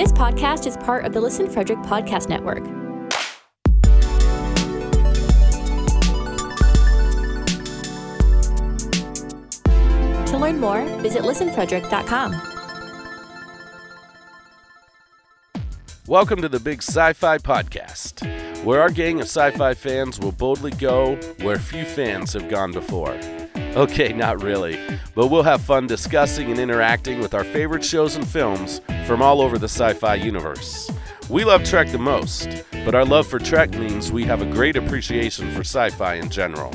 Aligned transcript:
This 0.00 0.12
podcast 0.12 0.66
is 0.66 0.78
part 0.78 1.04
of 1.04 1.12
the 1.12 1.20
Listen 1.20 1.46
Frederick 1.46 1.80
Podcast 1.80 2.30
Network. 2.30 2.64
To 10.28 10.38
learn 10.38 10.58
more, 10.58 10.86
visit 11.02 11.20
listenfrederick.com. 11.20 12.32
Welcome 16.06 16.40
to 16.40 16.48
the 16.48 16.60
Big 16.60 16.82
Sci 16.82 17.12
Fi 17.12 17.36
Podcast, 17.36 18.64
where 18.64 18.80
our 18.80 18.88
gang 18.88 19.20
of 19.20 19.26
sci 19.26 19.50
fi 19.50 19.74
fans 19.74 20.18
will 20.18 20.32
boldly 20.32 20.70
go 20.70 21.16
where 21.42 21.58
few 21.58 21.84
fans 21.84 22.32
have 22.32 22.48
gone 22.48 22.72
before. 22.72 23.20
Okay, 23.76 24.12
not 24.12 24.42
really, 24.42 24.80
but 25.14 25.28
we'll 25.28 25.44
have 25.44 25.60
fun 25.60 25.86
discussing 25.86 26.50
and 26.50 26.58
interacting 26.58 27.20
with 27.20 27.34
our 27.34 27.44
favorite 27.44 27.84
shows 27.84 28.16
and 28.16 28.26
films 28.26 28.80
from 29.06 29.22
all 29.22 29.40
over 29.40 29.58
the 29.58 29.68
sci 29.68 29.92
fi 29.94 30.16
universe. 30.16 30.90
We 31.28 31.44
love 31.44 31.62
Trek 31.62 31.92
the 31.92 31.98
most, 31.98 32.48
but 32.84 32.96
our 32.96 33.04
love 33.04 33.28
for 33.28 33.38
Trek 33.38 33.70
means 33.70 34.10
we 34.10 34.24
have 34.24 34.42
a 34.42 34.46
great 34.46 34.74
appreciation 34.74 35.52
for 35.52 35.60
sci 35.60 35.90
fi 35.90 36.14
in 36.14 36.30
general. 36.30 36.74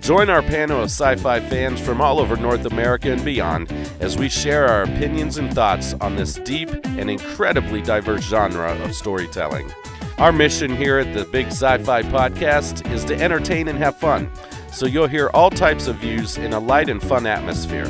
Join 0.00 0.30
our 0.30 0.40
panel 0.40 0.78
of 0.78 0.86
sci 0.86 1.16
fi 1.16 1.38
fans 1.38 1.78
from 1.78 2.00
all 2.00 2.18
over 2.18 2.36
North 2.36 2.64
America 2.64 3.12
and 3.12 3.22
beyond 3.22 3.70
as 4.00 4.16
we 4.16 4.30
share 4.30 4.66
our 4.66 4.84
opinions 4.84 5.36
and 5.36 5.52
thoughts 5.52 5.92
on 6.00 6.16
this 6.16 6.36
deep 6.36 6.70
and 6.86 7.10
incredibly 7.10 7.82
diverse 7.82 8.24
genre 8.24 8.72
of 8.82 8.94
storytelling. 8.94 9.70
Our 10.16 10.32
mission 10.32 10.74
here 10.74 10.98
at 10.98 11.14
the 11.14 11.26
Big 11.26 11.48
Sci 11.48 11.78
Fi 11.78 12.02
Podcast 12.02 12.90
is 12.90 13.04
to 13.04 13.14
entertain 13.20 13.68
and 13.68 13.78
have 13.78 13.96
fun, 13.96 14.30
so 14.72 14.86
you'll 14.86 15.06
hear 15.06 15.28
all 15.34 15.50
types 15.50 15.86
of 15.86 15.96
views 15.96 16.38
in 16.38 16.54
a 16.54 16.58
light 16.58 16.88
and 16.88 17.02
fun 17.02 17.26
atmosphere. 17.26 17.84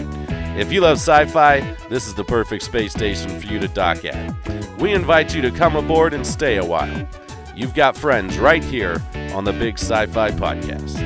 If 0.59 0.73
you 0.73 0.81
love 0.81 0.99
sci 0.99 1.27
fi, 1.27 1.61
this 1.89 2.09
is 2.09 2.15
the 2.15 2.25
perfect 2.25 2.65
space 2.65 2.93
station 2.93 3.41
for 3.41 3.47
you 3.47 3.59
to 3.61 3.69
dock 3.69 4.05
at. 4.05 4.35
We 4.79 4.93
invite 4.93 5.35
you 5.35 5.41
to 5.43 5.51
come 5.53 5.77
aboard 5.77 6.13
and 6.13 6.27
stay 6.27 6.57
a 6.57 6.65
while. 6.65 7.09
You've 7.55 7.75
got 7.75 7.97
friends 7.97 8.37
right 8.39 8.65
here 8.65 9.01
on 9.33 9.45
the 9.45 9.53
Big 9.53 9.79
Sci 9.79 10.07
Fi 10.07 10.31
Podcast. 10.33 11.01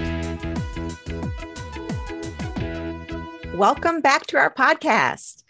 Welcome 3.54 4.00
back 4.00 4.26
to 4.28 4.38
our 4.38 4.52
podcast. 4.52 5.42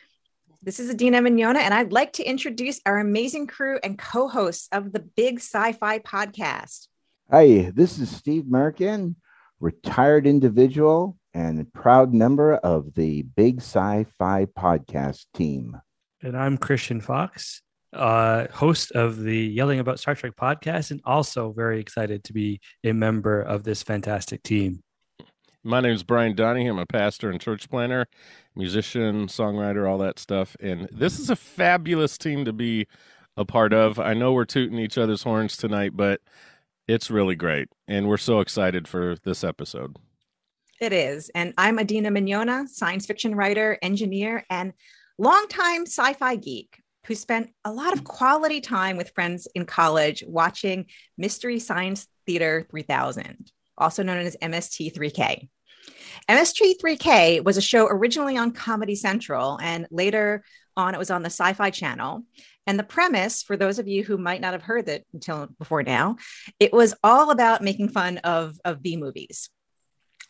This 0.63 0.81
is 0.81 0.93
Adeena 0.93 1.21
Mignogna, 1.21 1.59
and 1.59 1.73
I'd 1.73 1.93
like 1.93 2.13
to 2.15 2.25
introduce 2.25 2.81
our 2.85 2.99
amazing 2.99 3.47
crew 3.47 3.79
and 3.85 3.97
co 3.97 4.27
hosts 4.27 4.69
of 4.73 4.93
the 4.93 5.01
Big 5.01 5.37
Sci 5.37 5.73
Fi 5.73 6.01
podcast. 6.01 6.89
Hi, 7.31 7.71
this 7.75 7.99
is 7.99 8.11
Steve 8.11 8.45
Merkin, 8.45 9.15
retired 9.61 10.27
individual 10.27 11.17
and 11.35 11.73
proud 11.73 12.13
member 12.13 12.55
of 12.57 12.95
the 12.95 13.23
Big 13.23 13.59
Sci 13.59 14.05
Fi 14.19 14.47
podcast 14.47 15.27
team. 15.35 15.77
And 16.23 16.37
I'm 16.37 16.59
Christian 16.59 17.01
Fox, 17.01 17.63
uh, 17.93 18.47
host 18.53 18.93
of 18.93 19.21
the 19.21 19.39
Yelling 19.39 19.79
About 19.79 19.99
Star 19.99 20.15
Trek 20.15 20.33
podcast, 20.41 20.91
and 20.91 21.01
also 21.05 21.53
very 21.53 21.81
excited 21.81 22.25
to 22.25 22.33
be 22.33 22.61
a 22.85 22.93
member 22.93 23.41
of 23.41 23.65
this 23.65 23.83
fantastic 23.83 24.43
team. 24.43 24.83
My 25.63 25.81
name 25.81 25.93
is 25.93 26.05
Brian 26.05 26.35
Donahue. 26.35 26.71
I'm 26.71 26.79
a 26.79 26.87
pastor 26.87 27.29
and 27.29 27.41
church 27.41 27.69
planner, 27.69 28.07
musician, 28.55 29.27
songwriter, 29.27 29.89
all 29.89 29.99
that 29.99 30.19
stuff. 30.19 30.57
And 30.61 30.89
this 30.93 31.19
is 31.19 31.29
a 31.29 31.37
fabulous 31.37 32.17
team 32.17 32.45
to 32.45 32.53
be 32.53 32.87
a 33.37 33.45
part 33.45 33.73
of. 33.73 33.99
I 33.99 34.15
know 34.15 34.33
we're 34.33 34.45
tooting 34.45 34.79
each 34.79 34.97
other's 34.97 35.25
horns 35.25 35.57
tonight, 35.57 35.93
but 35.97 36.21
it's 36.89 37.11
really 37.11 37.35
great. 37.35 37.69
And 37.89 38.09
we're 38.09 38.17
so 38.17 38.41
excited 38.41 38.87
for 38.87 39.17
this 39.25 39.43
episode. 39.45 39.97
It 40.81 40.93
is. 40.93 41.31
And 41.35 41.55
I'm 41.57 41.79
Adeena 41.79 42.09
Mignogna, 42.09 42.69
science 42.69 43.07
fiction 43.07 43.35
writer, 43.35 43.79
engineer, 43.83 44.45
and 44.51 44.73
longtime 45.19 45.83
sci 45.83 46.13
fi 46.15 46.37
geek 46.37 46.83
who 47.07 47.15
spent 47.15 47.51
a 47.65 47.73
lot 47.73 47.93
of 47.93 48.05
quality 48.05 48.61
time 48.61 48.97
with 48.97 49.13
friends 49.15 49.47
in 49.55 49.65
college 49.65 50.25
watching 50.27 50.87
Mystery 51.17 51.59
Science 51.61 52.09
Theater 52.27 52.67
3000, 52.71 53.51
also 53.79 54.03
known 54.03 54.19
as 54.19 54.37
MST3K. 54.43 55.49
MST3K 56.29 57.45
was 57.45 57.57
a 57.57 57.63
show 57.63 57.87
originally 57.87 58.37
on 58.37 58.51
Comedy 58.51 58.97
Central 58.97 59.59
and 59.63 59.87
later 59.91 60.45
on 60.77 60.95
it 60.95 60.99
was 60.99 61.11
on 61.11 61.23
the 61.23 61.31
Sci 61.31 61.53
Fi 61.53 61.71
Channel. 61.71 62.25
And 62.67 62.79
the 62.79 62.85
premise, 62.85 63.43
for 63.43 63.57
those 63.57 63.79
of 63.79 63.87
you 63.87 64.03
who 64.03 64.19
might 64.19 64.41
not 64.41 64.53
have 64.53 64.63
heard 64.63 64.89
it 64.89 65.07
until 65.13 65.49
before 65.59 65.83
now, 65.83 66.17
it 66.59 66.73
was 66.73 66.95
all 67.05 67.31
about 67.31 67.63
making 67.63 67.91
fun 67.91 68.19
of, 68.19 68.59
of 68.65 68.83
B 68.83 68.97
movies. 68.97 69.51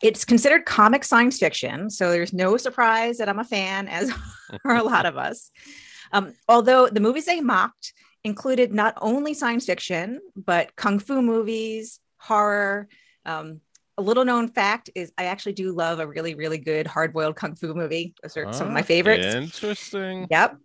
It's 0.03 0.25
considered 0.25 0.65
comic 0.65 1.03
science 1.03 1.39
fiction, 1.39 1.89
so 1.89 2.11
there's 2.11 2.33
no 2.33 2.57
surprise 2.57 3.17
that 3.17 3.29
I'm 3.29 3.39
a 3.39 3.43
fan, 3.43 3.87
as 3.87 4.11
are 4.65 4.75
a 4.75 4.83
lot 4.83 5.07
of 5.07 5.17
us. 5.17 5.49
Um, 6.11 6.33
although 6.47 6.87
the 6.87 6.99
movies 6.99 7.25
they 7.25 7.41
mocked 7.41 7.93
included 8.23 8.73
not 8.73 8.93
only 9.01 9.33
science 9.33 9.65
fiction, 9.65 10.19
but 10.35 10.75
kung 10.75 10.99
fu 10.99 11.21
movies, 11.21 11.99
horror, 12.17 12.87
um, 13.25 13.61
a 13.97 14.01
little 14.01 14.25
known 14.25 14.47
fact 14.47 14.91
is 14.93 15.11
I 15.17 15.25
actually 15.25 15.53
do 15.53 15.71
love 15.71 15.99
a 15.99 16.07
really, 16.07 16.35
really 16.35 16.59
good 16.59 16.85
hard 16.85 17.13
boiled 17.13 17.35
kung 17.35 17.55
fu 17.55 17.73
movie. 17.73 18.13
Those 18.21 18.37
are 18.37 18.47
oh, 18.47 18.51
some 18.51 18.67
of 18.67 18.73
my 18.73 18.83
favorites. 18.83 19.25
Interesting. 19.25 20.27
Yep. 20.29 20.57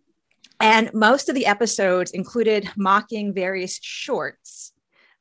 And 0.62 0.94
most 0.94 1.28
of 1.28 1.34
the 1.34 1.46
episodes 1.46 2.12
included 2.12 2.70
mocking 2.76 3.34
various 3.34 3.80
shorts 3.82 4.72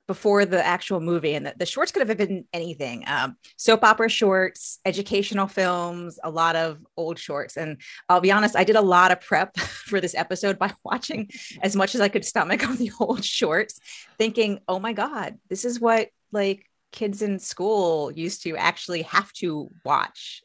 before 0.08 0.46
the 0.46 0.64
actual 0.64 1.00
movie. 1.00 1.34
And 1.34 1.48
the, 1.48 1.56
the 1.58 1.66
shorts 1.66 1.92
could 1.92 2.08
have 2.08 2.16
been 2.16 2.46
anything 2.54 3.04
um, 3.08 3.38
soap 3.58 3.84
opera 3.84 4.08
shorts, 4.08 4.78
educational 4.86 5.48
films, 5.48 6.20
a 6.24 6.30
lot 6.30 6.56
of 6.56 6.78
old 6.96 7.18
shorts. 7.18 7.58
And 7.58 7.82
I'll 8.08 8.22
be 8.22 8.32
honest, 8.32 8.56
I 8.56 8.64
did 8.64 8.76
a 8.76 8.82
lot 8.82 9.12
of 9.12 9.20
prep 9.22 9.58
for 9.58 10.00
this 10.00 10.14
episode 10.14 10.60
by 10.60 10.74
watching 10.84 11.32
as 11.64 11.76
much 11.76 11.96
as 11.96 12.02
I 12.02 12.10
could 12.10 12.24
stomach 12.24 12.62
of 12.62 12.78
the 12.78 12.92
old 13.00 13.26
shorts, 13.26 13.80
thinking, 14.20 14.60
oh 14.68 14.78
my 14.78 14.94
God, 14.94 15.40
this 15.50 15.66
is 15.66 15.80
what 15.82 16.10
like 16.32 16.70
kids 16.92 17.24
in 17.24 17.40
school 17.40 18.12
used 18.12 18.44
to 18.44 18.56
actually 18.58 19.02
have 19.04 19.34
to 19.34 19.72
watch. 19.84 20.44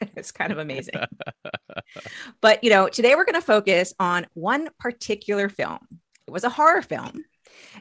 it's 0.16 0.32
kind 0.32 0.52
of 0.52 0.58
amazing. 0.58 0.94
but, 2.40 2.62
you 2.62 2.70
know, 2.70 2.88
today 2.88 3.14
we're 3.14 3.24
going 3.24 3.34
to 3.34 3.40
focus 3.40 3.94
on 3.98 4.26
one 4.34 4.68
particular 4.78 5.48
film. 5.48 5.78
It 6.26 6.30
was 6.30 6.44
a 6.44 6.50
horror 6.50 6.82
film, 6.82 7.24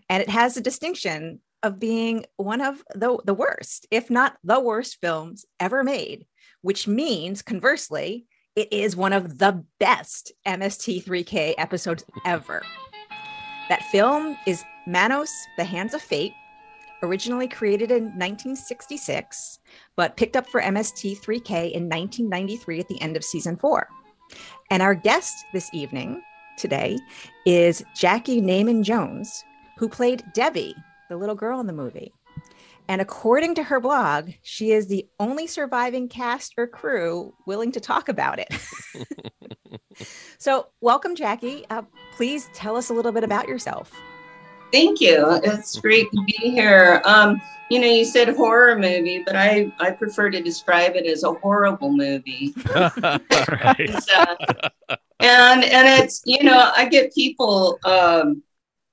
and 0.09 0.21
it 0.21 0.29
has 0.29 0.55
a 0.57 0.61
distinction 0.61 1.41
of 1.63 1.79
being 1.79 2.25
one 2.37 2.61
of 2.61 2.81
the, 2.93 3.17
the 3.25 3.33
worst, 3.33 3.87
if 3.91 4.09
not 4.09 4.37
the 4.43 4.59
worst 4.59 4.97
films 5.01 5.45
ever 5.59 5.83
made, 5.83 6.25
which 6.61 6.87
means 6.87 7.41
conversely, 7.41 8.25
it 8.55 8.71
is 8.71 8.95
one 8.95 9.13
of 9.13 9.37
the 9.37 9.63
best 9.79 10.31
MST3K 10.47 11.55
episodes 11.57 12.03
ever. 12.25 12.63
That 13.69 13.83
film 13.91 14.37
is 14.47 14.63
Manos, 14.87 15.31
The 15.57 15.63
Hands 15.63 15.93
of 15.93 16.01
Fate, 16.01 16.33
originally 17.03 17.47
created 17.47 17.91
in 17.91 18.05
1966, 18.05 19.59
but 19.95 20.17
picked 20.17 20.35
up 20.35 20.47
for 20.47 20.61
MST3K 20.61 21.71
in 21.71 21.89
1993 21.89 22.79
at 22.79 22.87
the 22.87 23.01
end 23.01 23.15
of 23.15 23.23
season 23.23 23.57
four. 23.57 23.87
And 24.69 24.81
our 24.81 24.95
guest 24.95 25.45
this 25.53 25.69
evening, 25.73 26.21
today, 26.57 26.97
is 27.45 27.83
Jackey 27.95 28.41
Neyman 28.41 28.83
Jones, 28.83 29.43
who 29.77 29.87
played 29.87 30.23
Debbie, 30.33 30.75
the 31.09 31.17
little 31.17 31.35
girl 31.35 31.59
in 31.59 31.67
the 31.67 31.73
movie. 31.73 32.11
And 32.89 33.01
according 33.01 33.55
to 33.55 33.63
her 33.63 33.79
blog, 33.79 34.31
she 34.43 34.71
is 34.71 34.87
the 34.87 35.07
only 35.19 35.45
surviving 35.45 36.07
cast 36.07 36.53
or 36.57 36.67
crew 36.67 37.33
willing 37.45 37.71
to 37.73 37.81
talk 37.81 38.07
about 38.07 38.39
it. 38.39 38.53
so, 40.37 40.67
welcome, 40.79 41.15
Jackey. 41.15 41.65
Uh, 41.69 41.81
please 42.15 42.49
tell 42.53 42.77
us 42.77 42.89
a 42.89 42.93
little 42.93 43.11
bit 43.11 43.25
about 43.25 43.47
yourself. 43.47 43.91
Thank 44.71 45.01
you. 45.01 45.39
It's 45.43 45.79
great 45.79 46.11
to 46.11 46.23
be 46.25 46.51
here. 46.51 47.01
Um, 47.05 47.41
you 47.69 47.79
know, 47.79 47.87
you 47.87 48.05
said 48.05 48.35
horror 48.35 48.75
movie, 48.77 49.23
but 49.25 49.35
I, 49.35 49.71
I 49.79 49.91
prefer 49.91 50.29
to 50.29 50.41
describe 50.41 50.95
it 50.95 51.05
as 51.05 51.23
a 51.23 51.33
horrible 51.33 51.91
movie. 51.91 52.53
and, 52.75 52.95
uh, 54.15 54.35
and 55.19 55.63
and 55.63 56.03
it's 56.03 56.21
you 56.25 56.43
know 56.43 56.71
I 56.75 56.87
get 56.87 57.13
people 57.13 57.79
um, 57.83 58.43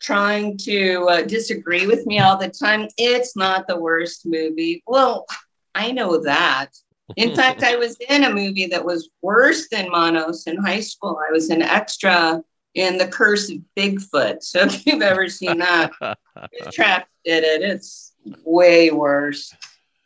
trying 0.01 0.57
to 0.59 1.07
uh, 1.09 1.23
disagree 1.23 1.87
with 1.87 2.07
me 2.07 2.19
all 2.19 2.37
the 2.37 2.49
time. 2.49 2.89
It's 2.99 3.37
not 3.37 3.67
the 3.67 3.79
worst 3.79 4.27
movie. 4.27 4.83
Well, 4.87 5.27
I 5.75 5.93
know 5.93 6.21
that. 6.23 6.71
In 7.17 7.35
fact, 7.35 7.63
I 7.65 7.77
was 7.77 7.97
in 8.09 8.25
a 8.25 8.35
movie 8.35 8.67
that 8.67 8.85
was 8.85 9.11
worse 9.23 9.69
than 9.69 9.91
Manos 9.91 10.47
in 10.47 10.57
high 10.57 10.81
school. 10.81 11.19
I 11.29 11.33
was 11.33 11.51
an 11.51 11.63
extra 11.63 12.43
in 12.75 12.99
The 12.99 13.07
Curse 13.07 13.51
of 13.51 13.59
Bigfoot. 13.77 14.43
So 14.43 14.61
if 14.63 14.87
you've 14.87 15.03
ever 15.03 15.29
seen 15.29 15.59
that, 15.59 15.93
Track 16.73 17.09
did 17.25 17.45
it. 17.45 17.63
It's 17.63 18.13
way 18.45 18.91
worse. 18.91 19.55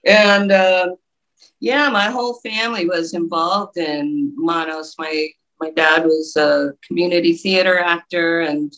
And 0.05 0.53
uh, 0.53 0.97
yeah, 1.61 1.88
my 1.88 2.11
whole 2.11 2.35
family 2.35 2.87
was 2.87 3.15
involved 3.15 3.76
in 3.76 4.32
Manos. 4.37 4.94
My 4.99 5.29
my 5.61 5.70
dad 5.70 6.05
was 6.05 6.37
a 6.37 6.73
community 6.87 7.32
theater 7.32 7.79
actor, 7.79 8.41
and 8.43 8.73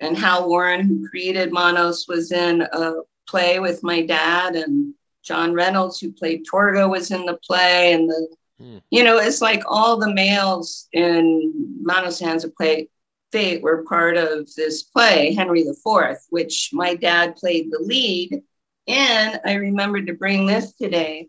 and 0.00 0.16
Hal 0.16 0.48
Warren, 0.48 0.86
who 0.86 1.08
created 1.08 1.52
Manos, 1.52 2.06
was 2.06 2.32
in 2.32 2.62
a 2.62 2.94
play 3.28 3.60
with 3.60 3.82
my 3.82 4.02
dad, 4.02 4.56
and 4.56 4.94
John 5.22 5.52
Reynolds, 5.52 6.00
who 6.00 6.12
played 6.12 6.44
Torgo, 6.44 6.90
was 6.90 7.10
in 7.10 7.24
the 7.24 7.38
play, 7.46 7.92
and 7.92 8.08
the 8.08 8.28
hmm. 8.58 8.78
you 8.90 9.04
know, 9.04 9.18
it's 9.18 9.40
like 9.40 9.62
all 9.66 9.96
the 9.96 10.12
males 10.12 10.88
in 10.92 11.78
Manos 11.80 12.20
Hands 12.20 12.44
Play 12.56 12.88
Fate 13.32 13.62
were 13.62 13.84
part 13.84 14.16
of 14.16 14.52
this 14.54 14.82
play, 14.84 15.34
Henry 15.34 15.60
IV, 15.62 16.18
which 16.30 16.70
my 16.72 16.94
dad 16.94 17.36
played 17.36 17.70
the 17.70 17.78
lead. 17.80 18.42
And 18.86 19.40
I 19.44 19.54
remembered 19.54 20.06
to 20.06 20.14
bring 20.14 20.46
this 20.46 20.72
today. 20.72 21.28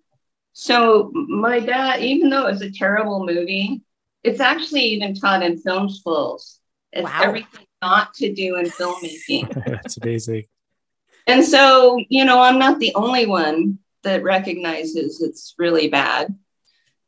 So, 0.53 1.11
my 1.13 1.59
dad, 1.59 2.01
even 2.01 2.29
though 2.29 2.47
it 2.47 2.51
was 2.51 2.61
a 2.61 2.71
terrible 2.71 3.25
movie, 3.25 3.81
it's 4.23 4.39
actually 4.39 4.81
even 4.81 5.15
taught 5.15 5.43
in 5.43 5.57
film 5.57 5.89
schools. 5.89 6.59
It's 6.91 7.05
Wow. 7.05 7.23
everything 7.23 7.65
not 7.81 8.13
to 8.15 8.33
do 8.33 8.57
in 8.57 8.65
filmmaking. 8.65 9.53
That's 9.65 9.97
amazing. 9.97 10.45
And 11.27 11.45
so, 11.45 11.97
you 12.09 12.25
know, 12.25 12.41
I'm 12.41 12.59
not 12.59 12.79
the 12.79 12.93
only 12.95 13.25
one 13.25 13.79
that 14.03 14.23
recognizes 14.23 15.21
it's 15.21 15.53
really 15.57 15.87
bad. 15.89 16.35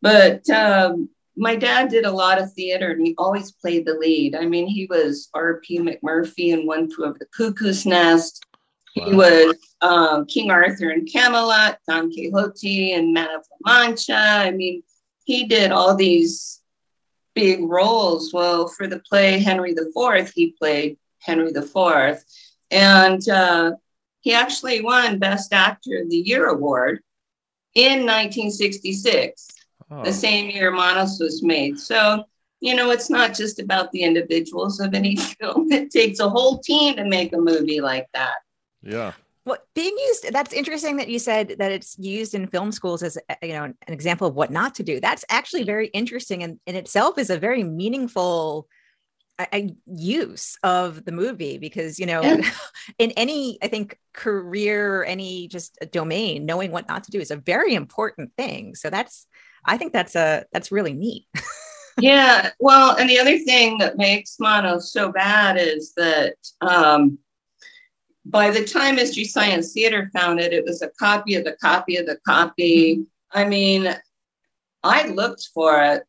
But 0.01 0.49
um, 0.49 1.09
my 1.41 1.55
dad 1.55 1.89
did 1.89 2.05
a 2.05 2.11
lot 2.11 2.39
of 2.39 2.53
theater 2.53 2.91
and 2.91 3.05
he 3.05 3.15
always 3.17 3.51
played 3.51 3.83
the 3.83 3.95
lead. 3.95 4.35
I 4.35 4.45
mean, 4.45 4.67
he 4.67 4.85
was 4.85 5.27
R.P. 5.33 5.79
McMurphy 5.79 6.49
in 6.53 6.67
One 6.67 6.89
Flew 6.89 7.05
Over 7.05 7.17
the 7.17 7.25
Cuckoo's 7.35 7.83
Nest. 7.83 8.45
He 8.93 9.15
was 9.15 9.55
um, 9.81 10.27
King 10.27 10.51
Arthur 10.51 10.91
in 10.91 11.07
Camelot, 11.07 11.79
Don 11.88 12.11
Quixote 12.11 12.93
and 12.93 13.11
Man 13.11 13.29
of 13.31 13.43
La 13.65 13.73
Mancha. 13.73 14.13
I 14.15 14.51
mean, 14.51 14.83
he 15.23 15.47
did 15.47 15.71
all 15.71 15.95
these 15.95 16.61
big 17.33 17.63
roles. 17.63 18.31
Well, 18.31 18.67
for 18.67 18.85
the 18.85 18.99
play 18.99 19.39
Henry 19.39 19.71
IV, 19.71 20.31
he 20.35 20.51
played 20.51 20.99
Henry 21.17 21.49
IV. 21.49 22.23
And 22.69 23.27
uh, 23.27 23.71
he 24.19 24.35
actually 24.35 24.81
won 24.81 25.17
Best 25.17 25.53
Actor 25.53 26.03
of 26.03 26.09
the 26.11 26.17
Year 26.17 26.49
award 26.49 26.99
in 27.73 28.05
1966, 28.05 29.47
Oh, 29.91 30.03
the 30.03 30.13
same 30.13 30.49
year 30.49 30.71
Manos 30.71 31.19
was 31.19 31.43
made. 31.43 31.77
So, 31.77 32.23
you 32.61 32.75
know, 32.75 32.91
it's 32.91 33.09
not 33.09 33.33
just 33.33 33.59
about 33.59 33.91
the 33.91 34.03
individuals 34.03 34.79
of 34.79 34.93
any 34.93 35.15
film, 35.39 35.71
it 35.71 35.91
takes 35.91 36.19
a 36.19 36.29
whole 36.29 36.59
team 36.59 36.95
to 36.95 37.05
make 37.05 37.33
a 37.33 37.38
movie 37.38 37.81
like 37.81 38.07
that. 38.13 38.35
yeah. 38.81 39.13
Well, 39.43 39.57
being 39.73 39.97
used, 39.97 40.31
that's 40.31 40.53
interesting 40.53 40.97
that 40.97 41.09
you 41.09 41.17
said 41.17 41.55
that 41.57 41.71
it's 41.71 41.97
used 41.97 42.35
in 42.35 42.45
film 42.45 42.71
schools 42.71 43.01
as, 43.01 43.17
uh, 43.27 43.35
you 43.41 43.53
know, 43.53 43.63
an 43.63 43.75
example 43.88 44.27
of 44.27 44.35
what 44.35 44.51
not 44.51 44.75
to 44.75 44.83
do. 44.83 44.99
That's 44.99 45.25
actually 45.29 45.63
very 45.63 45.88
interesting 45.88 46.43
and 46.43 46.59
in 46.67 46.75
itself 46.75 47.17
is 47.17 47.31
a 47.31 47.39
very 47.39 47.63
meaningful 47.63 48.67
uh, 49.39 49.47
uh, 49.51 49.61
use 49.88 50.59
of 50.61 51.03
the 51.05 51.11
movie 51.11 51.57
because, 51.57 51.99
you 51.99 52.05
know, 52.05 52.21
Yeah. 52.21 52.47
in 52.99 53.11
any, 53.17 53.57
I 53.63 53.67
think, 53.67 53.97
career 54.13 54.97
or 54.97 55.05
any 55.05 55.47
just 55.47 55.75
domain, 55.91 56.45
knowing 56.45 56.71
what 56.71 56.88
not 56.88 57.05
to 57.05 57.11
do 57.11 57.19
is 57.19 57.31
a 57.31 57.35
very 57.35 57.73
important 57.73 58.33
thing. 58.38 58.75
So 58.75 58.91
that's, 58.91 59.25
I 59.66 59.78
think 59.78 59.94
that's 59.94 60.16
a, 60.16 60.46
that's 60.52 60.72
really 60.72 60.94
neat. 60.94 61.25
yeah. 62.00 62.52
Well, 62.60 62.96
and 62.98 63.10
the 63.10 63.19
other 63.19 63.38
thing 63.40 63.78
that 63.80 63.98
makes 63.98 64.40
mono 64.40 64.80
so 64.80 65.12
bad 65.12 65.58
is 65.58 65.94
that 65.96 66.36
um, 66.62 67.18
by 68.25 68.52
the 68.52 68.63
time 68.63 68.96
Mystery 68.96 69.25
Science 69.25 69.74
Theater 69.74 70.10
found 70.13 70.40
it, 70.40 70.54
it 70.54 70.66
was 70.66 70.81
a 70.81 70.90
copy 70.90 71.36
of 71.36 71.44
the 71.44 71.58
copy 71.62 71.98
of 71.98 72.06
the 72.06 72.18
copy. 72.25 73.06
I 73.31 73.46
mean, 73.46 73.94
I 74.84 75.08
looked 75.08 75.50
for 75.54 75.81
it 75.84 76.04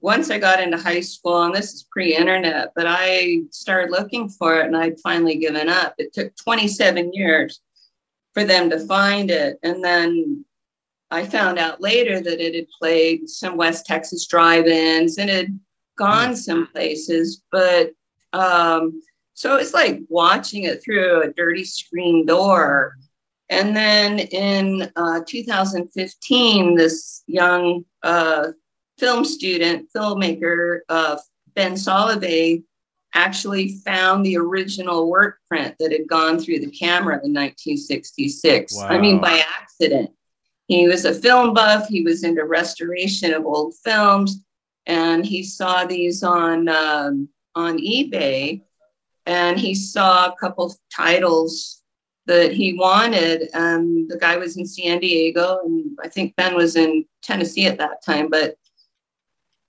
once 0.00 0.30
I 0.30 0.38
got 0.38 0.60
into 0.60 0.76
high 0.76 1.00
school, 1.00 1.42
and 1.42 1.54
this 1.54 1.72
is 1.72 1.86
pre 1.90 2.16
internet, 2.16 2.72
but 2.74 2.86
I 2.88 3.42
started 3.50 3.90
looking 3.90 4.28
for 4.28 4.60
it 4.60 4.66
and 4.66 4.76
I'd 4.76 5.00
finally 5.00 5.36
given 5.36 5.68
up. 5.68 5.94
It 5.98 6.12
took 6.12 6.34
27 6.36 7.12
years 7.12 7.60
for 8.32 8.44
them 8.44 8.68
to 8.70 8.86
find 8.86 9.30
it. 9.30 9.58
And 9.62 9.82
then 9.82 10.44
I 11.10 11.24
found 11.24 11.58
out 11.58 11.80
later 11.80 12.20
that 12.20 12.44
it 12.44 12.54
had 12.54 12.68
played 12.78 13.28
some 13.28 13.56
West 13.56 13.86
Texas 13.86 14.26
drive 14.26 14.66
ins 14.66 15.18
and 15.18 15.30
had 15.30 15.58
gone 15.96 16.34
some 16.34 16.66
places. 16.68 17.42
But 17.52 17.92
um, 18.32 19.00
so 19.34 19.56
it's 19.56 19.74
like 19.74 20.00
watching 20.08 20.64
it 20.64 20.82
through 20.82 21.22
a 21.22 21.32
dirty 21.32 21.64
screen 21.64 22.26
door. 22.26 22.96
And 23.50 23.76
then 23.76 24.20
in 24.20 24.90
uh, 24.96 25.20
2015, 25.26 26.74
this 26.74 27.22
young 27.26 27.84
uh, 28.02 28.48
film 28.98 29.24
student, 29.24 29.88
filmmaker, 29.94 30.80
uh, 30.88 31.18
Ben 31.54 31.72
Solovey, 31.72 32.64
actually 33.14 33.76
found 33.84 34.26
the 34.26 34.36
original 34.36 35.08
work 35.08 35.38
print 35.48 35.74
that 35.78 35.92
had 35.92 36.08
gone 36.08 36.38
through 36.38 36.58
the 36.58 36.70
camera 36.70 37.14
in 37.24 37.32
1966. 37.32 38.80
I 38.80 38.98
mean, 38.98 39.20
by 39.20 39.42
accident. 39.60 40.10
He 40.68 40.88
was 40.88 41.04
a 41.04 41.14
film 41.14 41.54
buff, 41.54 41.88
he 41.88 42.02
was 42.02 42.24
into 42.24 42.44
restoration 42.44 43.34
of 43.34 43.44
old 43.44 43.74
films, 43.84 44.42
and 44.86 45.24
he 45.24 45.42
saw 45.42 45.84
these 45.84 46.22
on, 46.22 46.68
um, 46.68 47.28
on 47.54 47.78
eBay 47.78 48.62
and 49.26 49.58
he 49.58 49.74
saw 49.74 50.26
a 50.26 50.36
couple 50.36 50.74
titles 50.94 51.82
that 52.26 52.52
he 52.52 52.74
wanted. 52.74 53.48
And 53.54 54.08
the 54.08 54.18
guy 54.18 54.36
was 54.36 54.56
in 54.56 54.66
San 54.66 55.00
Diego, 55.00 55.60
and 55.64 55.96
I 56.02 56.08
think 56.08 56.36
Ben 56.36 56.54
was 56.54 56.76
in 56.76 57.04
Tennessee 57.22 57.66
at 57.66 57.78
that 57.78 58.04
time. 58.04 58.28
But 58.28 58.56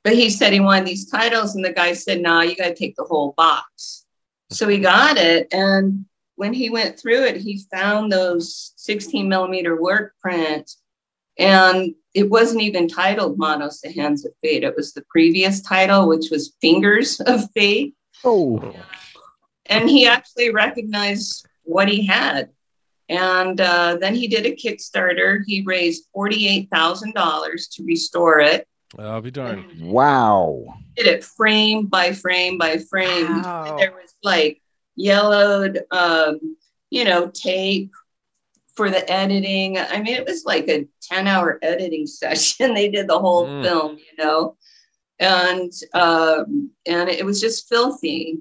but 0.03 0.13
he 0.13 0.29
said 0.29 0.53
he 0.53 0.59
wanted 0.59 0.87
these 0.87 1.09
titles, 1.09 1.55
and 1.55 1.65
the 1.65 1.73
guy 1.73 1.93
said, 1.93 2.21
"No, 2.21 2.41
you 2.41 2.55
got 2.55 2.67
to 2.67 2.75
take 2.75 2.95
the 2.95 3.03
whole 3.03 3.33
box." 3.37 4.05
So 4.51 4.67
he 4.67 4.79
got 4.79 5.17
it, 5.17 5.47
and 5.51 6.05
when 6.35 6.53
he 6.53 6.69
went 6.69 6.99
through 6.99 7.23
it, 7.23 7.37
he 7.37 7.63
found 7.71 8.11
those 8.11 8.73
16 8.75 9.27
millimeter 9.27 9.81
work 9.81 10.13
prints, 10.21 10.81
and 11.37 11.93
it 12.13 12.29
wasn't 12.29 12.61
even 12.61 12.87
titled 12.87 13.37
"Manos: 13.37 13.81
The 13.81 13.91
Hands 13.91 14.25
of 14.25 14.31
Fate." 14.41 14.63
It 14.63 14.75
was 14.75 14.93
the 14.93 15.03
previous 15.09 15.61
title, 15.61 16.07
which 16.07 16.29
was 16.31 16.55
"Fingers 16.61 17.19
of 17.21 17.49
Fate." 17.51 17.95
Oh, 18.23 18.73
and 19.67 19.89
he 19.89 20.07
actually 20.07 20.51
recognized 20.51 21.45
what 21.63 21.89
he 21.89 22.05
had. 22.05 22.49
And 23.07 23.59
uh, 23.61 23.97
then 23.99 24.15
he 24.15 24.27
did 24.27 24.45
a 24.45 24.55
Kickstarter. 24.55 25.41
He 25.45 25.61
raised 25.61 26.07
$48,000 26.15 27.69
to 27.73 27.83
restore 27.83 28.39
it. 28.39 28.67
I'll 28.97 29.21
be 29.21 29.31
darned. 29.31 29.81
wow. 29.81 30.63
Did 30.95 31.07
it 31.07 31.23
frame 31.23 31.87
by 31.87 32.13
frame 32.13 32.57
by 32.57 32.77
frame. 32.77 33.41
Wow. 33.43 33.77
There 33.77 33.91
was 33.91 34.15
like 34.23 34.61
yellowed, 34.95 35.83
um, 35.91 36.57
you 36.89 37.03
know, 37.03 37.27
tape 37.27 37.91
for 38.75 38.89
the 38.89 39.09
editing. 39.11 39.77
I 39.77 40.01
mean, 40.01 40.15
it 40.15 40.25
was 40.25 40.43
like 40.45 40.67
a 40.69 40.87
10 41.03 41.27
hour 41.27 41.59
editing 41.61 42.05
session. 42.21 42.73
they 42.73 42.89
did 42.89 43.07
the 43.07 43.19
whole 43.19 43.47
Mm. 43.47 43.63
film, 43.63 43.97
you 43.97 44.23
know, 44.23 44.57
and, 45.19 45.71
um, 45.93 46.71
and 46.85 47.09
it 47.09 47.25
was 47.25 47.39
just 47.39 47.69
filthy. 47.69 48.39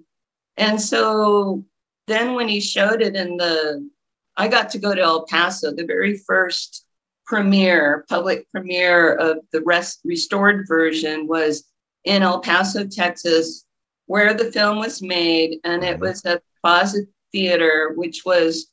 And 0.57 0.81
so 0.81 1.65
then 2.07 2.35
when 2.35 2.49
he 2.49 2.61
showed 2.61 3.01
it 3.03 3.17
in 3.17 3.37
the, 3.37 3.89
I 4.37 4.49
got 4.49 4.71
to 4.71 4.79
go 4.79 4.95
to 4.95 5.01
El 5.01 5.27
Paso, 5.27 5.73
the 5.73 5.85
very 5.87 6.17
first 6.19 6.85
premiere, 7.27 8.05
public 8.09 8.51
premiere 8.51 9.15
of 9.15 9.39
the 9.53 9.63
rest, 9.63 10.01
restored 10.05 10.67
version 10.69 11.27
was 11.27 11.65
in 12.05 12.23
El 12.23 12.41
Paso, 12.41 12.87
Texas, 12.87 13.65
where 14.07 14.35
the 14.35 14.53
film 14.53 14.79
was 14.79 15.01
made. 15.01 15.59
And 15.65 15.83
it 15.85 15.99
was 15.99 16.25
at 16.25 16.43
Plaza 16.63 17.03
Theater, 17.33 17.93
which 17.97 18.25
was 18.27 18.71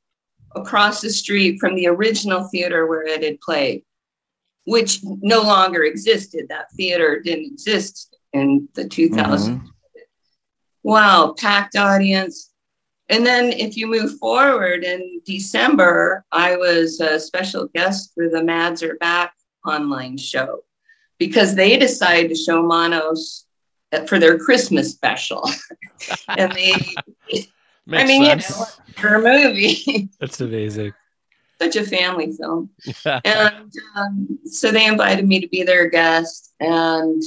across 0.55 1.01
the 1.01 1.09
street 1.09 1.59
from 1.59 1.75
the 1.75 1.87
original 1.87 2.43
theater 2.49 2.87
where 2.87 3.03
it 3.03 3.23
had 3.23 3.39
played, 3.41 3.83
which 4.65 4.99
no 5.03 5.41
longer 5.41 5.83
existed. 5.83 6.47
That 6.49 6.71
theater 6.73 7.19
didn't 7.19 7.45
exist 7.45 8.15
in 8.33 8.67
the 8.73 8.85
2000s. 8.85 9.15
Mm-hmm. 9.15 9.67
Wow, 10.83 11.35
packed 11.37 11.75
audience. 11.75 12.51
And 13.09 13.25
then 13.25 13.51
if 13.51 13.75
you 13.75 13.87
move 13.87 14.17
forward 14.19 14.83
in 14.83 15.21
December, 15.25 16.23
I 16.31 16.55
was 16.55 16.99
a 17.01 17.19
special 17.19 17.67
guest 17.75 18.13
for 18.15 18.29
the 18.29 18.43
Mads 18.43 18.81
Are 18.83 18.95
Back 18.95 19.33
online 19.65 20.17
show 20.17 20.63
because 21.19 21.53
they 21.53 21.77
decided 21.77 22.29
to 22.29 22.35
show 22.35 22.63
Manos 22.63 23.45
for 24.07 24.17
their 24.17 24.39
Christmas 24.39 24.91
special. 24.91 25.47
and 26.29 26.51
they, 26.53 26.73
Makes 27.87 28.03
I 28.03 28.07
mean, 28.07 28.23
sense. 28.23 28.49
you 28.49 28.55
know, 28.55 28.65
for 28.97 29.15
a 29.15 29.21
movie, 29.21 30.09
That's 30.19 30.39
amazing. 30.41 30.93
such 31.61 31.75
a 31.75 31.83
family 31.83 32.31
film. 32.33 32.69
and 33.25 33.71
um, 33.95 34.39
so 34.45 34.71
they 34.71 34.85
invited 34.85 35.27
me 35.27 35.39
to 35.39 35.47
be 35.47 35.63
their 35.63 35.87
guest 35.89 36.53
and 36.59 37.21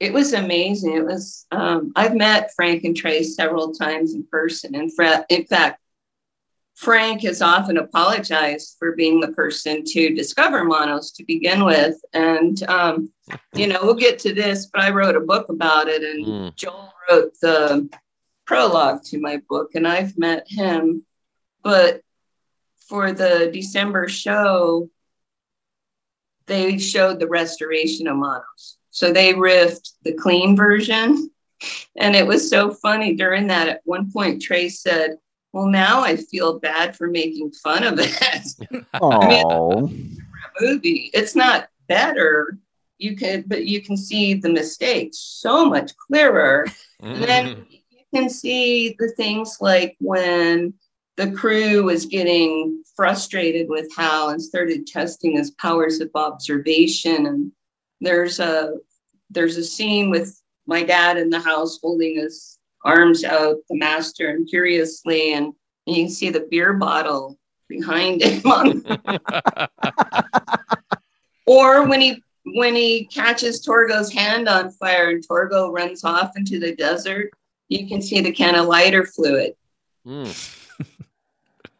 it 0.00 0.12
was 0.12 0.32
amazing 0.32 0.96
it 0.96 1.04
was 1.04 1.46
um, 1.52 1.92
i've 1.94 2.14
met 2.16 2.50
frank 2.56 2.82
and 2.82 2.96
trey 2.96 3.22
several 3.22 3.72
times 3.72 4.14
in 4.14 4.24
person 4.32 4.74
and 4.74 4.90
in 5.30 5.44
fact 5.46 5.78
frank 6.74 7.22
has 7.22 7.40
often 7.40 7.76
apologized 7.78 8.74
for 8.80 8.96
being 8.96 9.20
the 9.20 9.28
person 9.32 9.84
to 9.84 10.12
discover 10.14 10.64
Manos 10.64 11.12
to 11.12 11.24
begin 11.24 11.64
with 11.64 11.96
and 12.14 12.62
um, 12.64 13.12
you 13.54 13.68
know 13.68 13.78
we'll 13.82 13.94
get 13.94 14.18
to 14.20 14.34
this 14.34 14.66
but 14.72 14.82
i 14.82 14.90
wrote 14.90 15.14
a 15.16 15.20
book 15.20 15.48
about 15.50 15.86
it 15.88 16.02
and 16.02 16.26
Mm. 16.26 16.56
joel 16.56 16.92
wrote 17.08 17.32
the 17.40 17.88
prologue 18.44 19.02
to 19.02 19.20
my 19.20 19.40
book 19.48 19.70
and 19.74 19.86
i've 19.86 20.16
met 20.18 20.44
him 20.48 21.04
but 21.62 22.02
for 22.92 23.12
the 23.12 23.50
December 23.52 24.06
show, 24.06 24.90
they 26.46 26.76
showed 26.76 27.20
the 27.20 27.26
restoration 27.26 28.06
of 28.06 28.16
Manos. 28.16 28.76
So 28.90 29.12
they 29.12 29.32
riffed 29.32 29.92
the 30.02 30.12
clean 30.12 30.54
version 30.54 31.30
and 31.96 32.14
it 32.14 32.26
was 32.26 32.50
so 32.50 32.74
funny 32.74 33.14
during 33.14 33.46
that. 33.46 33.68
At 33.68 33.80
one 33.84 34.12
point, 34.12 34.42
Trey 34.42 34.68
said, 34.68 35.16
Well, 35.52 35.66
now 35.66 36.02
I 36.02 36.16
feel 36.16 36.58
bad 36.58 36.94
for 36.96 37.08
making 37.08 37.52
fun 37.52 37.84
of 37.84 37.98
it. 37.98 38.84
Oh, 39.00 39.90
movie. 40.60 41.10
It's 41.14 41.34
not 41.34 41.68
better. 41.88 42.58
You 42.98 43.16
can, 43.16 43.44
but 43.46 43.64
you 43.64 43.80
can 43.80 43.96
see 43.96 44.34
the 44.34 44.52
mistakes 44.52 45.16
so 45.16 45.64
much 45.64 45.96
clearer. 45.96 46.66
And 47.00 47.22
then 47.22 47.66
you 47.70 47.78
can 48.14 48.28
see 48.28 48.94
the 48.98 49.10
things 49.16 49.58
like 49.60 49.96
when 50.00 50.74
the 51.16 51.30
crew 51.30 51.84
was 51.84 52.06
getting 52.06 52.82
frustrated 52.96 53.68
with 53.68 53.94
Hal 53.96 54.30
and 54.30 54.42
started 54.42 54.86
testing 54.86 55.36
his 55.36 55.50
powers 55.52 56.00
of 56.00 56.10
observation. 56.14 57.26
And 57.26 57.52
there's 58.00 58.40
a 58.40 58.74
there's 59.30 59.56
a 59.56 59.64
scene 59.64 60.10
with 60.10 60.40
my 60.66 60.82
dad 60.82 61.16
in 61.16 61.30
the 61.30 61.40
house 61.40 61.78
holding 61.80 62.16
his 62.16 62.58
arms 62.84 63.24
out, 63.24 63.56
the 63.68 63.76
master, 63.76 64.30
and 64.30 64.48
curiously, 64.48 65.32
and, 65.32 65.52
and 65.86 65.96
you 65.96 66.04
can 66.04 66.12
see 66.12 66.30
the 66.30 66.46
beer 66.50 66.74
bottle 66.74 67.38
behind 67.68 68.22
him 68.22 68.42
or 71.46 71.88
when 71.88 72.00
he 72.00 72.22
when 72.44 72.74
he 72.74 73.06
catches 73.06 73.64
Torgo's 73.64 74.12
hand 74.12 74.48
on 74.48 74.70
fire 74.72 75.10
and 75.10 75.26
Torgo 75.26 75.72
runs 75.72 76.02
off 76.02 76.32
into 76.36 76.58
the 76.58 76.74
desert, 76.74 77.30
you 77.72 77.88
can 77.88 78.02
see 78.02 78.20
the 78.20 78.32
can 78.32 78.54
of 78.54 78.66
lighter 78.66 79.04
fluid. 79.04 79.54
Mm. 80.06 80.58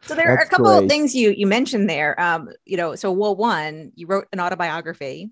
So 0.05 0.15
there 0.15 0.29
are 0.31 0.35
a 0.35 0.37
That's 0.39 0.49
couple 0.49 0.67
of 0.67 0.87
things 0.89 1.15
you 1.15 1.31
you 1.31 1.47
mentioned 1.47 1.89
there. 1.89 2.19
Um, 2.19 2.49
you 2.65 2.75
know, 2.75 2.93
so 2.95 3.09
well, 3.11 3.35
one, 3.37 3.93
you 3.95 4.05
wrote 4.05 4.27
an 4.33 4.39
autobiography 4.41 5.31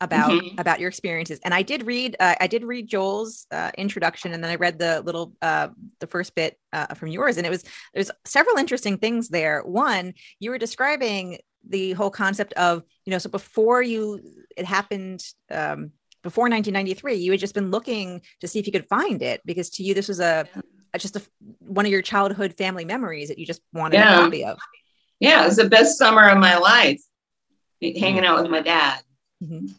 about 0.00 0.32
Mhm. 0.32 0.58
about 0.58 0.80
your 0.80 0.88
experiences, 0.88 1.38
and 1.44 1.54
I 1.54 1.62
did 1.62 1.86
read 1.86 2.16
uh, 2.18 2.34
I 2.40 2.48
did 2.48 2.64
read 2.64 2.88
Joel's 2.88 3.46
uh, 3.52 3.70
introduction, 3.78 4.32
and 4.32 4.42
then 4.42 4.50
I 4.50 4.56
read 4.56 4.80
the 4.80 5.00
little 5.02 5.34
uh, 5.40 5.68
the 6.00 6.08
first 6.08 6.34
bit 6.34 6.58
uh, 6.72 6.92
from 6.94 7.08
yours, 7.08 7.36
and 7.36 7.46
it 7.46 7.50
was 7.50 7.62
there's 7.94 8.10
several 8.24 8.56
interesting 8.56 8.98
things 8.98 9.28
there. 9.28 9.62
One, 9.62 10.14
you 10.40 10.50
were 10.50 10.58
describing 10.58 11.38
the 11.68 11.92
whole 11.92 12.10
concept 12.10 12.52
of 12.54 12.82
you 13.04 13.12
know, 13.12 13.18
so 13.18 13.30
before 13.30 13.80
you 13.80 14.20
it 14.56 14.66
happened. 14.66 15.22
Um, 15.52 15.92
before 16.22 16.44
1993, 16.44 17.14
you 17.14 17.30
had 17.30 17.40
just 17.40 17.54
been 17.54 17.70
looking 17.70 18.20
to 18.40 18.48
see 18.48 18.58
if 18.58 18.66
you 18.66 18.72
could 18.72 18.88
find 18.88 19.22
it 19.22 19.40
because 19.44 19.70
to 19.70 19.82
you 19.82 19.94
this 19.94 20.08
was 20.08 20.20
a, 20.20 20.46
a 20.94 20.98
just 20.98 21.16
a, 21.16 21.22
one 21.60 21.86
of 21.86 21.92
your 21.92 22.02
childhood 22.02 22.54
family 22.58 22.84
memories 22.84 23.28
that 23.28 23.38
you 23.38 23.46
just 23.46 23.62
wanted 23.72 23.96
a 23.96 24.00
Yeah. 24.00 24.24
copy 24.24 24.44
of. 24.44 24.58
Yeah, 25.18 25.42
it 25.42 25.46
was 25.46 25.56
the 25.56 25.68
best 25.68 25.98
summer 25.98 26.28
of 26.28 26.38
my 26.38 26.56
life, 26.56 27.00
hanging 27.82 28.24
out 28.24 28.42
with 28.42 28.50
my 28.50 28.60
dad. 28.60 29.00
Mhm. 29.42 29.72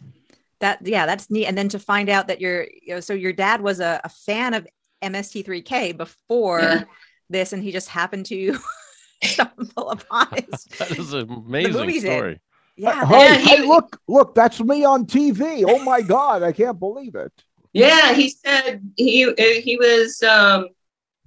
That 0.59 0.79
yeah, 0.85 1.05
that's 1.07 1.29
neat. 1.31 1.47
And 1.47 1.57
then 1.57 1.69
to 1.69 1.79
find 1.79 2.09
out 2.09 2.27
that 2.27 2.39
your 2.41 2.63
you 2.63 2.93
know, 2.95 2.99
so 2.99 3.13
your 3.13 3.33
dad 3.33 3.61
was 3.61 3.79
a, 3.79 3.99
a 4.03 4.09
fan 4.09 4.53
of 4.53 4.67
MST3K 5.03 5.97
before 5.97 6.61
Yeah. 6.61 6.83
this, 7.29 7.53
and 7.53 7.63
he 7.63 7.71
just 7.71 7.89
happened 7.89 8.25
to 8.27 8.57
stumble 9.23 9.89
upon 9.89 10.27
it. 10.33 10.49
That 10.79 10.91
is 10.91 11.13
an 11.13 11.31
amazing 11.31 11.99
story 11.99 12.33
in. 12.33 12.39
Story. 12.79 12.95
Yeah, 12.95 13.05
hey, 13.05 13.25
Yeah, 13.25 13.37
he- 13.37 13.49
hey, 13.61 13.67
look, 13.67 13.99
look, 14.07 14.35
that's 14.35 14.59
me 14.61 14.83
on 14.85 15.05
TV. 15.05 15.63
Oh 15.67 15.79
my 15.79 16.01
God, 16.01 16.43
I 16.43 16.51
can't 16.51 16.79
believe 16.79 17.15
it. 17.15 17.31
Yeah, 17.73 18.13
he 18.13 18.29
said 18.29 18.81
he 18.97 19.25
uh, 19.25 19.33
he 19.37 19.77
was, 19.77 20.21
um, 20.23 20.67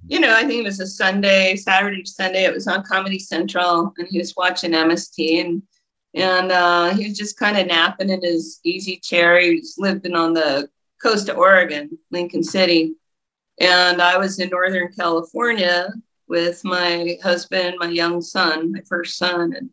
you 0.06 0.20
know, 0.20 0.34
I 0.34 0.42
think 0.42 0.60
it 0.60 0.64
was 0.64 0.80
a 0.80 0.86
Sunday, 0.86 1.56
Saturday, 1.56 2.04
Sunday. 2.04 2.44
It 2.44 2.52
was 2.52 2.66
on 2.66 2.82
Comedy 2.82 3.18
Central, 3.18 3.94
and 3.96 4.06
he 4.08 4.18
was 4.18 4.34
watching 4.36 4.72
MST, 4.72 5.40
and 5.40 5.62
and 6.12 6.52
uh, 6.52 6.90
he 6.94 7.08
was 7.08 7.16
just 7.16 7.38
kind 7.38 7.56
of 7.56 7.66
napping 7.66 8.10
in 8.10 8.20
his 8.22 8.60
easy 8.62 8.98
chair. 8.98 9.40
He 9.40 9.56
was 9.56 9.76
living 9.78 10.14
on 10.14 10.34
the 10.34 10.68
coast 11.02 11.28
of 11.30 11.38
Oregon, 11.38 11.98
Lincoln 12.10 12.42
City, 12.44 12.94
and 13.58 14.02
I 14.02 14.18
was 14.18 14.38
in 14.38 14.50
Northern 14.50 14.92
California 14.92 15.88
with 16.28 16.62
my 16.64 17.16
husband, 17.22 17.76
my 17.78 17.88
young 17.88 18.20
son, 18.20 18.72
my 18.72 18.80
first 18.86 19.16
son, 19.16 19.54
and 19.54 19.70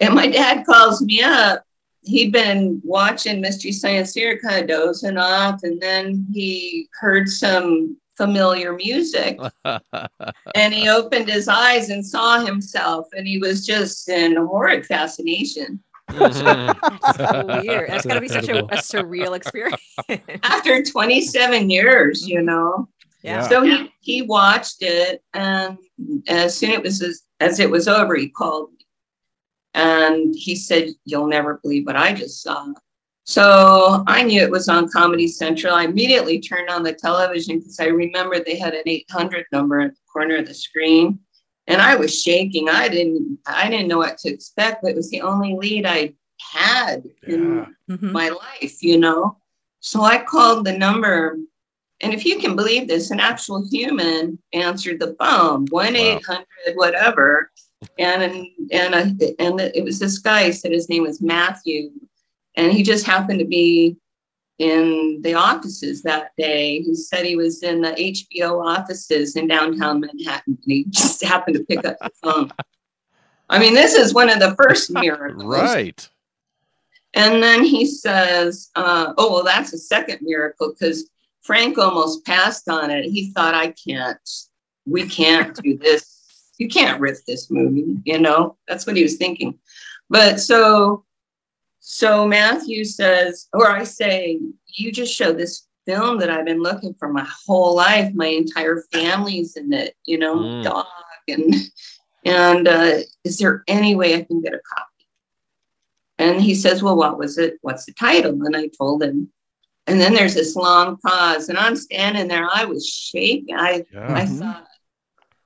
and 0.00 0.14
my 0.14 0.26
dad 0.28 0.64
calls 0.64 1.02
me 1.02 1.22
up 1.22 1.64
he'd 2.08 2.32
been 2.32 2.80
watching 2.84 3.40
Mystery 3.40 3.72
Science 3.72 4.12
Theater, 4.12 4.40
kind 4.42 4.62
of 4.62 4.68
dozing 4.68 5.18
off, 5.18 5.60
and 5.62 5.80
then 5.80 6.26
he 6.32 6.88
heard 6.98 7.28
some 7.28 7.96
familiar 8.16 8.74
music, 8.74 9.38
and 9.64 10.74
he 10.74 10.88
opened 10.88 11.28
his 11.28 11.48
eyes 11.48 11.90
and 11.90 12.04
saw 12.04 12.44
himself, 12.44 13.08
and 13.12 13.26
he 13.26 13.38
was 13.38 13.66
just 13.66 14.08
in 14.08 14.36
horrid 14.36 14.86
fascination. 14.86 15.82
Mhm. 16.10 17.16
so 17.16 17.62
weird. 17.62 17.90
That's 17.90 18.06
got 18.06 18.14
to 18.14 18.20
be 18.20 18.28
such 18.28 18.48
a, 18.48 18.64
a 18.64 18.78
surreal 18.78 19.36
experience. 19.36 19.82
After 20.42 20.82
27 20.82 21.68
years, 21.68 22.26
you 22.26 22.40
know. 22.40 22.88
yeah. 23.22 23.46
So 23.46 23.62
he, 23.62 23.92
he 24.00 24.22
watched 24.22 24.78
it, 24.80 25.22
and 25.34 25.76
as 26.26 26.56
soon 26.56 26.70
it 26.70 26.82
was 26.82 27.02
as, 27.02 27.22
as 27.40 27.60
it 27.60 27.70
was 27.70 27.88
over, 27.88 28.16
he 28.16 28.30
called 28.30 28.70
me, 28.72 28.77
and 29.78 30.34
he 30.34 30.54
said, 30.56 30.88
"You'll 31.04 31.28
never 31.28 31.60
believe 31.62 31.86
what 31.86 31.96
I 31.96 32.12
just 32.12 32.42
saw." 32.42 32.66
So 33.24 34.02
I 34.06 34.22
knew 34.22 34.40
it 34.40 34.50
was 34.50 34.68
on 34.68 34.88
Comedy 34.88 35.28
Central. 35.28 35.74
I 35.74 35.84
immediately 35.84 36.40
turned 36.40 36.70
on 36.70 36.82
the 36.82 36.94
television 36.94 37.58
because 37.58 37.78
I 37.78 37.86
remembered 37.86 38.44
they 38.44 38.56
had 38.56 38.74
an 38.74 38.82
800 38.86 39.44
number 39.52 39.80
at 39.80 39.92
the 39.92 40.00
corner 40.12 40.36
of 40.36 40.46
the 40.46 40.54
screen, 40.54 41.18
and 41.66 41.80
I 41.80 41.94
was 41.96 42.20
shaking. 42.22 42.68
I 42.68 42.88
didn't 42.88 43.38
I 43.46 43.68
didn't 43.70 43.88
know 43.88 43.98
what 43.98 44.18
to 44.18 44.28
expect, 44.30 44.82
but 44.82 44.92
it 44.92 44.96
was 44.96 45.10
the 45.10 45.20
only 45.22 45.54
lead 45.54 45.84
I 45.86 46.14
had 46.40 47.04
in 47.26 47.66
Mhm. 47.90 48.12
my 48.12 48.28
life, 48.30 48.82
you 48.82 48.98
know. 48.98 49.36
So 49.80 50.02
I 50.02 50.16
called 50.32 50.64
the 50.64 50.76
number, 50.86 51.38
and 52.00 52.14
if 52.14 52.24
you 52.24 52.38
can 52.38 52.56
believe 52.56 52.88
this, 52.88 53.10
an 53.10 53.20
actual 53.20 53.60
human 53.68 54.38
answered 54.52 54.98
the 55.00 55.14
phone, 55.20 55.66
one 55.70 55.94
eight 55.96 56.24
hundred 56.24 56.46
whatever, 56.74 57.50
and 57.98 58.22
and 58.22 58.46
and, 58.72 59.22
and 59.38 59.60
it 59.60 59.84
was 59.84 59.98
this 59.98 60.18
guy. 60.18 60.44
He 60.44 60.52
said 60.52 60.72
his 60.72 60.88
name 60.88 61.02
was 61.02 61.20
Matthew, 61.20 61.90
and 62.56 62.72
he 62.72 62.82
just 62.82 63.06
happened 63.06 63.38
to 63.38 63.44
be 63.44 63.96
in 64.58 65.20
the 65.22 65.34
offices 65.34 66.02
that 66.02 66.32
day. 66.36 66.80
He 66.82 66.94
said 66.94 67.24
he 67.24 67.36
was 67.36 67.62
in 67.62 67.80
the 67.80 67.92
HBO 67.92 68.64
offices 68.64 69.36
in 69.36 69.46
downtown 69.46 70.00
Manhattan, 70.00 70.58
and 70.62 70.72
he 70.72 70.84
just 70.88 71.22
happened 71.24 71.56
to 71.56 71.64
pick 71.64 71.84
up 71.84 71.98
the 72.00 72.10
phone. 72.22 72.50
I 73.48 73.58
mean, 73.58 73.74
this 73.74 73.94
is 73.94 74.12
one 74.12 74.28
of 74.28 74.40
the 74.40 74.54
first 74.56 74.90
miracles. 74.90 75.44
right. 75.44 76.08
And 77.14 77.42
then 77.42 77.64
he 77.64 77.86
says, 77.86 78.70
uh, 78.74 79.14
Oh, 79.16 79.32
well, 79.32 79.44
that's 79.44 79.72
a 79.72 79.78
second 79.78 80.18
miracle 80.20 80.72
because 80.72 81.08
Frank 81.42 81.78
almost 81.78 82.24
passed 82.26 82.68
on 82.68 82.90
it. 82.90 83.04
He 83.06 83.30
thought, 83.32 83.54
I 83.54 83.72
can't, 83.72 84.18
we 84.86 85.08
can't 85.08 85.54
do 85.62 85.78
this. 85.78 86.17
You 86.58 86.68
can't 86.68 87.00
rip 87.00 87.16
this 87.26 87.50
movie, 87.50 87.96
you 88.04 88.18
know? 88.18 88.56
That's 88.66 88.86
what 88.86 88.96
he 88.96 89.02
was 89.02 89.16
thinking. 89.16 89.58
But 90.10 90.40
so, 90.40 91.04
so 91.80 92.26
Matthew 92.26 92.84
says, 92.84 93.48
or 93.52 93.70
I 93.70 93.84
say, 93.84 94.40
You 94.66 94.92
just 94.92 95.14
show 95.14 95.32
this 95.32 95.66
film 95.86 96.18
that 96.18 96.30
I've 96.30 96.44
been 96.44 96.62
looking 96.62 96.94
for 96.98 97.08
my 97.12 97.26
whole 97.46 97.74
life. 97.74 98.12
My 98.14 98.26
entire 98.26 98.82
family's 98.92 99.56
in 99.56 99.72
it, 99.72 99.94
you 100.04 100.18
know, 100.18 100.36
Mm. 100.38 100.62
dog. 100.64 100.86
And, 101.28 101.54
and 102.24 102.68
uh, 102.68 102.98
is 103.24 103.38
there 103.38 103.62
any 103.68 103.94
way 103.94 104.14
I 104.14 104.22
can 104.22 104.40
get 104.40 104.54
a 104.54 104.60
copy? 104.74 104.84
And 106.18 106.40
he 106.40 106.54
says, 106.54 106.82
Well, 106.82 106.96
what 106.96 107.18
was 107.18 107.38
it? 107.38 107.58
What's 107.62 107.86
the 107.86 107.92
title? 107.92 108.32
And 108.44 108.56
I 108.56 108.68
told 108.76 109.02
him. 109.02 109.30
And 109.86 109.98
then 109.98 110.12
there's 110.12 110.34
this 110.34 110.54
long 110.54 110.98
pause, 110.98 111.48
and 111.48 111.56
I'm 111.56 111.74
standing 111.74 112.28
there. 112.28 112.46
I 112.52 112.66
was 112.66 112.86
shaking. 112.86 113.56
I, 113.56 113.84
Yeah. 113.90 114.14
I 114.14 114.26
thought, 114.26 114.67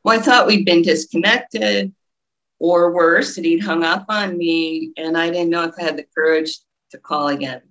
well, 0.04 0.18
I 0.18 0.23
thought 0.23 0.47
we'd 0.47 0.64
been 0.64 0.82
disconnected, 0.82 1.92
or 2.59 2.92
worse, 2.92 3.37
that 3.37 3.44
he'd 3.44 3.62
hung 3.62 3.85
up 3.85 4.04
on 4.09 4.37
me, 4.37 4.92
and 4.97 5.16
I 5.16 5.30
didn't 5.30 5.50
know 5.50 5.64
if 5.64 5.75
I 5.78 5.82
had 5.82 5.97
the 5.97 6.06
courage 6.16 6.59
to 6.90 6.99
call 6.99 7.28
again. 7.28 7.62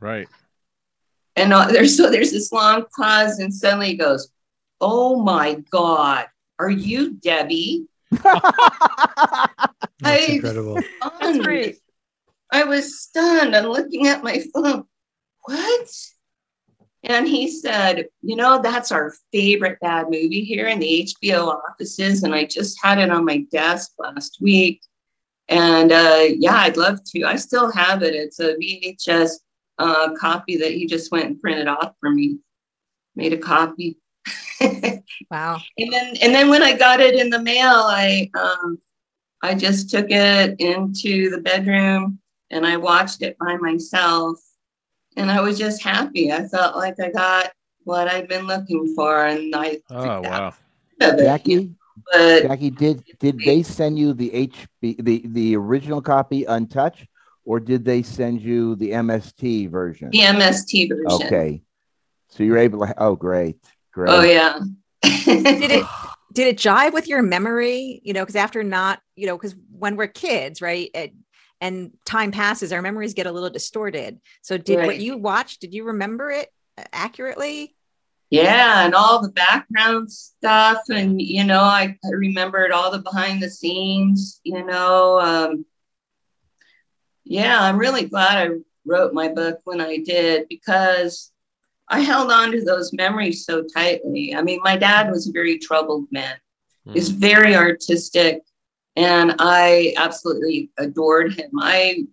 Right. 0.00 0.28
And 1.36 1.52
uh, 1.52 1.66
there's 1.66 1.96
so 1.96 2.10
there's 2.10 2.30
this 2.32 2.52
long 2.52 2.84
pause, 2.96 3.38
and 3.38 3.52
suddenly 3.52 3.88
he 3.88 3.96
goes, 3.96 4.28
"Oh 4.80 5.22
my 5.22 5.54
God, 5.70 6.26
are 6.58 6.70
you 6.70 7.14
Debbie?" 7.14 7.86
That's 8.10 8.34
I- 10.04 10.26
incredible. 10.28 10.78
That's 11.20 11.38
great. 11.38 11.78
I 12.52 12.64
was 12.64 13.00
stunned. 13.00 13.56
I'm 13.56 13.64
looking 13.66 14.06
at 14.06 14.22
my 14.22 14.44
phone. 14.54 14.84
What? 15.42 15.88
And 17.04 17.28
he 17.28 17.50
said, 17.50 18.06
You 18.22 18.36
know, 18.36 18.60
that's 18.62 18.90
our 18.90 19.14
favorite 19.32 19.78
bad 19.80 20.06
movie 20.06 20.44
here 20.44 20.68
in 20.68 20.78
the 20.78 21.08
HBO 21.22 21.60
offices. 21.70 22.22
And 22.22 22.34
I 22.34 22.44
just 22.44 22.78
had 22.82 22.98
it 22.98 23.10
on 23.10 23.24
my 23.24 23.46
desk 23.52 23.92
last 23.98 24.38
week. 24.40 24.82
And 25.48 25.92
uh, 25.92 26.24
yeah, 26.38 26.56
I'd 26.56 26.76
love 26.76 27.04
to. 27.04 27.24
I 27.24 27.36
still 27.36 27.70
have 27.72 28.02
it. 28.02 28.14
It's 28.14 28.40
a 28.40 28.54
VHS 28.54 29.32
uh, 29.78 30.14
copy 30.18 30.56
that 30.56 30.72
he 30.72 30.86
just 30.86 31.12
went 31.12 31.26
and 31.26 31.40
printed 31.40 31.68
off 31.68 31.92
for 32.00 32.10
me. 32.10 32.38
Made 33.14 33.32
a 33.32 33.38
copy. 33.38 33.98
Wow. 35.30 35.60
And 35.78 35.92
then 35.92 36.16
and 36.22 36.34
then 36.34 36.48
when 36.48 36.62
I 36.62 36.76
got 36.76 37.00
it 37.00 37.14
in 37.14 37.28
the 37.28 37.40
mail, 37.40 37.72
I 37.72 38.30
um, 38.34 38.78
I 39.42 39.54
just 39.54 39.90
took 39.90 40.06
it 40.08 40.58
into 40.58 41.30
the 41.30 41.40
bedroom 41.40 42.18
and 42.50 42.66
I 42.66 42.76
watched 42.76 43.22
it 43.22 43.36
by 43.38 43.56
myself, 43.56 44.38
and 45.16 45.30
I 45.30 45.40
was 45.40 45.58
just 45.58 45.82
happy. 45.82 46.32
I 46.32 46.46
felt 46.46 46.76
like 46.76 46.98
I 47.00 47.10
got 47.10 47.52
what 47.84 48.08
I'd 48.08 48.28
been 48.28 48.46
looking 48.46 48.94
for, 48.94 49.26
and 49.26 49.54
I 49.54 49.80
Oh 49.90 50.20
wow. 50.22 50.54
Jackey, 51.00 51.74
but 52.12 52.42
Jackey, 52.42 52.70
did 52.70 53.04
did 53.20 53.44
they 53.44 53.62
send 53.62 53.98
you 53.98 54.12
the 54.12 54.30
HB 54.30 55.04
the 55.04 55.22
the 55.26 55.56
original 55.56 56.00
copy 56.00 56.44
untouched, 56.44 57.06
or 57.44 57.60
did 57.60 57.84
they 57.84 58.02
send 58.02 58.40
you 58.40 58.76
the 58.76 58.90
MST 58.90 59.70
version? 59.70 60.10
the 60.10 60.20
MST 60.20 60.88
version. 60.88 61.26
Okay, 61.26 61.62
so 62.28 62.42
you're 62.42 62.58
able 62.58 62.86
to. 62.86 62.94
Oh, 62.98 63.16
great, 63.16 63.56
great. 63.92 64.10
Oh 64.10 64.22
yeah. 64.22 64.60
Did 65.02 65.70
it 65.70 65.86
did 66.32 66.48
it 66.48 66.58
jive 66.58 66.92
with 66.92 67.06
your 67.06 67.22
memory? 67.22 68.00
You 68.02 68.12
know, 68.12 68.22
because 68.22 68.36
after 68.36 68.62
not, 68.62 69.00
you 69.16 69.26
know, 69.26 69.36
because 69.36 69.54
when 69.70 69.96
we're 69.96 70.08
kids, 70.08 70.60
right? 70.62 70.90
It, 70.94 71.14
and 71.64 71.92
time 72.04 72.30
passes, 72.30 72.72
our 72.74 72.82
memories 72.82 73.14
get 73.14 73.26
a 73.26 73.32
little 73.32 73.48
distorted. 73.48 74.20
So, 74.42 74.58
did 74.58 74.84
what 74.84 74.98
you 74.98 75.16
watched? 75.16 75.62
Did 75.62 75.72
you 75.72 75.84
remember 75.84 76.30
it 76.30 76.50
accurately? 76.92 77.74
Yeah, 78.28 78.84
and 78.84 78.94
all 78.94 79.22
the 79.22 79.30
background 79.30 80.12
stuff, 80.12 80.82
and 80.90 81.22
you 81.22 81.42
know, 81.42 81.60
I, 81.60 81.96
I 82.04 82.08
remembered 82.10 82.70
all 82.70 82.90
the 82.90 82.98
behind 82.98 83.42
the 83.42 83.48
scenes. 83.48 84.42
You 84.44 84.66
know, 84.66 85.18
um, 85.18 85.64
yeah, 87.24 87.62
I'm 87.62 87.78
really 87.78 88.08
glad 88.08 88.46
I 88.46 88.54
wrote 88.84 89.14
my 89.14 89.28
book 89.28 89.60
when 89.64 89.80
I 89.80 89.96
did 90.04 90.46
because 90.50 91.32
I 91.88 92.00
held 92.00 92.30
on 92.30 92.52
to 92.52 92.62
those 92.62 92.92
memories 92.92 93.46
so 93.46 93.64
tightly. 93.74 94.34
I 94.34 94.42
mean, 94.42 94.60
my 94.62 94.76
dad 94.76 95.10
was 95.10 95.28
a 95.28 95.32
very 95.32 95.58
troubled 95.58 96.08
man. 96.10 96.36
He's 96.92 97.08
very 97.08 97.56
artistic, 97.56 98.42
and 98.96 99.34
I 99.38 99.94
absolutely 99.96 100.70
adored 100.78 101.34
him. 101.34 101.50
I 101.58 102.04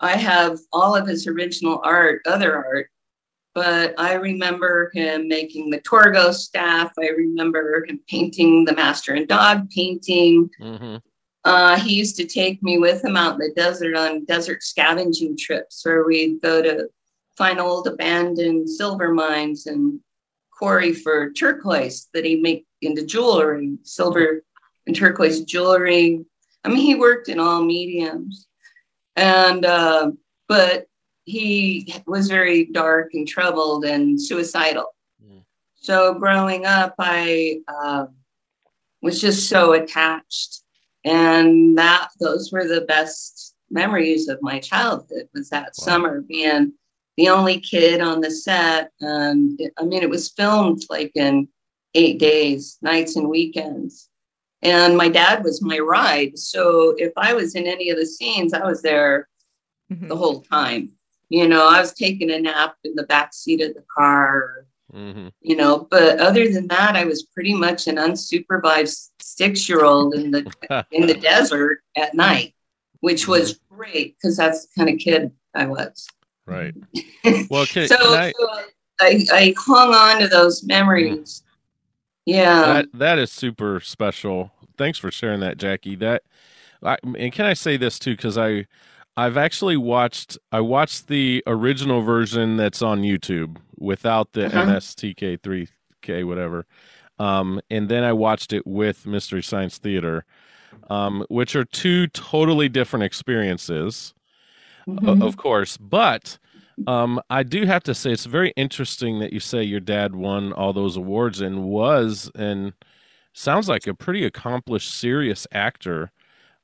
I 0.00 0.16
have 0.16 0.58
all 0.72 0.96
of 0.96 1.06
his 1.06 1.26
original 1.26 1.80
art, 1.84 2.22
other 2.26 2.56
art, 2.56 2.88
but 3.54 3.94
I 3.98 4.14
remember 4.14 4.90
him 4.94 5.28
making 5.28 5.68
the 5.68 5.80
Torgo 5.80 6.32
staff. 6.32 6.92
I 6.98 7.08
remember 7.08 7.84
him 7.86 8.00
painting 8.08 8.64
the 8.64 8.74
master 8.74 9.14
and 9.14 9.28
dog 9.28 9.68
painting. 9.70 10.48
Mm-hmm. 10.60 10.96
Uh, 11.44 11.78
he 11.78 11.94
used 11.94 12.16
to 12.16 12.26
take 12.26 12.62
me 12.62 12.78
with 12.78 13.04
him 13.04 13.16
out 13.16 13.34
in 13.34 13.38
the 13.40 13.52
desert 13.54 13.96
on 13.96 14.24
desert 14.24 14.62
scavenging 14.62 15.36
trips 15.36 15.84
where 15.84 16.04
we'd 16.04 16.40
go 16.40 16.62
to 16.62 16.88
find 17.36 17.58
old 17.58 17.86
abandoned 17.86 18.68
silver 18.68 19.12
mines 19.12 19.66
and 19.66 20.00
quarry 20.52 20.92
for 20.92 21.30
turquoise 21.32 22.08
that 22.12 22.24
he'd 22.24 22.42
make 22.42 22.66
into 22.82 23.04
jewelry, 23.04 23.78
silver 23.82 24.42
and 24.90 24.96
turquoise 24.96 25.42
jewelry. 25.42 26.24
I 26.64 26.68
mean, 26.68 26.78
he 26.78 26.96
worked 26.96 27.28
in 27.28 27.38
all 27.38 27.62
mediums. 27.62 28.48
And, 29.14 29.64
uh, 29.64 30.10
but 30.48 30.86
he 31.24 31.94
was 32.06 32.28
very 32.28 32.64
dark 32.66 33.14
and 33.14 33.26
troubled 33.26 33.84
and 33.84 34.20
suicidal. 34.20 34.86
Mm. 35.24 35.44
So 35.76 36.14
growing 36.14 36.66
up, 36.66 36.96
I 36.98 37.60
uh, 37.68 38.06
was 39.00 39.20
just 39.20 39.48
so 39.48 39.74
attached 39.74 40.62
and 41.04 41.78
that 41.78 42.08
those 42.18 42.50
were 42.52 42.66
the 42.66 42.82
best 42.82 43.54
memories 43.70 44.28
of 44.28 44.42
my 44.42 44.58
childhood 44.58 45.28
was 45.34 45.48
that 45.50 45.72
Wow. 45.78 45.84
summer 45.84 46.20
being 46.22 46.72
the 47.16 47.28
only 47.28 47.60
kid 47.60 48.00
on 48.02 48.20
the 48.20 48.30
set 48.30 48.90
and 49.00 49.58
i 49.78 49.84
mean 49.84 50.02
it 50.02 50.10
was 50.10 50.30
filmed 50.30 50.82
like 50.90 51.12
in 51.14 51.48
eight 51.94 52.18
days 52.18 52.76
nights 52.82 53.16
and 53.16 53.28
weekends 53.28 54.09
and 54.62 54.96
my 54.96 55.08
dad 55.08 55.42
was 55.42 55.62
my 55.62 55.78
ride. 55.78 56.38
So 56.38 56.94
if 56.98 57.12
i 57.16 57.32
was 57.32 57.54
in 57.54 57.66
any 57.66 57.90
of 57.90 57.98
the 57.98 58.06
scenes 58.06 58.52
i 58.52 58.64
was 58.64 58.82
there 58.82 59.28
Mhm. 59.90 60.08
the 60.08 60.16
whole 60.16 60.40
time. 60.42 60.92
You 61.28 61.48
know 61.48 61.68
i 61.68 61.80
was 61.80 61.92
taking 61.92 62.30
a 62.30 62.40
nap 62.40 62.74
in 62.84 62.94
the 62.94 63.04
back 63.04 63.32
seat 63.34 63.60
of 63.62 63.74
the 63.74 63.84
car 63.96 64.66
hmm 64.92 65.28
you 65.40 65.56
know 65.56 65.86
but 65.90 66.18
other 66.18 66.52
than 66.52 66.66
that 66.66 66.96
i 66.96 67.04
was 67.04 67.22
pretty 67.22 67.54
much 67.54 67.86
an 67.86 67.96
unsupervised 67.96 69.10
six 69.20 69.68
year 69.68 69.84
old 69.84 70.14
in 70.14 70.30
the 70.32 70.42
in 70.90 71.06
the 71.06 71.14
desert 71.14 71.78
at 71.96 72.14
night 72.14 72.52
which 73.00 73.28
was 73.28 73.60
great 73.70 74.16
because 74.16 74.36
that's 74.36 74.66
the 74.66 74.70
kind 74.76 74.90
of 74.90 74.98
kid 74.98 75.30
i 75.54 75.64
was. 75.66 76.06
Right. 76.46 76.74
Well, 77.50 77.66
can, 77.66 77.86
so, 77.86 77.96
can 77.96 78.18
I, 78.18 78.32
so 78.38 78.48
I, 79.00 79.26
I 79.32 79.54
hung 79.56 79.94
on 79.94 80.20
to 80.20 80.28
those 80.28 80.64
memories 80.64 81.42
yeah 82.36 82.62
that 82.74 82.86
that 82.94 83.18
is 83.18 83.30
super 83.32 83.80
special. 83.80 84.52
Thanks 84.78 84.98
for 84.98 85.10
sharing 85.10 85.40
that, 85.40 85.58
Jackey. 85.58 85.96
That 85.96 86.22
I, 86.82 86.96
and 87.18 87.32
can 87.32 87.44
I 87.46 87.54
say 87.54 87.76
this 87.76 87.98
too? 87.98 88.16
Because 88.16 88.38
I 88.38 88.66
I've 89.16 89.36
actually 89.36 89.76
watched 89.76 90.38
I 90.52 90.60
watched 90.60 91.08
the 91.08 91.42
original 91.46 92.00
version 92.02 92.56
that's 92.56 92.80
on 92.82 93.02
YouTube 93.02 93.58
without 93.78 94.32
the 94.32 94.46
Uh-huh. 94.46 94.62
MSTK3K 94.66 96.24
whatever, 96.24 96.66
um, 97.18 97.60
and 97.70 97.88
then 97.88 98.04
I 98.04 98.12
watched 98.12 98.52
it 98.52 98.66
with 98.66 99.06
Mystery 99.06 99.42
Science 99.42 99.78
Theater, 99.78 100.24
um, 100.88 101.24
which 101.28 101.54
are 101.56 101.64
two 101.64 102.06
totally 102.08 102.68
different 102.68 103.04
experiences. 103.04 104.14
Mhm. 104.88 105.22
of 105.22 105.36
course. 105.36 105.76
But 105.76 106.38
um, 106.86 107.20
I 107.30 107.42
do 107.42 107.66
have 107.66 107.82
to 107.84 107.94
say, 107.94 108.12
it's 108.12 108.26
very 108.26 108.52
interesting 108.56 109.18
that 109.20 109.32
you 109.32 109.40
say 109.40 109.62
your 109.62 109.80
dad 109.80 110.14
won 110.14 110.52
all 110.52 110.72
those 110.72 110.96
awards 110.96 111.40
and 111.40 111.64
was 111.64 112.30
and 112.34 112.72
sounds 113.32 113.68
like 113.68 113.86
a 113.86 113.94
pretty 113.94 114.24
accomplished, 114.24 114.90
serious 114.94 115.46
actor. 115.52 116.12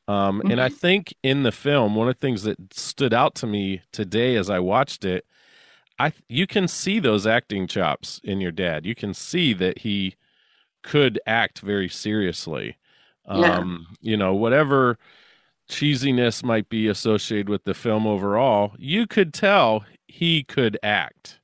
Um, 0.08 0.40
And 0.48 0.60
I 0.60 0.68
think 0.68 1.14
in 1.22 1.42
the 1.42 1.52
film, 1.52 1.94
one 1.94 2.08
of 2.08 2.14
the 2.14 2.20
things 2.20 2.42
that 2.44 2.72
stood 2.72 3.12
out 3.12 3.34
to 3.36 3.46
me 3.46 3.82
today 3.92 4.36
as 4.36 4.48
I 4.48 4.58
watched 4.60 5.04
it, 5.04 5.24
I 5.98 6.12
you 6.28 6.46
can 6.46 6.68
see 6.68 7.00
those 7.00 7.26
acting 7.26 7.66
chops 7.66 8.20
in 8.22 8.40
your 8.40 8.52
dad. 8.52 8.86
You 8.86 8.94
can 8.94 9.14
see 9.14 9.54
that 9.54 9.78
he 9.78 10.16
could 10.82 11.18
act 11.26 11.60
very 11.60 11.88
seriously. 11.88 12.76
Yeah. 13.28 13.58
Um, 13.58 13.86
you 14.00 14.16
know, 14.16 14.34
whatever 14.34 14.98
cheesiness 15.68 16.44
might 16.44 16.68
be 16.68 16.86
associated 16.86 17.48
with 17.48 17.64
the 17.64 17.74
film 17.74 18.06
overall, 18.06 18.74
you 18.78 19.06
could 19.06 19.34
tell 19.34 19.84
he 20.16 20.42
could 20.44 20.78
act. 20.82 21.40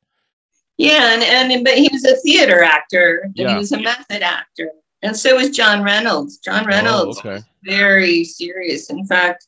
Yeah, 0.78 1.12
and, 1.12 1.22
and 1.22 1.62
but 1.64 1.74
he 1.74 1.88
was 1.92 2.04
a 2.04 2.16
theater 2.16 2.62
actor 2.62 3.20
and 3.24 3.36
Yeah. 3.36 3.50
he 3.52 3.58
was 3.58 3.72
a 3.72 3.80
method 3.80 4.22
actor. 4.22 4.70
And 5.02 5.14
so 5.14 5.36
was 5.36 5.50
John 5.50 5.82
Reynolds. 5.82 6.38
John 6.38 6.64
Reynolds 6.66 7.18
Oh, 7.18 7.20
okay. 7.20 7.34
was 7.34 7.44
very 7.64 8.24
serious. 8.24 8.88
In 8.88 9.04
fact, 9.06 9.46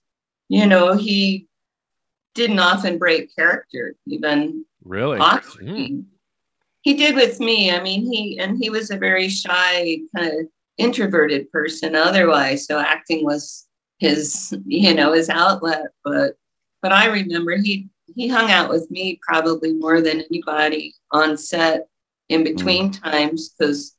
you 0.48 0.66
know, 0.66 0.94
he 0.94 1.46
didn't 2.34 2.58
often 2.58 2.98
break 2.98 3.34
character, 3.34 3.94
even 4.06 4.64
Really? 4.84 5.18
Mm. 5.18 6.04
He 6.82 6.92
did 6.92 7.14
with 7.16 7.40
me. 7.40 7.70
I 7.70 7.80
mean, 7.82 8.04
he 8.04 8.38
and 8.38 8.58
he 8.62 8.68
was 8.68 8.90
a 8.90 8.98
very 8.98 9.30
shy, 9.30 10.00
kind 10.14 10.30
of 10.40 10.46
introverted 10.76 11.50
person 11.50 11.96
otherwise. 11.96 12.66
So 12.66 12.78
acting 12.78 13.24
was 13.24 13.66
his, 13.98 14.54
you 14.66 14.92
know, 14.92 15.14
his 15.14 15.30
outlet. 15.30 15.86
But 16.04 16.34
but 16.82 16.92
I 16.92 17.06
remember 17.06 17.56
he 17.56 17.88
he 18.14 18.28
hung 18.28 18.50
out 18.50 18.68
with 18.70 18.90
me 18.90 19.18
probably 19.26 19.72
more 19.74 20.00
than 20.00 20.20
anybody 20.22 20.94
on 21.10 21.36
set 21.36 21.86
in 22.28 22.44
between 22.44 22.90
times 22.90 23.50
because 23.50 23.94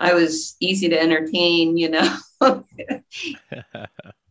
I 0.00 0.14
was 0.14 0.56
easy 0.60 0.88
to 0.88 1.00
entertain, 1.00 1.76
you 1.76 1.90
know. 1.90 2.16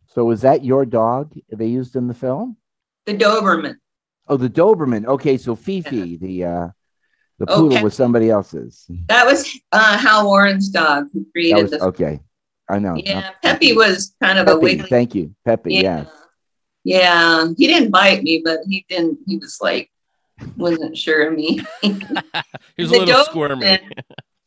So 0.08 0.24
was 0.24 0.40
that 0.42 0.64
your 0.64 0.86
dog 0.86 1.34
they 1.52 1.66
used 1.66 1.94
in 1.96 2.08
the 2.08 2.14
film? 2.14 2.56
the 3.04 3.12
Doberman. 3.14 3.76
Oh, 4.28 4.36
the 4.38 4.48
Doberman. 4.48 5.04
Okay, 5.04 5.36
so 5.36 5.54
Fifi, 5.54 6.16
the 6.16 6.44
uh, 6.44 6.68
the 7.38 7.44
Oh, 7.48 7.56
poodle 7.56 7.76
Pep- 7.76 7.84
was 7.84 7.94
somebody 7.94 8.30
else's. 8.30 8.86
That 9.08 9.26
was 9.26 9.46
uh, 9.72 9.98
Hal 9.98 10.24
Warren's 10.26 10.70
dog 10.70 11.08
who 11.12 11.26
created 11.32 11.60
was 11.62 11.70
the. 11.72 11.80
okay. 11.82 12.20
I 12.68 12.78
know. 12.78 12.96
yeah, 12.96 13.20
not- 13.20 13.42
Peppy 13.42 13.74
was 13.74 14.14
kind 14.22 14.38
of 14.38 14.48
a 14.48 14.52
Pepe, 14.52 14.62
wiggly 14.62 14.88
Thank 14.88 15.14
you, 15.14 15.34
Pepe. 15.44 15.74
Yeah. 15.74 15.80
Yes. 16.04 16.08
Yeah, 16.86 17.48
he 17.58 17.66
didn't 17.66 17.90
bite 17.90 18.22
me, 18.22 18.42
but 18.44 18.60
he 18.68 18.86
didn't. 18.88 19.18
He 19.26 19.38
was 19.38 19.58
like, 19.60 19.90
wasn't 20.56 20.96
sure 20.96 21.26
of 21.26 21.34
me. 21.34 21.60
he 21.82 21.90
was 22.78 22.92
a 22.92 22.98
little 22.98 23.06
Doberman, 23.06 23.24
squirmy. 23.24 23.80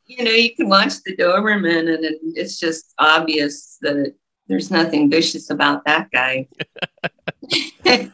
You 0.06 0.24
know, 0.24 0.32
you 0.32 0.56
can 0.56 0.70
watch 0.70 1.04
the 1.04 1.18
Doberman, 1.18 1.94
and 1.94 2.06
it, 2.06 2.18
it's 2.24 2.58
just 2.58 2.94
obvious 2.98 3.78
that 3.82 4.16
there's 4.48 4.72
nothing 4.72 5.12
vicious 5.12 5.50
about 5.50 5.84
that 5.86 6.10
guy. 6.12 6.48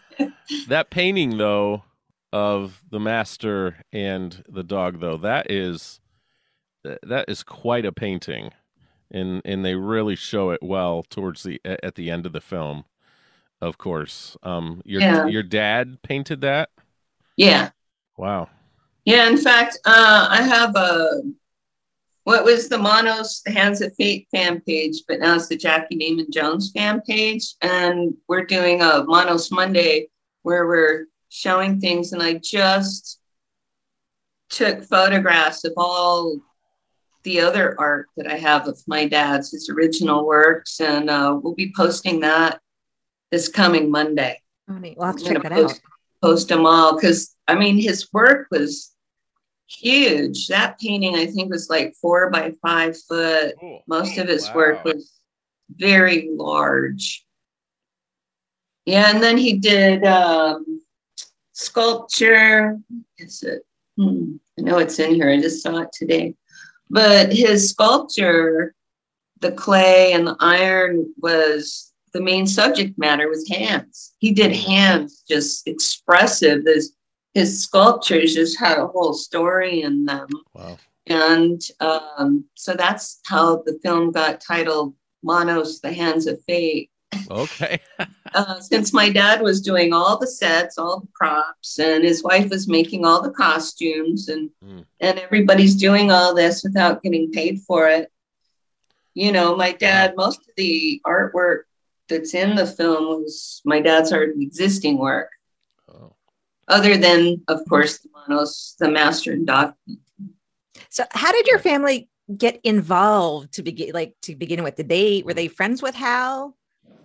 That 0.69 0.89
painting, 0.91 1.37
though, 1.37 1.83
of 2.31 2.81
the 2.89 2.99
master 2.99 3.83
and 3.91 4.43
the 4.47 4.63
dog, 4.63 5.01
though, 5.01 5.17
that 5.17 5.51
is 5.51 5.99
that 6.83 7.25
is 7.27 7.43
quite 7.43 7.85
a 7.85 7.91
painting, 7.91 8.51
and 9.11 9.41
and 9.43 9.65
they 9.65 9.75
really 9.75 10.15
show 10.15 10.51
it 10.51 10.63
well 10.63 11.03
towards 11.03 11.43
the 11.43 11.59
at 11.65 11.95
the 11.95 12.09
end 12.09 12.25
of 12.25 12.31
the 12.31 12.41
film. 12.41 12.85
Of 13.65 13.79
course, 13.79 14.37
um, 14.43 14.83
your 14.85 15.01
Yeah. 15.01 15.25
your 15.25 15.41
dad 15.41 15.97
painted 16.03 16.41
that. 16.41 16.69
yeah, 17.35 17.71
Wow. 18.15 18.47
yeah. 19.05 19.27
In 19.27 19.37
fact, 19.37 19.79
uh, 19.85 20.27
I 20.29 20.43
have 20.43 20.75
a 20.75 21.23
what 22.25 22.43
was 22.43 22.69
the 22.69 22.77
Manos 22.77 23.41
the 23.43 23.51
Hands 23.51 23.81
of 23.81 23.91
Fate 23.95 24.27
fan 24.29 24.61
page, 24.61 25.01
but 25.07 25.19
now 25.19 25.35
it's 25.35 25.47
the 25.47 25.57
Jackey 25.57 25.95
Neyman 25.97 26.29
Jones 26.31 26.71
fan 26.75 27.01
page, 27.01 27.55
and 27.61 28.13
we're 28.27 28.45
doing 28.45 28.83
a 28.83 29.03
Manos 29.03 29.49
Monday 29.51 30.09
where 30.43 30.67
we're 30.67 31.07
showing 31.29 31.79
things, 31.81 32.13
and 32.13 32.21
I 32.21 32.35
just 32.35 33.19
took 34.51 34.83
photographs 34.83 35.63
of 35.65 35.73
all 35.75 36.37
the 37.23 37.41
other 37.41 37.75
art 37.79 38.09
that 38.15 38.27
I 38.27 38.37
have 38.37 38.67
of 38.67 38.79
my 38.85 39.07
dad's, 39.07 39.51
his 39.51 39.69
original 39.69 40.23
works, 40.23 40.79
and 40.79 41.09
uh, 41.09 41.39
we'll 41.41 41.55
be 41.55 41.73
posting 41.75 42.19
that 42.19 42.61
this 43.31 43.47
coming 43.47 43.89
Monday. 43.91 44.41
Oh, 44.69 44.77
neat. 44.77 44.97
We'll 44.97 45.07
have 45.07 45.17
to 45.17 45.25
I'm 45.27 45.33
check 45.33 45.43
gonna 45.43 45.55
out. 45.55 45.61
post, 45.69 45.81
post 46.23 46.47
them 46.49 46.65
all 46.65 46.95
because 46.95 47.35
I 47.47 47.55
mean 47.55 47.77
his 47.77 48.11
work 48.13 48.47
was 48.51 48.91
huge. 49.67 50.47
That 50.47 50.79
painting 50.79 51.15
I 51.15 51.25
think 51.27 51.51
was 51.51 51.69
like 51.69 51.95
four 52.01 52.29
by 52.29 52.53
five 52.61 52.95
foot. 53.07 53.55
Cool. 53.59 53.83
Most 53.87 54.17
of 54.17 54.27
his 54.27 54.47
Wow. 54.49 54.55
work 54.55 54.83
was 54.85 55.11
very 55.71 56.29
large. 56.31 57.25
Yeah, 58.85 59.09
and 59.13 59.21
then 59.23 59.37
he 59.37 59.53
did 59.57 60.03
um, 60.05 60.81
sculpture. 61.53 62.77
Is 63.17 63.41
it? 63.43 63.63
Hmm, 63.97 64.35
I 64.59 64.61
know 64.61 64.77
it's 64.77 64.99
in 64.99 65.15
here. 65.15 65.29
I 65.29 65.41
just 65.41 65.63
saw 65.63 65.79
it 65.79 65.89
today. 65.93 66.35
But 66.89 67.33
his 67.33 67.71
sculpture, 67.71 68.75
the 69.39 69.51
clay 69.53 70.13
and 70.13 70.27
the 70.27 70.35
iron 70.39 71.13
was 71.17 71.91
the 72.15 72.21
main 72.21 72.47
subject 72.47 72.97
matter 72.97 73.27
was 73.27 73.45
hands. 73.49 74.13
He 74.19 74.31
did 74.31 74.55
hands 74.55 75.25
just 75.27 75.67
expressive. 75.67 76.63
His 76.65 76.93
his 77.33 77.61
sculptures 77.61 78.33
just 78.33 78.57
had 78.57 78.77
a 78.77 78.87
whole 78.87 79.13
story 79.13 79.81
in 79.81 80.05
them. 80.05 80.27
Wow. 80.53 80.77
And 81.07 81.61
um, 81.81 82.45
so 82.55 82.73
that's 82.73 83.19
how 83.25 83.57
the 83.65 83.77
film 83.83 84.13
got 84.13 84.39
titled 84.39 84.95
Manos, 85.23 85.81
The 85.81 85.91
Hands 85.91 86.25
of 86.25 86.41
Fate. 86.45 86.89
Okay. 87.29 87.79
Uh, 88.33 88.59
since 88.59 88.91
my 88.91 89.09
dad 89.09 89.41
was 89.41 89.61
doing 89.61 89.93
all 89.93 90.17
the 90.17 90.27
sets, 90.27 90.77
all 90.77 90.99
the 90.99 91.07
props, 91.15 91.79
and 91.79 92.03
his 92.03 92.21
wife 92.21 92.49
was 92.49 92.67
making 92.67 93.05
all 93.05 93.21
the 93.21 93.29
costumes, 93.31 94.27
and 94.27 94.49
Mm. 94.61 94.83
and 94.99 95.19
everybody's 95.19 95.75
doing 95.75 96.11
all 96.11 96.35
this 96.35 96.61
without 96.61 97.01
getting 97.01 97.31
paid 97.31 97.61
for 97.61 97.87
it. 97.87 98.11
You 99.13 99.31
know, 99.31 99.55
my 99.55 99.71
dad, 99.71 100.15
most 100.17 100.39
of 100.39 100.53
the 100.57 100.99
artwork 101.05 101.61
that's 102.09 102.33
in 102.33 102.55
the 102.55 102.65
film 102.67 103.21
was 103.21 103.61
my 103.65 103.79
dad's 103.81 104.11
art 104.11 104.31
existing 104.39 104.97
work, 104.97 105.29
Oh. 105.89 106.15
other 106.67 106.97
than, 106.97 107.41
of 107.47 107.61
course, 107.67 107.99
the 107.99 108.09
Manos, 108.13 108.75
the 108.79 108.89
master 108.89 109.31
and 109.33 109.45
document. 109.47 110.01
So, 110.89 111.03
how 111.11 111.31
did 111.31 111.47
your 111.47 111.59
family 111.59 112.09
get 112.37 112.59
involved 112.63 113.53
to 113.53 113.63
begin? 113.63 113.91
Like 113.93 114.13
to 114.23 114.35
begin 114.35 114.63
with, 114.63 114.75
did 114.75 114.89
they 114.89 115.23
were 115.25 115.33
they 115.33 115.47
friends 115.47 115.81
with 115.81 115.95
Hal, 115.95 116.55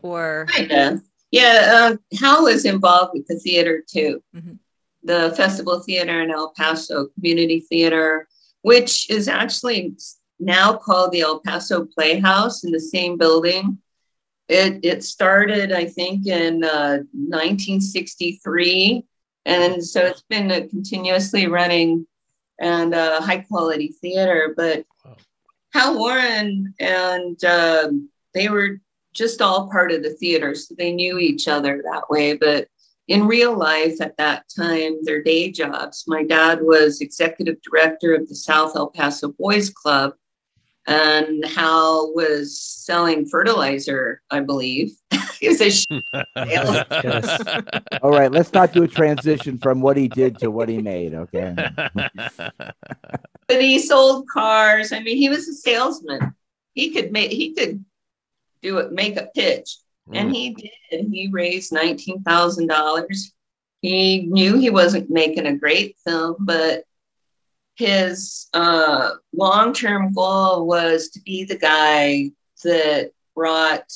or 0.02 0.46
Kinda. 0.50 1.00
Yeah, 1.30 1.92
uh, 1.92 2.16
Hal 2.18 2.44
was 2.44 2.64
involved 2.64 3.12
with 3.14 3.26
the 3.28 3.38
theater 3.38 3.84
too. 3.88 4.22
Mhm. 4.34 4.58
The 5.04 5.32
Festival 5.36 5.80
Theater 5.80 6.20
in 6.22 6.30
El 6.30 6.50
Paso 6.50 7.06
Community 7.14 7.60
Theater, 7.60 8.28
which 8.62 9.08
is 9.08 9.28
actually 9.28 9.94
now 10.38 10.76
called 10.76 11.12
the 11.12 11.20
El 11.20 11.40
Paso 11.40 11.84
Playhouse 11.86 12.64
in 12.64 12.72
the 12.72 12.80
same 12.80 13.16
building. 13.16 13.78
It, 14.50 14.80
it 14.82 15.04
started, 15.04 15.72
I 15.72 15.86
think, 15.86 16.26
in 16.26 16.64
uh, 16.64 16.98
1963. 17.12 19.04
And 19.46 19.84
so 19.84 20.04
it's 20.06 20.24
been 20.28 20.50
a 20.50 20.66
continuously 20.66 21.46
running 21.46 22.06
and 22.58 22.94
uh, 22.94 23.20
high 23.22 23.38
quality 23.38 23.94
theater. 24.00 24.52
But 24.56 24.84
Wow. 25.04 25.16
Hal 25.72 25.98
Warren 25.98 26.74
and 26.80 27.44
um, 27.44 28.08
they 28.34 28.48
were 28.48 28.80
just 29.12 29.40
all 29.40 29.70
part 29.70 29.92
of 29.92 30.02
the 30.02 30.10
theater, 30.10 30.54
so 30.54 30.74
they 30.76 30.92
knew 30.92 31.18
each 31.18 31.48
other 31.48 31.82
that 31.84 32.10
way. 32.10 32.36
But 32.36 32.68
in 33.08 33.26
real 33.26 33.56
life 33.56 34.00
at 34.00 34.16
that 34.18 34.44
time, 34.56 34.98
their 35.02 35.22
day 35.22 35.50
jobs, 35.50 36.04
my 36.06 36.22
dad 36.22 36.60
was 36.62 37.00
executive 37.00 37.60
director 37.62 38.14
of 38.14 38.28
the 38.28 38.36
South 38.36 38.76
El 38.76 38.88
Paso 38.88 39.32
Boys 39.32 39.70
Club, 39.70 40.14
and 40.86 41.44
Hal 41.44 42.12
was 42.14 42.58
selling 42.60 43.26
fertilizer, 43.26 44.22
I 44.30 44.40
believe. 44.40 44.92
he 45.40 45.48
was 45.48 45.60
a 45.60 45.70
sh- 45.70 45.86
Yes. 46.36 47.40
All 48.02 48.10
right, 48.10 48.32
let's 48.32 48.52
not 48.52 48.72
do 48.72 48.82
a 48.82 48.88
transition 48.88 49.58
from 49.58 49.80
what 49.80 49.96
he 49.96 50.08
did 50.08 50.38
to 50.38 50.50
what 50.50 50.68
he 50.68 50.78
made. 50.78 51.14
Okay. 51.14 51.54
but 51.94 53.60
he 53.60 53.78
sold 53.78 54.28
cars. 54.28 54.92
I 54.92 55.00
mean, 55.00 55.16
he 55.16 55.28
was 55.28 55.48
a 55.48 55.54
salesman. 55.54 56.34
He 56.74 56.90
could 56.90 57.12
make 57.12 57.30
he 57.30 57.54
could 57.54 57.84
do 58.62 58.78
it, 58.78 58.92
make 58.92 59.16
a 59.16 59.28
pitch. 59.34 59.76
And 60.12 60.30
mm. 60.30 60.34
he 60.34 60.54
did. 60.54 61.08
He 61.12 61.28
raised 61.30 61.72
nineteen 61.72 62.22
thousand 62.22 62.66
dollars. 62.68 63.32
He 63.82 64.26
knew 64.26 64.58
he 64.58 64.70
wasn't 64.70 65.10
making 65.10 65.46
a 65.46 65.56
great 65.56 65.96
film, 66.04 66.36
but 66.40 66.84
his 67.76 68.48
uh, 68.52 69.12
long-term 69.32 70.12
goal 70.12 70.66
was 70.66 71.08
to 71.10 71.20
be 71.20 71.44
the 71.44 71.56
guy 71.56 72.30
that 72.64 73.12
brought 73.34 73.90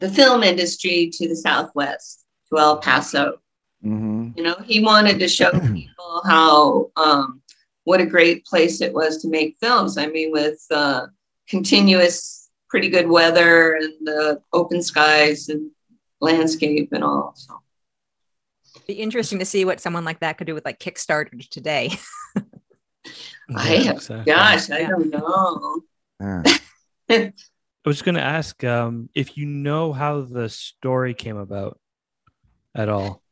the 0.00 0.08
film 0.08 0.42
industry 0.42 1.10
to 1.12 1.28
the 1.28 1.36
Southwest, 1.36 2.24
to 2.48 2.58
El 2.58 2.78
Paso. 2.78 3.40
hmm 3.82 4.30
You 4.36 4.42
know, 4.42 4.56
he 4.64 4.80
wanted 4.80 5.18
to 5.18 5.28
show 5.28 5.50
people 5.72 6.22
how 6.26 6.90
um, 6.96 7.42
what 7.84 8.00
a 8.00 8.06
great 8.06 8.44
place 8.44 8.80
it 8.80 8.92
was 8.92 9.22
to 9.22 9.28
make 9.28 9.56
films. 9.60 9.96
I 9.96 10.06
mean, 10.06 10.30
with 10.30 10.64
uh, 10.70 11.06
continuous, 11.48 12.50
pretty 12.68 12.90
good 12.90 13.08
weather 13.08 13.74
and 13.74 13.92
the 14.02 14.42
open 14.52 14.82
skies 14.82 15.48
and 15.48 15.70
landscape 16.20 16.92
and 16.92 17.02
all. 17.02 17.32
So 17.34 17.62
be 18.86 18.94
interesting 18.94 19.38
to 19.38 19.44
see 19.44 19.64
what 19.64 19.80
someone 19.80 20.04
like 20.04 20.20
that 20.20 20.38
could 20.38 20.46
do 20.46 20.54
with 20.54 20.64
like 20.64 20.78
Kickstarter 20.78 21.48
today. 21.50 21.92
I 23.54 23.74
Yeah, 23.74 23.82
have, 23.82 23.96
exactly. 23.96 24.32
gosh, 24.32 24.70
I 24.70 24.78
Yeah. 24.80 24.88
don't 24.88 25.10
know. 25.10 25.82
I 27.10 27.32
was 27.84 28.02
going 28.02 28.16
to 28.16 28.22
ask 28.22 28.62
um, 28.64 29.08
if 29.14 29.36
you 29.38 29.46
know 29.46 29.92
how 29.92 30.20
the 30.22 30.48
story 30.48 31.14
came 31.14 31.36
about 31.36 31.78
at 32.74 32.88
all. 32.88 33.22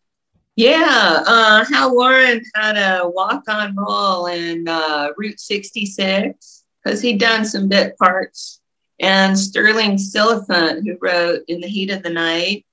Yeah, 0.55 1.23
uh, 1.27 1.65
Hal 1.67 1.95
Warren 1.95 2.43
had 2.55 2.77
a 2.79 3.07
walk-on 3.09 3.77
role 3.77 4.27
in 4.27 4.67
uh, 4.67 5.09
Route 5.19 5.39
66 5.39 6.65
because 6.83 7.03
he'd 7.03 7.21
done 7.21 7.45
some 7.45 7.69
bit 7.69 7.99
parts. 7.99 8.63
And 8.99 9.39
Sterling 9.39 9.99
Silliphant, 9.99 10.87
who 10.87 10.97
wrote 11.03 11.43
In 11.49 11.61
the 11.61 11.67
Heat 11.69 11.91
of 11.91 12.03
the 12.03 12.09
Night, 12.09 12.65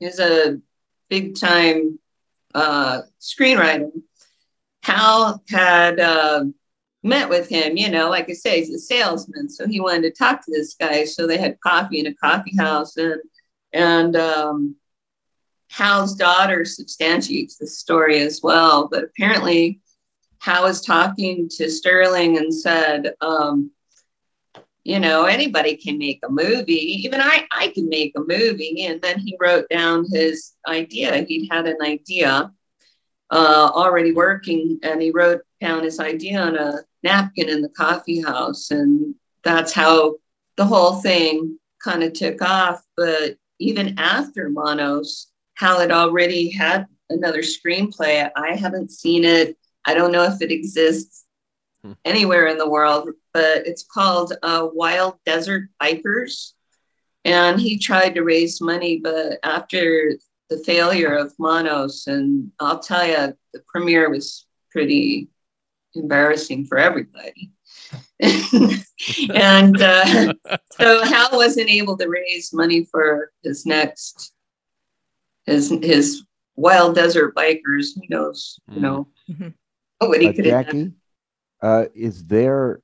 is 0.00 0.20
a 0.20 0.60
big-time 1.10 1.98
uh, 2.54 3.02
screenwriter. 3.20 3.90
Hal 4.82 5.42
had 5.48 6.00
uh, 6.00 6.44
met 7.02 7.28
with 7.28 7.48
him, 7.48 7.76
you 7.76 7.90
know, 7.90 8.10
like 8.10 8.28
I 8.28 8.32
say, 8.32 8.58
he's 8.58 8.74
a 8.74 8.78
salesman, 8.78 9.48
so 9.48 9.66
he 9.66 9.80
wanted 9.80 10.02
to 10.02 10.10
talk 10.10 10.44
to 10.44 10.50
this 10.50 10.74
guy. 10.74 11.04
So 11.04 11.26
they 11.26 11.38
had 11.38 11.60
coffee 11.60 12.00
in 12.00 12.06
a 12.06 12.14
coffee 12.14 12.56
house, 12.56 12.96
and 12.96 13.20
and 13.72 14.16
um, 14.16 14.76
Hal's 15.70 16.14
daughter 16.14 16.64
substantiates 16.64 17.56
the 17.56 17.66
story 17.66 18.20
as 18.20 18.40
well. 18.42 18.88
But 18.88 19.04
apparently, 19.04 19.80
Hal 20.40 20.64
was 20.64 20.82
talking 20.82 21.48
to 21.56 21.70
Sterling 21.70 22.36
and 22.36 22.52
said, 22.52 23.14
um, 23.20 23.70
you 24.84 24.98
know, 24.98 25.24
anybody 25.24 25.76
can 25.76 25.96
make 25.96 26.20
a 26.24 26.28
movie. 26.28 26.74
Even 27.04 27.20
I, 27.20 27.46
I 27.52 27.68
can 27.68 27.88
make 27.88 28.12
a 28.16 28.20
movie. 28.20 28.84
And 28.84 29.00
then 29.00 29.20
he 29.20 29.36
wrote 29.40 29.68
down 29.70 30.06
his 30.10 30.52
idea. 30.66 31.22
He'd 31.22 31.48
had 31.50 31.66
an 31.66 31.78
idea 31.80 32.52
uh, 33.32 33.70
already 33.74 34.12
working, 34.12 34.78
and 34.84 35.02
he 35.02 35.10
wrote 35.10 35.42
down 35.60 35.82
his 35.84 35.98
idea 35.98 36.40
on 36.40 36.56
a 36.56 36.80
napkin 37.02 37.48
in 37.48 37.62
the 37.62 37.70
coffee 37.70 38.22
house. 38.22 38.70
And 38.70 39.14
that's 39.42 39.72
how 39.72 40.16
the 40.56 40.66
whole 40.66 40.96
thing 41.00 41.58
kind 41.82 42.04
of 42.04 42.12
took 42.12 42.42
off. 42.42 42.82
But 42.96 43.36
even 43.58 43.98
after 43.98 44.50
Manos, 44.50 45.28
Hal 45.56 45.80
had 45.80 45.90
already 45.90 46.50
had 46.50 46.86
another 47.10 47.42
screenplay. 47.42 48.30
I 48.36 48.54
haven't 48.54 48.92
seen 48.92 49.24
it. 49.24 49.56
I 49.84 49.94
don't 49.94 50.12
know 50.12 50.24
if 50.24 50.40
it 50.42 50.52
exists 50.52 51.20
Hmm. 51.84 51.94
anywhere 52.04 52.46
in 52.46 52.58
the 52.58 52.68
world, 52.68 53.08
but 53.34 53.66
it's 53.66 53.82
called 53.82 54.34
uh, 54.42 54.68
Wild 54.72 55.14
Desert 55.26 55.68
Bikers. 55.82 56.52
And 57.24 57.60
he 57.60 57.78
tried 57.78 58.14
to 58.14 58.22
raise 58.22 58.60
money, 58.60 59.00
but 59.02 59.38
after 59.42 60.12
the 60.52 60.62
failure 60.64 61.14
of 61.14 61.32
Manos, 61.38 62.06
and 62.06 62.50
I'll 62.60 62.78
tell 62.78 63.06
you, 63.06 63.34
the 63.54 63.62
premiere 63.68 64.10
was 64.10 64.46
pretty 64.70 65.28
embarrassing 65.94 66.66
for 66.66 66.78
everybody. 66.78 67.52
and 69.34 69.80
uh, 69.82 70.34
so 70.78 71.04
Hal 71.04 71.30
wasn't 71.32 71.70
able 71.70 71.96
to 71.96 72.08
raise 72.08 72.52
money 72.52 72.86
for 72.90 73.32
his 73.42 73.66
next 73.66 74.32
his 75.46 75.70
his 75.82 76.22
wild 76.56 76.94
desert 76.94 77.34
bikers. 77.34 77.88
Who 77.94 78.02
knows? 78.08 78.60
You 78.74 78.80
know 78.80 79.08
Mhm. 79.30 79.54
what 79.98 80.20
he 80.20 80.28
Uh, 80.28 80.32
could 80.32 80.46
have 80.46 80.66
done. 80.66 80.74
Jackey, 80.74 80.92
uh, 81.62 81.84
is 81.94 82.24
there, 82.26 82.80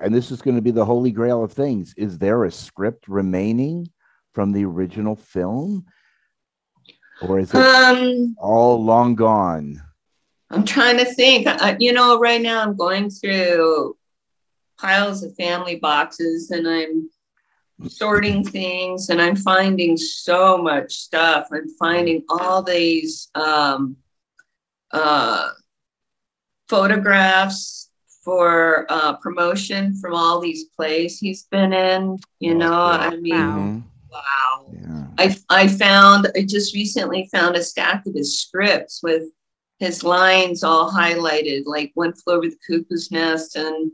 and 0.00 0.14
this 0.14 0.30
is 0.30 0.42
going 0.42 0.56
to 0.56 0.62
be 0.62 0.72
the 0.72 0.84
holy 0.84 1.12
grail 1.12 1.42
of 1.44 1.52
things, 1.52 1.94
is 1.96 2.18
there 2.18 2.44
a 2.44 2.50
script 2.50 3.08
remaining 3.08 3.88
from 4.32 4.52
the 4.52 4.64
original 4.64 5.16
film? 5.16 5.86
Or 7.28 7.38
is 7.38 7.50
it 7.52 7.56
Um, 7.56 8.34
all 8.38 8.82
long 8.82 9.14
gone? 9.14 9.82
I'm 10.50 10.64
trying 10.64 10.98
to 10.98 11.04
think. 11.04 11.46
I, 11.46 11.76
you 11.80 11.92
know, 11.92 12.18
right 12.18 12.40
now 12.40 12.62
I'm 12.62 12.76
going 12.76 13.10
through 13.10 13.96
piles 14.78 15.22
of 15.22 15.34
family 15.36 15.76
boxes 15.76 16.50
and 16.50 16.68
I'm 16.68 17.10
sorting 17.88 18.44
things 18.44 19.08
and 19.08 19.20
I'm 19.20 19.36
finding 19.36 19.96
so 19.96 20.58
much 20.58 20.92
stuff. 20.94 21.48
I'm 21.52 21.68
finding 21.78 22.24
all 22.28 22.62
these 22.62 23.28
um, 23.34 23.96
uh, 24.92 25.48
photographs 26.68 27.90
for 28.24 28.86
uh, 28.88 29.14
promotion 29.16 29.96
from 29.96 30.14
all 30.14 30.40
these 30.40 30.64
plays 30.64 31.18
he's 31.18 31.44
been 31.44 31.72
in. 31.72 32.18
You 32.40 32.54
Oh, 32.54 32.58
know. 32.58 32.72
I 32.84 33.16
mean, 33.16 33.84
wow. 34.10 34.53
Yeah. 35.18 35.34
I, 35.50 35.64
I 35.64 35.68
found, 35.68 36.28
I 36.36 36.42
just 36.42 36.74
recently 36.74 37.28
found 37.32 37.56
a 37.56 37.62
stack 37.62 38.06
of 38.06 38.14
his 38.14 38.40
scripts 38.40 39.00
with 39.02 39.24
his 39.78 40.04
lines 40.04 40.62
all 40.62 40.90
highlighted, 40.90 41.62
like 41.66 41.92
One 41.94 42.12
Flew 42.14 42.34
Over 42.34 42.48
the 42.48 42.56
Cuckoo's 42.66 43.10
Nest 43.10 43.56
and 43.56 43.90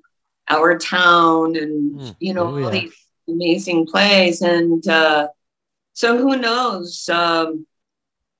Our 0.48 0.78
Town, 0.78 1.56
and, 1.56 2.00
Hmm. 2.00 2.08
you 2.20 2.34
know, 2.34 2.44
Oh, 2.44 2.54
all 2.54 2.60
yeah. 2.74 2.80
these 2.80 2.94
amazing 3.28 3.86
plays. 3.86 4.42
And 4.42 4.86
uh, 4.88 5.28
so 5.94 6.18
who 6.18 6.36
knows? 6.36 7.08
Um, 7.08 7.66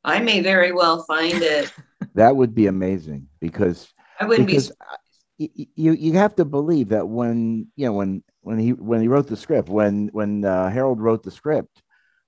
I 0.04 0.18
may 0.20 0.40
very 0.40 0.72
well 0.72 1.02
find 1.04 1.42
it. 1.42 1.72
That 2.14 2.34
would 2.34 2.54
be 2.56 2.66
amazing 2.66 3.28
because 3.40 3.92
I 4.18 4.24
wouldn't 4.24 4.48
be. 4.48 4.54
because 4.54 4.72
I- 4.80 4.96
y- 5.38 5.66
you 5.76 5.92
you 5.92 6.12
have 6.14 6.34
to 6.36 6.44
believe 6.44 6.88
that 6.88 7.06
when 7.08 7.68
you 7.76 7.86
know 7.86 7.92
when 7.92 8.24
when 8.40 8.58
he 8.58 8.72
when 8.72 9.00
he 9.00 9.06
wrote 9.06 9.28
the 9.28 9.36
script 9.36 9.68
when 9.68 10.08
when 10.12 10.44
uh, 10.44 10.68
Harold 10.70 11.00
wrote 11.00 11.22
the 11.22 11.30
script, 11.30 11.82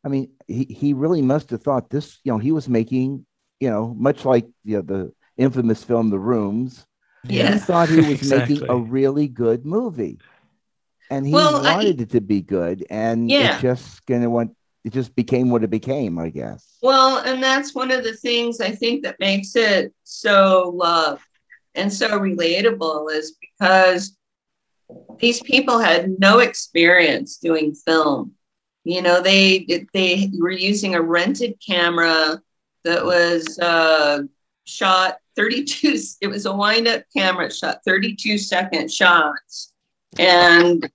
I 0.04 0.08
mean 0.08 0.30
he 0.48 0.64
he 0.64 0.92
really 0.94 1.22
must 1.22 1.50
have 1.50 1.62
thought 1.62 1.90
this 1.90 2.18
you 2.24 2.32
know 2.32 2.38
he 2.38 2.52
was 2.52 2.68
making 2.68 3.24
you 3.60 3.70
know 3.70 3.94
much 3.94 4.24
like 4.24 4.46
you 4.64 4.76
know, 4.76 4.82
the 4.82 5.12
infamous 5.36 5.82
film 5.84 6.10
The 6.10 6.18
Rooms. 6.18 6.86
He 7.28 7.42
thought 7.58 7.88
he 7.88 8.00
was 8.02 8.22
making 8.36 8.62
a 8.68 8.76
really 8.76 9.28
good 9.28 9.64
movie, 9.64 10.18
and 11.10 11.24
he 11.26 11.32
Well, 11.32 11.64
I- 11.66 11.74
wanted 11.76 12.00
it 12.00 12.10
to 12.10 12.20
be 12.20 12.42
good, 12.42 12.84
and 12.90 13.30
Yeah. 13.30 13.56
it 13.58 13.62
just 13.62 14.04
gonna 14.06 14.28
want 14.28 14.56
it 14.84 14.92
just 14.92 15.14
became 15.14 15.50
what 15.50 15.62
it 15.62 15.70
became, 15.70 16.18
I 16.18 16.30
guess. 16.30 16.78
Well, 16.82 17.18
and 17.18 17.40
that's 17.40 17.72
one 17.76 17.92
of 17.92 18.02
the 18.02 18.14
things 18.14 18.60
I 18.60 18.72
think 18.72 19.04
that 19.04 19.20
makes 19.20 19.54
it 19.54 19.94
so 20.02 20.72
loved 20.74 21.22
and 21.76 21.92
so 21.92 22.18
relatable 22.18 23.12
is 23.12 23.36
because 23.40 24.16
these 25.20 25.40
people 25.40 25.78
had 25.78 26.18
no 26.18 26.40
experience 26.40 27.36
doing 27.38 27.72
film. 27.74 28.32
You 28.85 29.03
know, 29.03 29.21
they 29.23 29.66
they 29.92 30.31
were 30.38 30.51
using 30.51 30.95
a 30.95 31.03
rented 31.03 31.55
camera 31.64 32.40
that 32.85 33.05
was 33.05 33.59
uh, 33.61 34.23
shot 34.64 35.18
32. 35.37 35.97
It 36.21 36.27
was 36.27 36.47
a 36.47 36.55
wind-up 36.55 37.05
camera, 37.16 37.47
it 37.47 37.55
shot 37.55 37.79
32 37.87 38.38
second 38.38 38.92
shots 38.92 39.73
and 40.18 40.90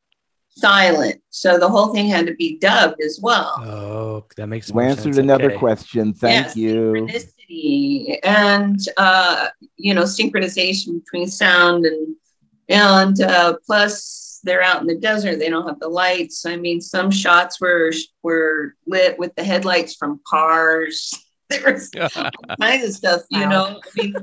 silent. 0.49 1.21
So 1.29 1.57
the 1.57 1.69
whole 1.69 1.93
thing 1.93 2.07
had 2.07 2.27
to 2.27 2.35
be 2.35 2.57
dubbed 2.57 3.01
as 3.01 3.19
well. 3.21 3.53
Oh, 3.65 4.25
that 4.35 4.47
makes 4.47 4.67
You 4.69 4.75
more 4.75 4.83
answered 4.83 5.03
sense. 5.03 5.17
another 5.19 5.47
Okay. 5.47 5.57
question. 5.57 6.13
Thank 6.13 6.35
Yes, 6.45 6.55
you. 6.57 7.07
synchronicity 7.07 8.19
and 8.23 8.79
uh, 8.97 9.47
you 9.77 9.93
know 9.93 10.03
synchronization 10.03 11.03
between 11.03 11.27
sound 11.27 11.85
and 11.85 12.15
and 12.69 13.21
uh, 13.21 13.55
plus 13.65 14.26
they're 14.47 14.63
out 14.63 14.81
in 14.81 14.87
the 14.87 14.95
desert 14.97 15.37
they 15.37 15.49
don't 15.49 15.67
have 15.67 15.79
the 15.79 15.87
lights 15.87 16.45
i 16.45 16.55
mean 16.55 16.81
some 16.81 17.11
shots 17.11 17.59
were 17.61 17.91
were 18.23 18.73
lit 18.87 19.19
with 19.19 19.33
the 19.35 19.43
headlights 19.43 19.95
from 19.95 20.19
cars 20.27 21.13
there 21.49 21.73
was 21.73 21.91
all 22.15 22.31
kinds 22.59 22.83
of 22.87 22.93
stuff 22.93 23.21
you 23.29 23.41
Wow. 23.41 23.49
know 23.49 23.81
i 23.85 24.03
mean 24.03 24.15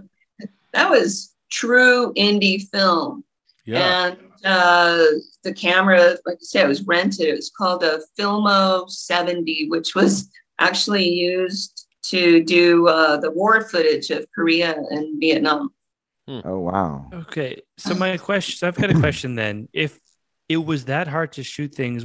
that 0.73 0.91
was 0.91 1.35
true 1.51 2.13
indie 2.15 2.69
film 2.71 3.23
yeah. 3.65 4.07
and 4.09 4.19
uh, 4.45 5.03
the 5.43 5.55
camera, 5.55 6.19
like 6.27 6.37
I 6.37 6.43
said, 6.43 6.67
it 6.67 6.69
was 6.69 6.83
rented. 6.83 7.29
It 7.29 7.35
was 7.35 7.49
called 7.49 7.83
a 7.83 8.01
Filmo 8.19 8.91
70, 8.91 9.69
which 9.71 9.95
was 9.95 10.29
actually 10.59 11.09
used 11.09 11.87
to 12.11 12.45
do 12.45 12.87
uh, 12.89 13.17
the 13.17 13.31
war 13.31 13.63
footage 13.63 14.11
of 14.11 14.27
Korea 14.35 14.75
and 14.91 15.19
Vietnam. 15.19 15.73
Oh 16.29 16.59
wow. 16.59 17.09
Okay, 17.15 17.63
so 17.79 17.95
my 17.95 18.19
question, 18.19 18.59
so 18.59 18.69
I've 18.69 18.77
got 18.77 18.91
a 18.91 18.99
question 19.01 19.35
then. 19.35 19.69
If 19.73 19.99
it 20.49 20.59
was 20.59 20.87
that 20.87 21.09
hard 21.09 21.33
to 21.33 21.43
shoot 21.43 21.75
things, 21.75 22.05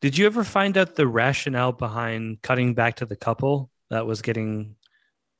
did 0.00 0.16
you 0.18 0.26
ever 0.26 0.44
find 0.44 0.76
out 0.76 0.94
the 0.94 1.06
rationale 1.06 1.72
behind 1.72 2.42
cutting 2.42 2.74
back 2.74 2.96
to 2.96 3.06
the 3.06 3.16
couple 3.16 3.70
that 3.90 4.06
was 4.06 4.22
getting? 4.22 4.76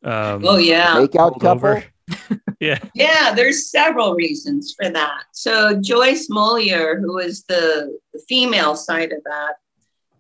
Um, 0.05 0.45
Oh, 0.47 0.57
yeah. 0.57 0.95
Makeout 0.95 1.41
couple. 1.41 1.49
over? 1.49 1.85
yeah. 2.61 2.79
Yeah, 2.95 3.35
there's 3.35 3.71
several 3.71 4.15
reasons 4.15 4.75
for 4.81 4.89
that. 4.91 5.25
So 5.33 5.79
Joyce 5.81 6.29
Molleur, 6.31 6.99
who 7.01 7.15
was 7.15 7.45
the, 7.45 7.99
the 8.13 8.21
female 8.29 8.77
side 8.77 9.13
of 9.13 9.23
that, 9.25 9.55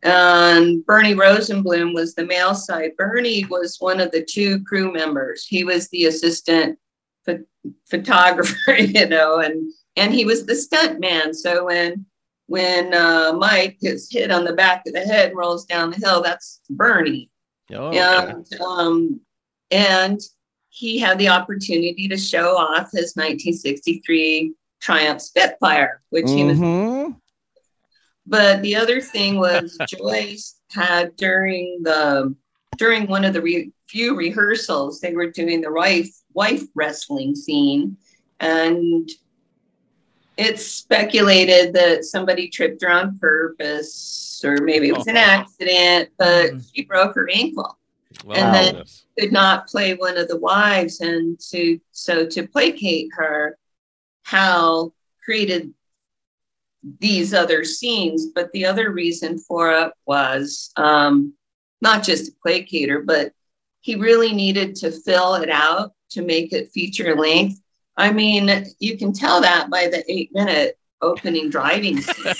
and 0.02 0.85
Bernie 0.87 1.14
Rosenblum 1.14 1.92
was 1.94 2.14
the 2.14 2.24
male 2.26 2.54
side. 2.54 2.92
Bernie 2.96 3.44
was 3.46 3.78
one 3.81 4.00
of 4.00 4.11
the 4.12 4.24
two 4.24 4.62
crew 4.64 4.92
members. 4.92 5.44
He 5.46 5.64
was 5.64 5.88
the 5.88 6.04
assistant 6.04 6.78
pho- 7.26 7.44
photographer, 7.90 8.72
you 8.78 9.09
know, 9.09 9.38
and 9.38 9.72
and 9.98 10.14
he 10.14 10.24
was 10.24 10.46
the 10.46 10.54
stunt 10.54 11.00
man. 11.00 11.34
So 11.34 11.66
when 11.66 12.06
when 12.46 12.94
uh, 12.94 13.32
Mike 13.37 13.78
gets 13.80 14.11
hit 14.11 14.30
on 14.30 14.44
the 14.44 14.54
back 14.54 14.82
of 14.87 14.94
the 14.94 15.00
head 15.00 15.28
and 15.30 15.37
rolls 15.38 15.66
down 15.66 15.90
the 15.90 15.96
hill, 15.98 16.22
that's 16.22 16.61
Bernie 16.70 17.30
Oh, 17.70 17.88
okay. 17.88 17.98
and 17.98 18.61
um, 18.62 19.20
and 19.70 20.20
he 20.70 20.98
had 20.98 21.18
the 21.18 21.28
opportunity 21.28 22.08
to 22.08 22.16
show 22.16 22.56
off 22.56 22.90
his 22.92 23.14
1963 23.16 24.54
Triumph 24.80 25.20
Spitfire, 25.20 26.00
which 26.11 26.30
he 26.30 26.44
was. 26.44 26.58
Mhm. 26.58 27.16
But 28.26 28.62
the 28.62 28.76
other 28.76 29.00
thing 29.00 29.38
was 29.38 29.76
Joyce 29.88 30.54
had 30.70 31.16
during 31.16 31.80
the 31.82 32.34
during 32.78 33.06
one 33.08 33.24
of 33.24 33.32
the 33.32 33.42
re- 33.42 33.72
few 33.88 34.14
rehearsals 34.14 35.00
they 35.00 35.14
were 35.14 35.30
doing 35.30 35.61
the 35.61 35.72
wife 35.72 36.11
wife 36.32 36.62
wrestling 36.74 37.34
scene, 37.34 37.96
and 38.40 39.11
it's 40.38 40.64
speculated 40.64 41.72
that 41.74 42.05
somebody 42.05 42.48
tripped 42.48 42.81
her 42.83 42.90
on 42.90 43.18
purpose, 43.18 44.40
or 44.44 44.59
maybe 44.62 44.88
it 44.88 44.96
was 44.96 45.09
an 45.09 45.16
accident, 45.16 46.11
but 46.16 46.53
Mhm. 46.53 46.70
she 46.72 46.85
broke 46.85 47.16
her 47.16 47.29
ankle 47.33 47.77
Wow. 48.24 48.35
and 48.37 48.55
then- 48.55 48.74
Yes. 48.77 49.05
could 49.18 49.33
not 49.33 49.66
play 49.66 49.94
one 49.94 50.16
of 50.16 50.29
the 50.29 50.37
wives 50.38 51.01
and 51.01 51.38
to 51.51 51.81
so 51.90 52.24
to 52.24 52.46
placate 52.46 53.09
her 53.14 53.59
hal 54.24 54.94
created 55.24 55.74
these 57.01 57.35
other 57.35 57.64
scenes 57.64 58.27
but 58.27 58.51
the 58.53 58.64
other 58.64 58.92
reason 58.92 59.38
for 59.38 59.72
it 59.72 59.92
was 60.07 60.70
um, 60.77 61.35
not 61.83 62.05
just 62.05 62.27
to 62.27 62.33
placate 62.40 62.88
her 62.88 63.01
but 63.01 63.33
he 63.81 63.94
really 63.96 64.33
needed 64.33 64.74
to 64.77 64.90
fill 64.92 65.35
it 65.35 65.51
out 65.51 65.92
to 66.11 66.22
make 66.22 66.53
it 66.53 66.70
feature 66.72 67.14
length 67.16 67.61
i 67.98 68.11
mean 68.11 68.64
you 68.78 68.96
can 68.96 69.12
tell 69.12 69.40
that 69.42 69.68
by 69.70 69.87
the 69.88 70.02
eight 70.11 70.30
minute 70.32 70.78
opening 71.02 71.48
driving 71.50 72.00
scene 72.00 72.34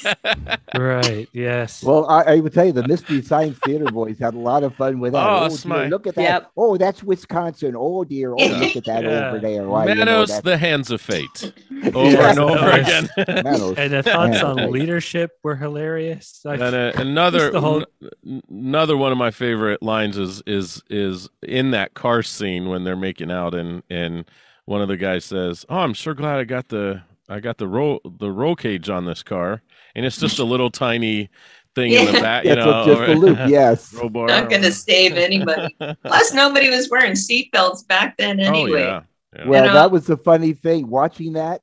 Right. 0.77 1.29
Yes. 1.33 1.83
Well, 1.83 2.07
I, 2.11 2.23
I 2.23 2.41
would 2.41 2.53
tell 2.53 2.67
you 2.67 2.73
the 2.73 2.87
Mystery 2.87 3.23
Science 3.23 3.57
Theater 3.65 3.87
boys 3.87 4.19
had 4.19 4.35
a 4.35 4.39
lot 4.39 4.63
of 4.65 4.75
fun 4.75 4.99
with 5.01 5.13
that. 5.13 5.25
Oh, 5.27 5.37
Oh, 5.39 5.49
that's 5.49 5.63
dear, 5.63 5.87
look 5.89 6.07
at 6.09 6.15
that. 6.17 6.23
Yep. 6.23 6.51
Oh, 6.57 6.77
that's 6.77 7.03
Wisconsin. 7.03 7.75
Oh 7.77 8.03
dear. 8.05 8.33
Oh, 8.33 8.37
look 8.37 8.77
at 8.77 8.85
that 8.85 9.05
Yeah. 9.05 9.29
over 9.29 9.39
there. 9.41 9.63
Why, 9.67 9.87
you 9.87 9.95
know, 9.95 10.05
Manos, 10.05 10.41
the 10.43 10.59
hands 10.59 10.91
of 10.91 11.01
fate. 11.01 11.53
Over 11.95 12.11
Yeah. 12.11 12.31
and 12.31 12.39
over 12.41 12.55
Yes. 12.67 13.09
again. 13.17 13.43
Manos. 13.45 13.79
and 13.79 13.93
the 13.93 14.03
thoughts 14.03 14.37
Yeah. 14.39 14.45
on 14.45 14.71
leadership 14.73 15.31
were 15.45 15.55
hilarious. 15.57 16.41
I- 16.45 16.55
And 16.55 16.63
uh, 16.75 16.93
another 16.97 17.59
whole- 17.59 17.85
n- 18.27 18.43
another 18.51 18.97
one 18.97 19.13
of 19.13 19.19
my 19.19 19.31
favorite 19.31 19.83
lines 19.83 20.19
is 20.19 20.43
is 20.47 20.83
is 20.91 21.29
in 21.43 21.71
that 21.71 21.95
car 21.95 22.23
scene 22.25 22.69
when 22.69 22.83
they're 22.85 22.97
making 22.97 23.31
out 23.31 23.55
and 23.55 23.83
and 23.89 24.25
one 24.69 24.83
of 24.83 24.89
the 24.89 24.99
guys 24.99 25.25
says, 25.25 25.65
"Oh, 25.71 25.79
I'm 25.79 25.95
sure 25.95 26.13
glad 26.13 26.39
I 26.39 26.45
got 26.45 26.69
the 26.69 27.03
I 27.29 27.41
got 27.41 27.57
the 27.57 27.67
roll 27.67 28.01
the 28.05 28.31
roll 28.31 28.55
cage 28.55 28.91
on 28.91 29.07
this 29.07 29.23
car." 29.23 29.63
And 29.95 30.05
it's 30.05 30.19
just 30.19 30.39
a 30.39 30.45
little 30.45 30.71
tiny 30.71 31.31
thing 31.75 31.93
in 31.93 32.05
the 32.05 32.13
back, 32.13 32.45
you 32.45 32.55
That's 32.55 32.67
know. 32.67 32.85
just 32.87 33.11
a 33.11 33.15
loop. 33.15 33.39
Yes. 33.49 33.95
bar. 34.11 34.27
not 34.27 34.51
going 34.51 34.63
to 34.63 34.73
save 34.73 35.17
anybody 35.17 35.75
plus 36.05 36.35
nobody 36.35 36.69
was 36.71 36.89
wearing 36.91 37.13
seatbelts 37.13 37.87
back 37.87 38.17
then 38.19 38.41
anyway 38.41 38.83
Oh 38.83 38.85
yeah. 38.85 39.03
yeah. 39.37 39.49
Well, 39.49 39.65
know? 39.65 39.73
that 39.73 39.91
was 39.91 40.07
the 40.07 40.17
funny 40.17 40.53
thing. 40.53 40.89
Watching 40.89 41.33
that, 41.33 41.63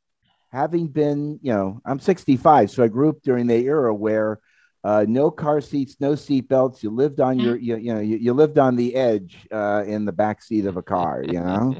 having 0.52 0.88
been, 0.88 1.40
you 1.44 1.54
know, 1.54 1.82
I'm 1.86 2.00
65, 2.00 2.72
so 2.72 2.84
I 2.84 2.88
grew 2.88 3.10
up 3.10 3.22
during 3.24 3.46
the 3.46 3.56
era 3.56 3.94
where 3.94 4.40
uh, 4.84 5.06
no 5.08 5.30
car 5.30 5.62
seats, 5.62 5.98
no 6.00 6.16
seat 6.16 6.48
belts. 6.48 6.84
You 6.84 6.90
lived 6.90 7.20
on 7.20 7.40
your, 7.40 7.56
you, 7.56 7.76
you 7.78 7.94
know, 7.94 8.00
you, 8.00 8.18
you 8.18 8.34
lived 8.34 8.58
on 8.58 8.76
the 8.76 8.96
edge 8.96 9.48
uh, 9.52 9.84
in 9.86 10.06
the 10.06 10.12
back 10.12 10.42
seat 10.42 10.66
of 10.66 10.78
a 10.78 10.84
car. 10.84 11.24
You 11.24 11.40
know. 11.40 11.76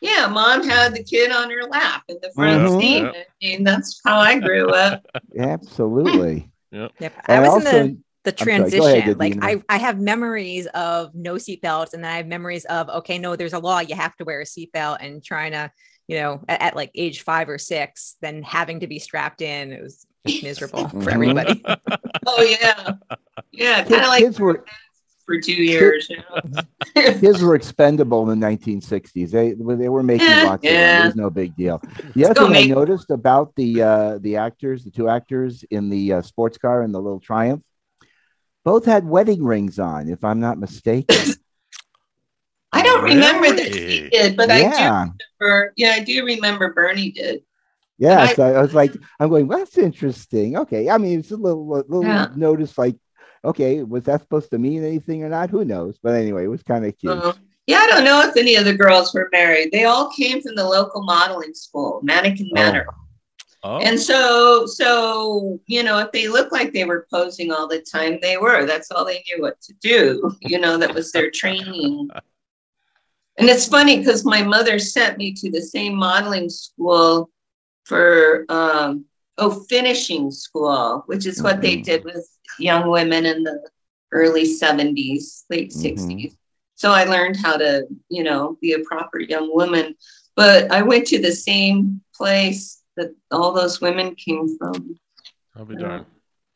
Yeah, 0.00 0.26
mom 0.28 0.62
had 0.66 0.94
the 0.94 1.04
kid 1.04 1.30
on 1.30 1.50
her 1.50 1.64
lap 1.64 2.04
in 2.08 2.16
the 2.22 2.30
front 2.32 2.62
Mhm. 2.62 2.80
seat. 2.80 3.02
Yeah. 3.02 3.10
I 3.10 3.24
mean, 3.42 3.64
that's 3.64 4.00
how 4.04 4.18
I 4.18 4.38
grew 4.38 4.70
up. 4.70 5.04
Absolutely. 5.38 6.46
Yep. 6.72 6.92
I 7.00 7.10
And 7.34 7.42
was 7.42 7.50
also, 7.66 7.76
in 7.80 8.04
the 8.22 8.30
sorry, 8.38 8.46
go 8.70 8.86
ahead, 8.86 9.02
transition. 9.16 9.18
like 9.18 9.36
I, 9.42 9.60
I 9.68 9.76
have 9.78 9.98
memories 9.98 10.66
of 10.68 11.12
no 11.16 11.34
seatbelts, 11.34 11.94
and 11.94 12.04
then 12.04 12.12
I 12.12 12.16
have 12.18 12.28
memories 12.28 12.64
of 12.66 12.88
okay, 12.90 13.18
no, 13.18 13.34
there's 13.34 13.54
a 13.54 13.58
law, 13.58 13.80
you 13.80 13.96
have 13.96 14.14
to 14.18 14.24
wear 14.24 14.40
a 14.40 14.44
seatbelt, 14.44 14.98
and 15.00 15.20
trying 15.24 15.50
to, 15.50 15.72
you 16.06 16.18
know, 16.20 16.40
at, 16.48 16.62
at 16.62 16.76
like 16.76 16.92
age 16.94 17.22
five 17.22 17.48
or 17.48 17.58
six, 17.58 18.14
then 18.20 18.44
having 18.44 18.78
to 18.80 18.86
be 18.86 19.00
strapped 19.00 19.42
in. 19.42 19.72
It 19.72 19.82
was 19.82 20.06
miserable 20.44 20.88
for 21.02 21.10
everybody. 21.10 21.60
Oh 22.24 22.40
yeah, 22.42 22.92
yeah, 23.50 23.82
kind 23.82 24.02
of 24.02 24.08
like 24.08 24.22
kids 24.22 24.38
were 24.38 24.64
for 25.30 25.40
two 25.40 25.52
years. 25.62 26.08
You 26.10 26.16
know? 26.18 26.62
kids 27.20 27.42
were 27.42 27.54
expendable 27.54 28.28
in 28.30 28.40
the 28.40 28.46
1960s. 28.46 29.30
They 29.30 29.52
they 29.52 29.88
were 29.88 30.02
making 30.02 30.28
Yeah, 30.28 30.42
lots 30.44 30.64
of 30.66 30.70
them. 30.70 30.72
yeah. 30.72 31.02
It 31.02 31.06
was 31.06 31.16
no 31.16 31.30
big 31.30 31.54
deal. 31.56 31.80
The 32.14 32.24
other 32.24 32.34
thing 32.34 32.50
make- 32.52 32.70
I 32.70 32.74
noticed 32.74 33.10
about 33.10 33.54
the 33.54 33.82
uh, 33.82 34.18
the 34.20 34.36
actors, 34.36 34.82
the 34.84 34.90
two 34.90 35.08
actors 35.08 35.64
in 35.70 35.88
the 35.88 36.14
uh, 36.14 36.22
sports 36.22 36.58
car 36.58 36.82
and 36.82 36.92
the 36.94 37.00
little 37.00 37.20
Triumph, 37.20 37.62
both 38.64 38.84
had 38.84 39.04
wedding 39.06 39.44
rings 39.44 39.78
on, 39.78 40.08
if 40.08 40.24
I'm 40.24 40.40
not 40.40 40.58
mistaken. 40.58 41.16
I 42.72 42.82
don't 42.82 43.02
remember 43.02 43.48
that 43.48 43.72
Really? 43.74 44.02
he 44.04 44.08
did, 44.10 44.36
but 44.36 44.50
I 44.50 44.58
do 44.58 44.62
yeah, 44.64 45.06
remember. 45.40 45.72
Yeah, 45.76 45.92
I 45.96 46.00
do 46.04 46.24
remember 46.24 46.72
Bernie 46.72 47.10
did. 47.10 47.42
yeah. 47.98 48.20
I- 48.22 48.34
so 48.34 48.42
I 48.44 48.60
was 48.62 48.74
like, 48.74 48.94
I'm 49.18 49.28
going. 49.28 49.46
Well, 49.48 49.58
that's 49.58 49.76
interesting. 49.78 50.56
Okay, 50.56 50.88
I 50.88 50.98
mean, 50.98 51.18
it's 51.20 51.30
a 51.32 51.36
little 51.36 51.66
little 51.66 52.04
Yeah. 52.04 52.28
notice. 52.36 52.76
Like, 52.78 52.96
okay, 53.44 53.82
was 53.82 54.04
that 54.04 54.20
supposed 54.20 54.50
to 54.50 54.58
mean 54.58 54.84
anything 54.84 55.22
or 55.24 55.28
not? 55.28 55.50
Who 55.50 55.64
knows? 55.64 55.98
But 56.02 56.14
anyway, 56.14 56.44
it 56.44 56.48
was 56.48 56.62
kind 56.62 56.84
of 56.84 56.96
cute. 56.98 57.16
Uh, 57.16 57.32
yeah, 57.66 57.78
I 57.78 57.86
don't 57.86 58.04
know 58.04 58.22
if 58.22 58.36
any 58.36 58.56
of 58.56 58.64
the 58.64 58.74
girls 58.74 59.14
were 59.14 59.28
married. 59.32 59.70
They 59.72 59.84
all 59.84 60.10
came 60.10 60.42
from 60.42 60.54
the 60.56 60.64
local 60.64 61.02
modeling 61.02 61.54
school, 61.54 62.00
Mannequin 62.02 62.50
Manor. 62.52 62.86
Oh, 63.62 63.78
And 63.78 64.00
so, 64.00 64.64
so 64.66 65.60
you 65.66 65.82
know, 65.82 65.98
if 65.98 66.12
they 66.12 66.28
looked 66.28 66.52
like 66.52 66.72
they 66.72 66.84
were 66.84 67.06
posing 67.12 67.52
all 67.52 67.68
the 67.68 67.82
time, 67.82 68.18
they 68.22 68.38
were. 68.38 68.64
That's 68.64 68.90
all 68.90 69.04
they 69.04 69.22
knew 69.26 69.42
what 69.42 69.60
to 69.62 69.74
do. 69.80 70.34
You 70.40 70.58
know, 70.58 70.78
that 70.78 70.94
was 70.94 71.12
their 71.12 71.30
training. 71.30 72.08
And 73.36 73.48
it's 73.48 73.68
funny 73.68 73.98
because 73.98 74.24
my 74.24 74.42
mother 74.42 74.78
sent 74.78 75.18
me 75.18 75.32
to 75.34 75.50
the 75.50 75.62
same 75.62 75.94
modeling 75.94 76.48
school 76.48 77.30
for 77.84 78.46
um, 78.48 79.04
oh 79.40 79.64
finishing 79.68 80.30
school, 80.30 81.02
which 81.06 81.26
is 81.26 81.42
what 81.42 81.60
they 81.60 81.76
Mhm. 81.78 81.84
did 81.84 82.04
with 82.04 82.26
young 82.58 82.90
women 82.90 83.26
in 83.26 83.42
the 83.42 83.56
early 84.12 84.44
seventies, 84.44 85.44
late 85.50 85.70
Mhm. 85.70 85.80
60s 85.80 86.36
So 86.74 86.92
I 86.92 87.04
learned 87.04 87.36
how 87.36 87.58
to, 87.58 87.86
you 88.08 88.22
know, 88.24 88.56
be 88.62 88.72
a 88.72 88.78
proper 88.80 89.20
young 89.20 89.54
woman. 89.54 89.94
But 90.34 90.72
I 90.72 90.80
went 90.82 91.06
to 91.08 91.18
the 91.20 91.32
same 91.32 92.00
place 92.14 92.82
that 92.96 93.10
all 93.30 93.52
those 93.52 93.80
women 93.82 94.14
came 94.14 94.56
from. 94.56 94.98
I'll 95.54 95.66
be 95.66 95.76
darned. 95.76 96.06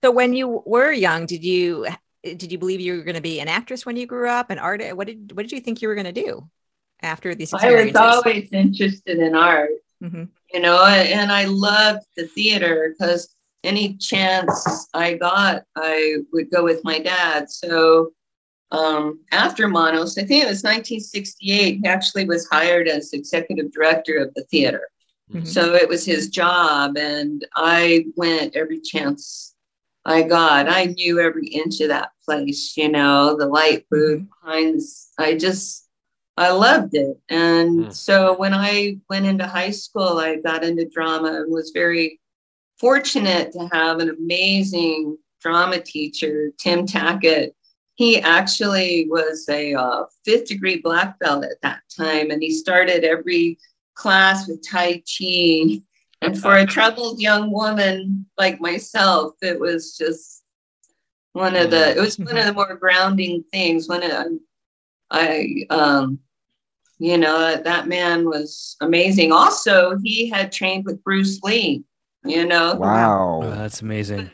So 0.03 0.11
when 0.11 0.33
you 0.33 0.62
were 0.64 0.92
young, 0.92 1.27
did 1.27 1.44
you 1.44 1.87
did 2.23 2.51
you 2.51 2.57
believe 2.57 2.81
you 2.81 2.97
were 2.97 3.05
going 3.05 3.16
to 3.16 3.20
be 3.20 3.40
an 3.40 3.49
actress 3.49 3.85
when 3.85 3.97
you 3.97 4.07
grew 4.07 4.29
up, 4.29 4.49
an 4.51 4.59
artist? 4.59 4.97
What 4.97 5.07
did 5.07 5.37
what 5.37 5.42
did 5.42 5.53
you 5.53 5.61
think 5.61 5.83
you 5.83 5.88
were 5.88 5.94
going 5.94 6.12
to 6.14 6.23
do 6.25 6.49
after 7.03 7.35
these 7.35 7.53
I 7.53 7.70
was 7.85 7.94
always 7.97 8.49
interested 8.53 9.18
in 9.18 9.35
art, 9.35 9.73
Mhm. 10.03 10.29
You 10.55 10.61
know, 10.61 10.85
and 10.87 11.33
I 11.33 11.47
loved 11.47 12.07
the 12.17 12.29
theater 12.29 12.95
because 12.97 13.35
any 13.64 13.97
chance 13.97 14.88
I 14.95 15.14
got, 15.14 15.64
I 15.75 16.19
would 16.33 16.51
go 16.51 16.62
with 16.62 16.81
my 16.85 17.01
dad. 17.01 17.51
So 17.51 18.12
um, 18.71 19.21
after 19.33 19.67
Manos, 19.67 20.17
I 20.17 20.23
think 20.23 20.45
it 20.45 20.49
was 20.49 20.62
1968, 20.62 21.81
he 21.83 21.88
actually 21.88 22.27
was 22.27 22.49
hired 22.49 22.87
as 22.87 23.12
executive 23.12 23.73
director 23.73 24.17
of 24.19 24.33
the 24.35 24.45
theater. 24.45 24.88
Mhm. 25.33 25.47
So 25.47 25.75
it 25.75 25.88
was 25.88 26.05
his 26.05 26.29
job, 26.29 26.97
and 26.97 27.45
I 27.57 28.07
went 28.14 28.55
every 28.55 28.81
chance 28.81 29.55
I 30.05 30.23
got. 30.23 30.69
I 30.69 30.85
knew 30.87 31.19
every 31.19 31.49
inch 31.49 31.81
of 31.81 31.88
that 31.88 32.11
place, 32.25 32.77
you 32.77 32.90
know, 32.90 33.37
the 33.37 33.47
light 33.47 33.87
booth 33.90 34.23
behind. 34.43 34.81
I 35.19 35.35
just, 35.35 35.84
I 36.37 36.51
loved 36.51 36.94
it. 36.94 37.16
And 37.29 37.87
Mm. 37.87 37.94
so 37.94 38.35
when 38.37 38.55
I 38.55 38.99
went 39.09 39.27
into 39.27 39.47
high 39.47 39.70
school, 39.70 40.18
I 40.18 40.37
got 40.37 40.64
into 40.64 40.85
drama 40.88 41.33
and 41.42 41.53
was 41.53 41.70
very 41.70 42.20
fortunate 42.79 43.53
to 43.53 43.68
have 43.73 44.01
an 44.01 44.11
amazing 44.11 45.16
drama 45.40 45.81
teacher, 45.81 46.51
Tim 46.59 46.87
Tackett. 46.87 47.51
He 47.94 48.20
actually 48.20 49.07
was 49.09 49.49
a 49.49 49.75
uh, 49.75 50.05
fifth 50.25 50.49
degree 50.49 50.81
black 50.81 51.18
belt 51.20 51.44
at 51.44 51.61
that 51.62 51.83
time, 51.97 52.31
and 52.31 52.42
he 52.42 52.51
started 52.51 53.05
every 53.05 53.59
class 53.94 54.49
with 54.49 54.66
Tai 54.68 55.03
Chi. 55.07 55.81
And 56.20 56.37
for 56.37 56.57
a 56.57 56.66
troubled 56.77 57.20
young 57.20 57.53
woman 57.53 58.27
like 58.37 58.61
myself, 58.61 59.35
it 59.42 59.61
was 59.61 59.97
just 59.97 60.42
one 61.35 61.55
of 61.55 61.70
the, 61.70 61.97
it 61.97 62.01
was 62.01 62.18
one 62.18 62.37
of 62.37 62.44
the 62.44 62.53
more 62.53 62.75
grounding 62.75 63.44
things. 63.53 63.88
One 63.88 64.03
of 64.03 64.27
I 65.11 65.66
um, 65.70 66.18
you 66.98 67.18
know, 67.18 67.38
that, 67.40 67.64
that 67.64 67.88
man 67.88 68.26
was 68.26 68.76
amazing. 68.80 69.33
Also, 69.33 69.96
he 70.02 70.28
had 70.30 70.52
trained 70.52 70.85
with 70.85 71.02
Bruce 71.04 71.40
Lee, 71.42 71.85
you 72.24 72.46
know, 72.46 72.74
Wow. 72.76 73.40
Oh, 73.42 73.50
that's 73.50 73.83
amazing. 73.83 74.30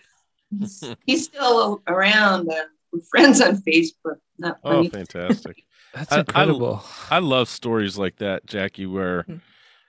he's, 0.58 0.84
he's 1.06 1.24
still 1.24 1.82
around. 1.86 2.50
Uh, 2.50 2.64
we're 2.92 3.00
friends 3.10 3.40
on 3.40 3.56
Facebook. 3.62 4.16
Not 4.38 4.58
Oh, 4.64 4.70
funny. 4.76 4.88
fantastic. 4.88 5.64
That's 5.94 6.12
I- 6.12 6.16
I- 6.16 6.18
incredible. 6.20 6.82
I 7.10 7.18
love 7.18 7.48
stories 7.48 7.98
like 7.98 8.16
that, 8.16 8.46
Jackey, 8.46 8.86
where 8.86 9.24
Mhm. 9.24 9.40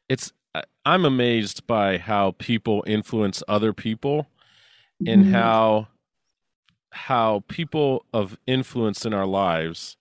it's 0.09 0.33
I- 0.55 0.63
I'm 0.85 1.05
amazed 1.05 1.65
by 1.67 1.97
how 1.99 2.31
people 2.37 2.83
influence 2.87 3.41
other 3.47 3.71
people 3.73 4.27
and 5.05 5.25
Mhm. 5.25 5.31
how 5.31 5.87
how 6.91 7.43
people 7.47 8.05
of 8.13 8.37
influence 8.45 9.05
in 9.05 9.13
our 9.13 9.25
lives 9.25 9.91
c- 9.91 9.97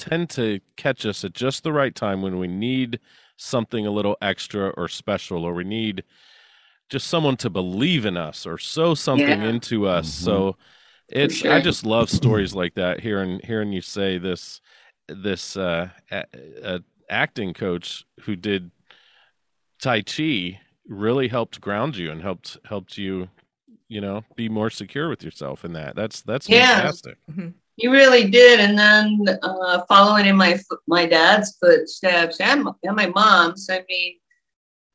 tend 0.00 0.30
to 0.30 0.60
catch 0.76 1.04
us 1.04 1.24
at 1.24 1.34
just 1.34 1.62
the 1.62 1.72
right 1.72 1.94
time 1.94 2.22
when 2.22 2.38
we 2.38 2.48
need 2.48 2.98
something 3.36 3.86
a 3.86 3.90
little 3.90 4.16
extra 4.22 4.68
or 4.70 4.88
special 4.88 5.44
or 5.44 5.52
we 5.54 5.64
need 5.64 6.02
just 6.88 7.06
someone 7.06 7.36
to 7.36 7.48
believe 7.50 8.04
in 8.06 8.16
us 8.16 8.46
or 8.46 8.58
sow 8.58 8.94
something 8.94 9.40
Yeah. 9.42 9.48
into 9.48 9.86
us 9.86 10.08
Mhm. 10.08 10.24
so 10.24 10.56
it's 11.08 11.34
sure. 11.36 11.52
i 11.52 11.60
just 11.60 11.84
love 11.84 12.08
stories 12.10 12.54
like 12.54 12.74
that 12.74 13.00
hearing 13.00 13.40
hearing 13.44 13.72
you 13.72 13.80
say 13.80 14.18
this 14.18 14.60
this 15.08 15.56
uh, 15.56 15.88
a, 16.10 16.24
a 16.62 16.80
acting 17.08 17.52
coach 17.54 18.04
who 18.22 18.36
did 18.36 18.70
tai 19.80 20.02
chi 20.02 20.60
really 20.88 21.28
helped 21.28 21.60
ground 21.60 21.96
you 21.96 22.10
and 22.10 22.22
helped 22.22 22.58
helped 22.64 22.96
you 22.98 23.28
you 23.88 24.00
know 24.00 24.22
be 24.36 24.48
more 24.48 24.70
secure 24.70 25.08
with 25.08 25.22
yourself 25.22 25.64
in 25.64 25.72
that 25.72 25.94
that's 25.96 26.20
that's 26.22 26.48
Yeah. 26.48 26.74
fantastic 26.74 27.16
He 27.76 27.88
really 27.88 28.28
did. 28.28 28.60
And 28.60 28.78
then 28.78 29.38
uh, 29.42 29.82
following 29.88 30.26
in 30.26 30.36
my 30.36 30.58
my 30.86 31.06
dad's 31.06 31.56
footsteps 31.56 32.40
and 32.40 32.64
my, 32.64 32.72
and 32.82 32.96
my 32.96 33.06
mom's, 33.06 33.68
I 33.70 33.84
mean, 33.88 34.16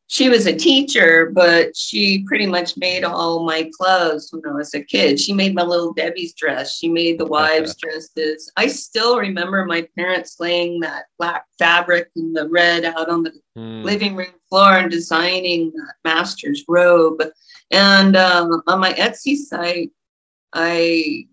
she 0.07 0.29
was 0.29 0.45
a 0.45 0.55
teacher, 0.55 1.31
but 1.33 1.75
she 1.75 2.23
pretty 2.27 2.45
much 2.45 2.77
made 2.77 3.03
all 3.03 3.43
my 3.43 3.69
clothes 3.75 4.29
when 4.31 4.43
I 4.47 4.55
was 4.55 4.73
a 4.75 4.83
kid. 4.83 5.19
She 5.19 5.33
made 5.33 5.55
my 5.55 5.63
little 5.63 5.93
Debbie's 5.93 6.33
dress. 6.33 6.77
She 6.77 6.87
made 6.89 7.19
the 7.19 7.25
wives' 7.25 7.75
dresses. 7.75 8.51
I 8.55 8.67
still 8.67 9.17
remember 9.17 9.65
my 9.65 9.87
parents 9.97 10.39
laying 10.39 10.79
that 10.81 11.05
black 11.17 11.45
fabric 11.57 12.09
and 12.15 12.35
the 12.35 12.47
red 12.49 12.85
out 12.85 13.09
on 13.09 13.23
the 13.23 13.33
Hmm. 13.55 13.83
living 13.83 14.15
room 14.15 14.33
floor 14.49 14.73
and 14.73 14.91
designing 14.91 15.71
that 15.71 15.95
master's 16.03 16.63
robe. 16.67 17.23
And 17.71 18.15
um, 18.15 18.61
on 18.67 18.79
my 18.79 18.93
Etsy 18.93 19.35
site, 19.35 19.91
I 20.53 21.27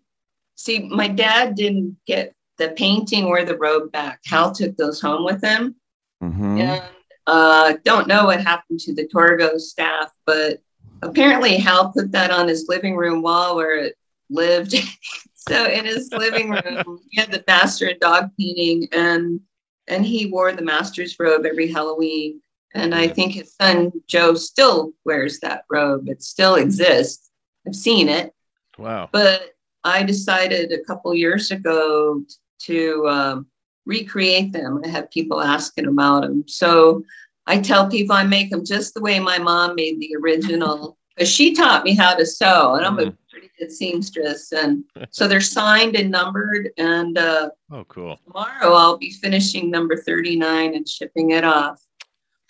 see 0.56 0.88
my 0.88 1.08
dad 1.08 1.54
didn't 1.54 1.96
get 2.06 2.34
the 2.58 2.70
painting 2.70 3.24
or 3.24 3.44
the 3.44 3.56
robe 3.56 3.90
back. 3.92 4.20
Hal 4.26 4.52
took 4.52 4.76
those 4.76 5.00
home 5.00 5.24
with 5.24 5.42
him. 5.42 5.76
Mhm. 6.22 6.58
And 6.60 6.82
uh, 7.26 7.74
don't 7.84 8.08
know 8.08 8.26
what 8.26 8.40
happened 8.42 8.80
to 8.80 8.94
the 8.94 9.06
Torgo 9.06 9.58
staff, 9.58 10.10
but 10.26 10.60
apparently 11.02 11.56
Hal 11.56 11.92
put 11.92 12.12
that 12.12 12.30
on 12.30 12.48
his 12.48 12.66
living 12.68 12.96
room 12.96 13.22
wall 13.22 13.56
where 13.56 13.76
it 13.76 13.96
lived. 14.30 14.74
so 15.34 15.66
in 15.66 15.84
his 15.84 16.10
living 16.12 16.50
room, 16.64 17.00
he 17.10 17.20
had 17.20 17.30
the 17.30 17.44
master 17.46 17.92
dog 18.00 18.30
painting, 18.38 18.88
and 18.92 19.40
and 19.88 20.06
he 20.06 20.26
wore 20.26 20.52
the 20.52 20.62
master's 20.62 21.18
robe 21.18 21.44
every 21.44 21.70
Halloween. 21.70 22.40
And 22.74 22.94
I 22.94 23.08
think 23.08 23.32
his 23.32 23.54
son 23.60 23.92
Joe 24.06 24.34
still 24.34 24.92
wears 25.04 25.40
that 25.40 25.64
robe. 25.70 26.08
It 26.08 26.22
still 26.22 26.54
exists. 26.54 27.30
I've 27.66 27.74
seen 27.74 28.08
it 28.08 28.34
wow 28.78 29.08
but 29.12 29.50
I 29.84 30.02
decided 30.02 30.72
a 30.72 30.84
couple 30.84 31.14
years 31.14 31.50
ago 31.50 32.22
to 32.60 33.08
um, 33.08 33.46
recreate 33.86 34.52
them. 34.52 34.80
I 34.84 34.88
have 34.88 35.10
people 35.10 35.40
asking 35.40 35.86
about 35.86 36.22
them. 36.22 36.44
So 36.46 37.02
I 37.46 37.60
tell 37.60 37.88
people 37.88 38.14
I 38.14 38.24
make 38.24 38.50
them 38.50 38.64
just 38.64 38.94
the 38.94 39.00
way 39.00 39.18
my 39.18 39.38
mom 39.38 39.74
made 39.74 39.98
the 39.98 40.16
original 40.20 40.96
because 41.16 41.30
she 41.30 41.54
taught 41.54 41.84
me 41.84 41.94
how 41.94 42.14
to 42.14 42.24
sew, 42.24 42.74
and 42.74 42.86
I'm 42.86 42.98
a 42.98 43.12
pretty 43.30 43.50
good 43.58 43.70
seamstress. 43.70 44.52
And 44.52 44.84
so 45.10 45.28
they're 45.28 45.40
signed 45.40 45.94
and 45.94 46.10
numbered. 46.10 46.70
And 46.78 47.18
uh, 47.18 47.50
oh 47.70 47.84
cool 47.84 48.18
tomorrow 48.24 48.72
I'll 48.74 48.96
be 48.96 49.10
finishing 49.10 49.70
number 49.70 49.96
39 49.96 50.74
and 50.74 50.88
shipping 50.88 51.32
it 51.32 51.44
off. 51.44 51.82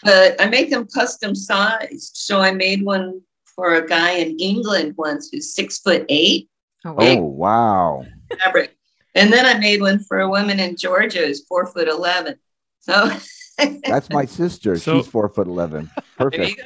But 0.05 0.41
I 0.41 0.47
make 0.47 0.71
them 0.71 0.87
custom 0.87 1.35
sized. 1.35 2.17
So 2.17 2.41
I 2.41 2.53
made 2.53 2.85
one 2.85 3.21
for 3.45 3.75
a 3.75 3.87
guy 3.87 4.13
in 4.13 4.39
England 4.39 4.95
once 4.97 5.31
who's 5.31 5.55
six 5.55 5.79
foot 5.79 6.05
eight. 6.09 6.49
Oh, 6.85 6.95
Big. 6.97 7.19
Oh 7.19 7.23
wow. 7.25 8.05
fabric. 8.43 8.77
And 9.15 9.33
then 9.33 9.45
I 9.45 9.59
made 9.59 9.81
one 9.81 9.99
for 10.01 10.21
a 10.21 10.29
woman 10.29 10.59
in 10.59 10.77
Georgia 10.77 11.21
who's 11.27 11.45
four 11.47 11.67
foot 11.67 11.89
eleven. 11.89 12.37
So 12.81 13.11
That's 13.87 14.11
my 14.11 14.25
sister. 14.25 14.77
So- 14.77 14.99
She's 15.03 15.07
four 15.11 15.29
foot 15.29 15.47
eleven. 15.47 15.91
Perfect. 16.19 16.61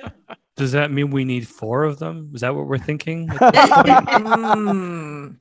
Does 0.57 0.73
that 0.73 0.91
mean 0.91 1.11
we 1.11 1.25
need 1.25 1.47
four 1.47 1.85
of 1.85 1.99
them? 1.99 2.31
Is 2.35 2.41
that 2.41 2.55
what 2.55 2.67
we're 2.67 2.79
thinking? 2.79 3.29
Mm. 4.57 5.37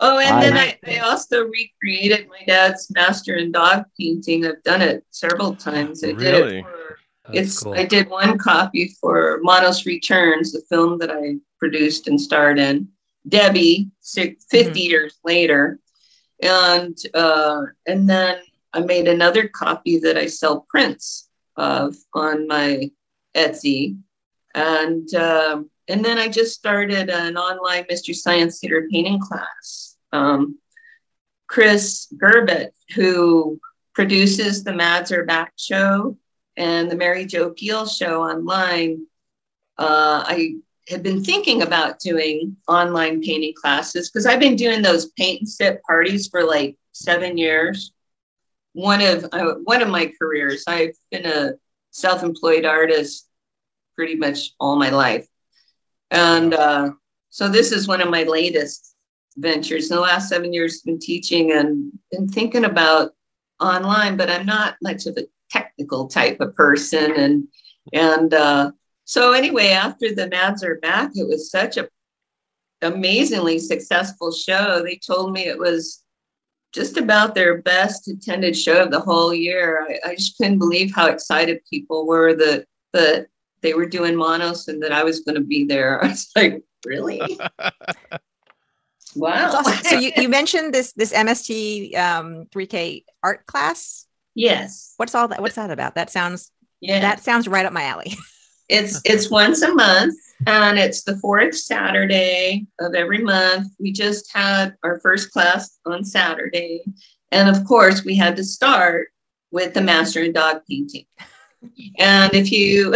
Oh, 0.00 0.18
and 0.18 0.42
then 0.42 0.56
I- 0.56 0.78
I, 0.86 0.96
I 0.96 0.98
also 1.00 1.44
recreated 1.44 2.28
my 2.28 2.42
dad's 2.46 2.90
master 2.90 3.34
and 3.34 3.52
dog 3.52 3.84
painting. 3.98 4.46
I've 4.46 4.62
done 4.62 4.80
it 4.80 5.04
several 5.10 5.54
times. 5.54 6.02
I 6.02 6.08
did 6.08 6.16
Really? 6.20 6.58
it 6.60 6.64
for 6.64 6.98
it's 7.32 7.62
cool. 7.62 7.74
I 7.74 7.84
did 7.84 8.08
one 8.08 8.38
copy 8.38 8.96
for 9.00 9.38
Manos 9.42 9.84
Returns, 9.86 10.52
the 10.52 10.62
film 10.68 10.98
that 10.98 11.10
I 11.10 11.34
produced 11.58 12.08
and 12.08 12.18
starred 12.20 12.58
in. 12.58 12.88
Debbie, 13.28 13.90
six, 14.00 14.44
50 14.50 14.80
years 14.80 15.18
later, 15.24 15.78
and 16.42 16.96
uh, 17.14 17.62
and 17.86 18.08
then 18.08 18.38
I 18.72 18.80
made 18.80 19.08
another 19.08 19.48
copy 19.48 19.98
that 19.98 20.16
I 20.16 20.26
sell 20.26 20.66
prints 20.68 21.28
of 21.56 21.94
on 22.14 22.46
my 22.46 22.90
Etsy, 23.34 23.98
and 24.54 25.12
um, 25.14 25.70
and 25.88 26.04
then 26.04 26.18
I 26.18 26.28
just 26.28 26.54
started 26.54 27.10
an 27.10 27.36
online 27.36 27.84
Mystery 27.88 28.14
Science 28.14 28.58
Theater 28.60 28.86
painting 28.90 29.20
class. 29.20 29.96
Um, 30.12 30.58
Chris 31.48 32.06
Gerbett, 32.16 32.70
who 32.94 33.60
produces 33.94 34.62
the 34.62 34.72
Mads 34.72 35.10
Are 35.10 35.24
Back 35.24 35.52
show 35.56 36.16
and 36.56 36.90
the 36.90 36.96
Mary 36.96 37.26
Jo 37.26 37.50
Pehl 37.50 37.86
show 37.86 38.22
online, 38.22 39.06
uh, 39.78 40.24
I 40.26 40.54
had 40.90 41.02
been 41.02 41.22
thinking 41.22 41.62
about 41.62 42.00
doing 42.00 42.56
online 42.68 43.22
painting 43.22 43.54
classes 43.54 44.10
because 44.10 44.26
I've 44.26 44.40
been 44.40 44.56
doing 44.56 44.82
those 44.82 45.10
paint 45.12 45.40
and 45.40 45.48
sip 45.48 45.82
parties 45.84 46.28
for 46.28 46.44
like 46.44 46.76
seven 46.92 47.38
years. 47.38 47.92
One 48.72 49.00
of 49.00 49.26
uh, 49.32 49.54
one 49.64 49.82
of 49.82 49.88
my 49.88 50.12
careers, 50.20 50.64
I've 50.66 50.94
been 51.10 51.26
a 51.26 51.52
self-employed 51.90 52.64
artist 52.64 53.28
pretty 53.96 54.16
much 54.16 54.52
all 54.60 54.76
my 54.76 54.90
life, 54.90 55.26
and 56.10 56.54
uh, 56.54 56.90
so 57.30 57.48
this 57.48 57.72
is 57.72 57.88
one 57.88 58.00
of 58.00 58.10
my 58.10 58.22
latest 58.24 58.94
ventures. 59.36 59.90
In 59.90 59.96
the 59.96 60.02
last 60.02 60.28
seven 60.28 60.52
years, 60.52 60.80
I've 60.80 60.86
been 60.86 60.98
teaching 61.00 61.52
and 61.52 61.92
been 62.10 62.28
thinking 62.28 62.64
about 62.64 63.12
online, 63.60 64.16
but 64.16 64.30
I'm 64.30 64.46
not 64.46 64.76
much 64.82 65.06
of 65.06 65.16
a 65.16 65.26
technical 65.50 66.06
type 66.06 66.40
of 66.40 66.54
person 66.54 67.12
and 67.16 67.48
and 67.92 68.34
uh, 68.34 68.70
so 69.10 69.32
anyway 69.32 69.70
after 69.70 70.14
the 70.14 70.28
mads 70.28 70.62
are 70.62 70.76
back 70.76 71.10
it 71.16 71.26
was 71.26 71.50
such 71.50 71.76
a 71.76 71.88
amazingly 72.82 73.58
successful 73.58 74.30
show 74.30 74.82
they 74.82 74.96
told 74.96 75.32
me 75.32 75.46
it 75.46 75.58
was 75.58 76.04
just 76.72 76.96
about 76.96 77.34
their 77.34 77.60
best 77.62 78.06
attended 78.06 78.56
show 78.56 78.84
of 78.84 78.92
the 78.92 79.00
whole 79.00 79.34
year 79.34 79.84
i, 79.88 80.10
I 80.10 80.14
just 80.14 80.36
couldn't 80.36 80.60
believe 80.60 80.94
how 80.94 81.08
excited 81.08 81.60
people 81.68 82.06
were 82.06 82.34
that 82.34 82.66
that 82.92 83.26
they 83.62 83.74
were 83.74 83.86
doing 83.86 84.14
Manos 84.14 84.68
and 84.68 84.80
that 84.82 84.92
i 84.92 85.02
was 85.02 85.20
going 85.20 85.34
to 85.34 85.42
be 85.42 85.64
there 85.64 86.02
i 86.04 86.08
was 86.08 86.30
like 86.36 86.62
really 86.86 87.20
wow 89.16 89.50
awesome. 89.50 89.84
So 89.84 89.98
you, 89.98 90.12
you 90.16 90.28
mentioned 90.28 90.72
this 90.72 90.92
this 90.92 91.12
MST 91.12 91.96
um, 91.96 92.46
3K 92.54 93.04
art 93.24 93.44
class. 93.44 94.06
yes 94.34 94.94
What's 94.98 95.16
all 95.16 95.26
that? 95.28 95.42
What's 95.42 95.56
that 95.56 95.70
about? 95.70 95.96
That 95.96 96.10
sounds 96.10 96.52
yeah 96.80 97.00
that 97.00 97.20
sounds 97.24 97.48
right 97.48 97.66
up 97.66 97.72
my 97.72 97.82
alley. 97.82 98.14
It's 98.70 99.00
it's 99.04 99.30
once 99.30 99.62
a 99.62 99.74
month 99.74 100.14
and 100.46 100.78
it's 100.78 101.02
the 101.02 101.16
fourth 101.18 101.56
Saturday 101.56 102.68
of 102.78 102.94
every 102.94 103.18
month. 103.18 103.72
We 103.80 103.90
just 103.90 104.32
had 104.32 104.76
our 104.84 105.00
first 105.00 105.32
class 105.32 105.78
on 105.86 106.04
Saturday. 106.04 106.84
And 107.32 107.48
of 107.48 107.64
course, 107.64 108.04
we 108.04 108.14
had 108.14 108.36
to 108.36 108.44
start 108.44 109.08
with 109.50 109.74
the 109.74 109.80
master 109.80 110.22
and 110.22 110.32
dog 110.32 110.62
painting. 110.70 111.04
And 111.98 112.32
if 112.32 112.52
you, 112.52 112.94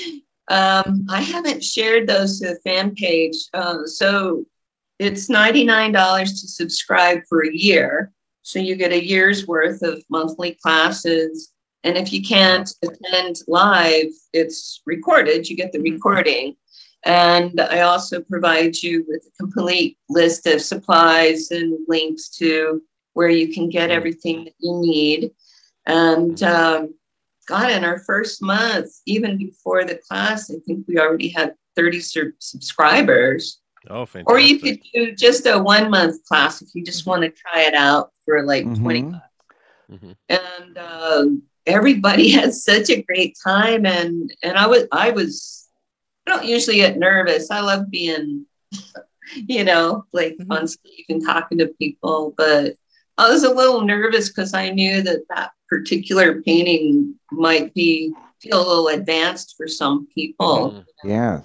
um, 0.48 1.04
I 1.10 1.20
haven't 1.20 1.64
shared 1.64 2.06
those 2.06 2.38
to 2.38 2.50
the 2.50 2.60
fan 2.60 2.94
page. 2.94 3.36
Uh, 3.52 3.84
so 3.84 4.46
it's 5.00 5.28
$99 5.28 6.24
to 6.24 6.48
subscribe 6.48 7.22
for 7.28 7.44
a 7.44 7.52
year. 7.52 8.12
So 8.42 8.60
you 8.60 8.76
get 8.76 8.92
a 8.92 9.04
year's 9.04 9.44
worth 9.48 9.82
of 9.82 10.04
monthly 10.08 10.56
classes. 10.62 11.52
And 11.86 11.96
if 11.96 12.12
you 12.12 12.20
can't 12.20 12.68
attend 12.82 13.36
live, 13.46 14.10
it's 14.32 14.82
recorded. 14.86 15.48
You 15.48 15.56
get 15.56 15.70
the 15.70 15.78
recording. 15.78 16.56
And 17.04 17.60
I 17.60 17.82
also 17.82 18.20
provide 18.20 18.74
you 18.82 19.04
with 19.06 19.24
a 19.24 19.30
complete 19.38 19.96
list 20.08 20.48
of 20.48 20.60
supplies 20.60 21.52
and 21.52 21.78
links 21.86 22.28
to 22.38 22.82
where 23.12 23.28
you 23.28 23.54
can 23.54 23.68
get 23.70 23.92
everything 23.92 24.46
that 24.46 24.54
you 24.58 24.80
need. 24.80 25.30
And 25.86 26.42
um, 26.42 26.94
God, 27.46 27.70
in 27.70 27.84
our 27.84 28.00
first 28.00 28.42
month, 28.42 28.90
even 29.06 29.38
before 29.38 29.84
the 29.84 30.00
class, 30.08 30.50
I 30.50 30.56
think 30.66 30.86
we 30.88 30.98
already 30.98 31.28
had 31.28 31.54
30 31.76 32.00
sur- 32.00 32.34
subscribers. 32.40 33.60
Oh, 33.88 34.04
fantastic. 34.06 34.28
Or 34.28 34.40
you 34.40 34.58
could 34.58 34.80
do 34.92 35.14
just 35.14 35.46
a 35.46 35.56
one 35.56 35.88
month 35.88 36.24
class 36.24 36.62
if 36.62 36.70
you 36.74 36.82
just 36.82 37.06
want 37.06 37.22
to 37.22 37.30
try 37.30 37.62
it 37.62 37.74
out 37.74 38.10
for 38.24 38.42
like 38.44 38.64
20 38.64 39.02
Mhm. 39.02 39.12
bucks. 39.12 40.02
Mhm. 40.02 40.16
And 40.28 40.78
um, 40.78 41.42
everybody 41.66 42.30
had 42.38 42.54
such 42.54 42.90
a 42.90 43.02
great 43.02 43.36
time. 43.42 43.86
And 43.86 44.32
and 44.42 44.56
I 44.56 44.66
was 44.66 44.84
I 44.92 45.10
was 45.10 45.68
I 46.26 46.30
don't 46.32 46.44
usually 46.46 46.76
get 46.76 46.98
nervous. 46.98 47.50
I 47.50 47.60
love 47.60 47.90
being, 47.90 48.46
you 49.36 49.64
know, 49.64 50.04
like 50.12 50.36
Mhm. 50.38 50.46
on 50.50 50.68
stage 50.68 51.04
and 51.08 51.24
talking 51.24 51.58
to 51.58 51.68
people. 51.78 52.34
But 52.36 52.74
I 53.18 53.28
was 53.30 53.44
a 53.44 53.54
little 53.54 53.82
nervous 53.82 54.28
because 54.28 54.52
I 54.54 54.70
knew 54.70 55.02
that 55.02 55.20
that 55.30 55.50
particular 55.68 56.42
painting 56.42 57.14
might 57.32 57.72
be 57.74 58.12
feel 58.40 58.58
a 58.58 58.68
little 58.68 58.88
advanced 58.88 59.54
for 59.56 59.66
some 59.66 60.06
people 60.14 60.72
Mhm. 60.72 60.84
Yes. 61.04 61.44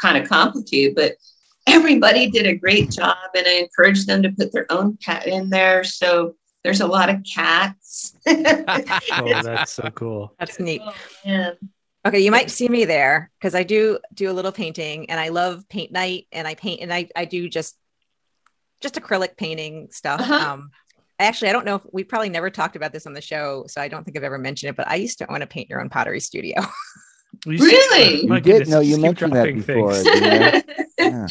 kind 0.00 0.16
of 0.22 0.28
complicated, 0.28 0.94
but 0.96 1.14
everybody 1.66 2.28
did 2.30 2.46
a 2.46 2.56
great 2.56 2.90
job 2.90 3.16
and 3.36 3.46
I 3.46 3.52
encouraged 3.60 4.06
them 4.06 4.22
to 4.22 4.32
put 4.32 4.50
their 4.52 4.66
own 4.72 4.98
pet 5.02 5.26
in 5.26 5.50
there. 5.50 5.84
So 5.84 6.34
there's 6.64 6.80
a 6.80 6.86
lot 6.86 7.08
of 7.08 7.22
cats. 7.24 8.14
Oh, 8.26 9.42
that's 9.42 9.72
so 9.72 9.90
cool. 9.94 10.34
That's 10.38 10.58
neat. 10.60 10.82
Oh. 11.26 11.52
Okay, 12.06 12.20
you 12.20 12.30
might 12.30 12.50
see 12.50 12.68
me 12.68 12.84
there 12.86 13.30
because 13.38 13.54
I 13.54 13.62
do 13.62 13.98
do 14.14 14.30
a 14.30 14.32
little 14.32 14.52
painting, 14.52 15.10
and 15.10 15.20
I 15.20 15.28
love 15.28 15.68
paint 15.68 15.92
night, 15.92 16.26
and 16.32 16.46
I 16.48 16.54
paint, 16.54 16.80
and 16.80 16.92
I 16.92 17.08
I 17.14 17.24
do 17.26 17.48
just 17.48 17.76
just 18.80 18.94
acrylic 18.94 19.36
painting 19.36 19.88
stuff. 19.90 20.20
Uh-huh. 20.20 20.52
Um, 20.52 20.70
actually, 21.18 21.50
I 21.50 21.52
don't 21.52 21.66
know 21.66 21.74
if 21.76 21.82
we 21.92 22.04
probably 22.04 22.30
never 22.30 22.48
talked 22.48 22.76
about 22.76 22.92
this 22.94 23.06
on 23.06 23.12
the 23.12 23.20
show, 23.20 23.64
so 23.66 23.80
I 23.82 23.88
don't 23.88 24.04
think 24.04 24.16
I've 24.16 24.24
ever 24.24 24.38
mentioned 24.38 24.70
it. 24.70 24.76
But 24.76 24.88
I 24.88 24.94
used 24.94 25.18
to 25.18 25.26
want 25.28 25.42
to 25.42 25.46
paint 25.46 25.68
your 25.68 25.80
own 25.82 25.88
pottery 25.90 26.20
studio. 26.20 26.60
You 27.46 27.58
Really? 27.58 28.26
My 28.26 28.36
You 28.36 28.40
did. 28.42 28.50
goodness, 28.50 28.68
No, 28.70 28.80
you 28.80 28.98
mentioned 28.98 29.32
that 29.34 29.44
before. 29.54 29.94
things. 29.94 30.64
Yeah. 30.98 31.26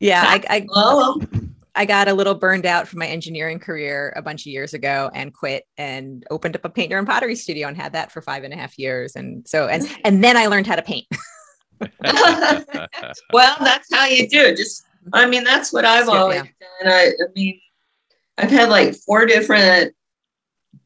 yeah, 0.00 0.22
I, 0.26 0.42
I 0.50 0.66
well, 0.68 1.20
I 1.74 1.84
got 1.84 2.08
a 2.08 2.14
little 2.14 2.34
burned 2.34 2.66
out 2.66 2.86
from 2.86 3.00
my 3.00 3.06
engineering 3.06 3.58
career 3.58 4.12
a 4.16 4.22
bunch 4.22 4.42
of 4.42 4.46
years 4.46 4.74
ago 4.74 5.10
and 5.12 5.32
quit 5.32 5.64
and 5.76 6.24
opened 6.30 6.54
up 6.54 6.64
a 6.64 6.68
paint 6.68 6.92
and 6.92 7.06
pottery 7.06 7.34
studio 7.34 7.68
and 7.68 7.76
had 7.76 7.92
that 7.94 8.12
for 8.12 8.22
five 8.22 8.44
and 8.44 8.54
a 8.54 8.56
half 8.56 8.78
years. 8.78 9.16
And 9.16 9.46
so 9.46 9.66
and 9.66 9.84
and 10.04 10.22
then 10.22 10.36
I 10.36 10.46
learned 10.46 10.66
how 10.66 10.76
to 10.76 10.82
paint. 10.82 11.06
well, 13.32 13.56
that's 13.60 13.88
how 13.92 14.06
you 14.06 14.28
do 14.28 14.40
it. 14.40 14.56
Just, 14.56 14.84
I 15.12 15.26
mean, 15.26 15.44
that's 15.44 15.72
what 15.72 15.84
I've 15.84 16.06
Yeah, 16.06 16.12
always 16.12 16.42
yeah. 16.44 16.66
done. 16.82 16.92
I, 16.92 17.06
I 17.06 17.26
mean, 17.34 17.60
I've 18.38 18.50
had 18.50 18.68
like 18.68 18.94
four 18.94 19.26
different 19.26 19.94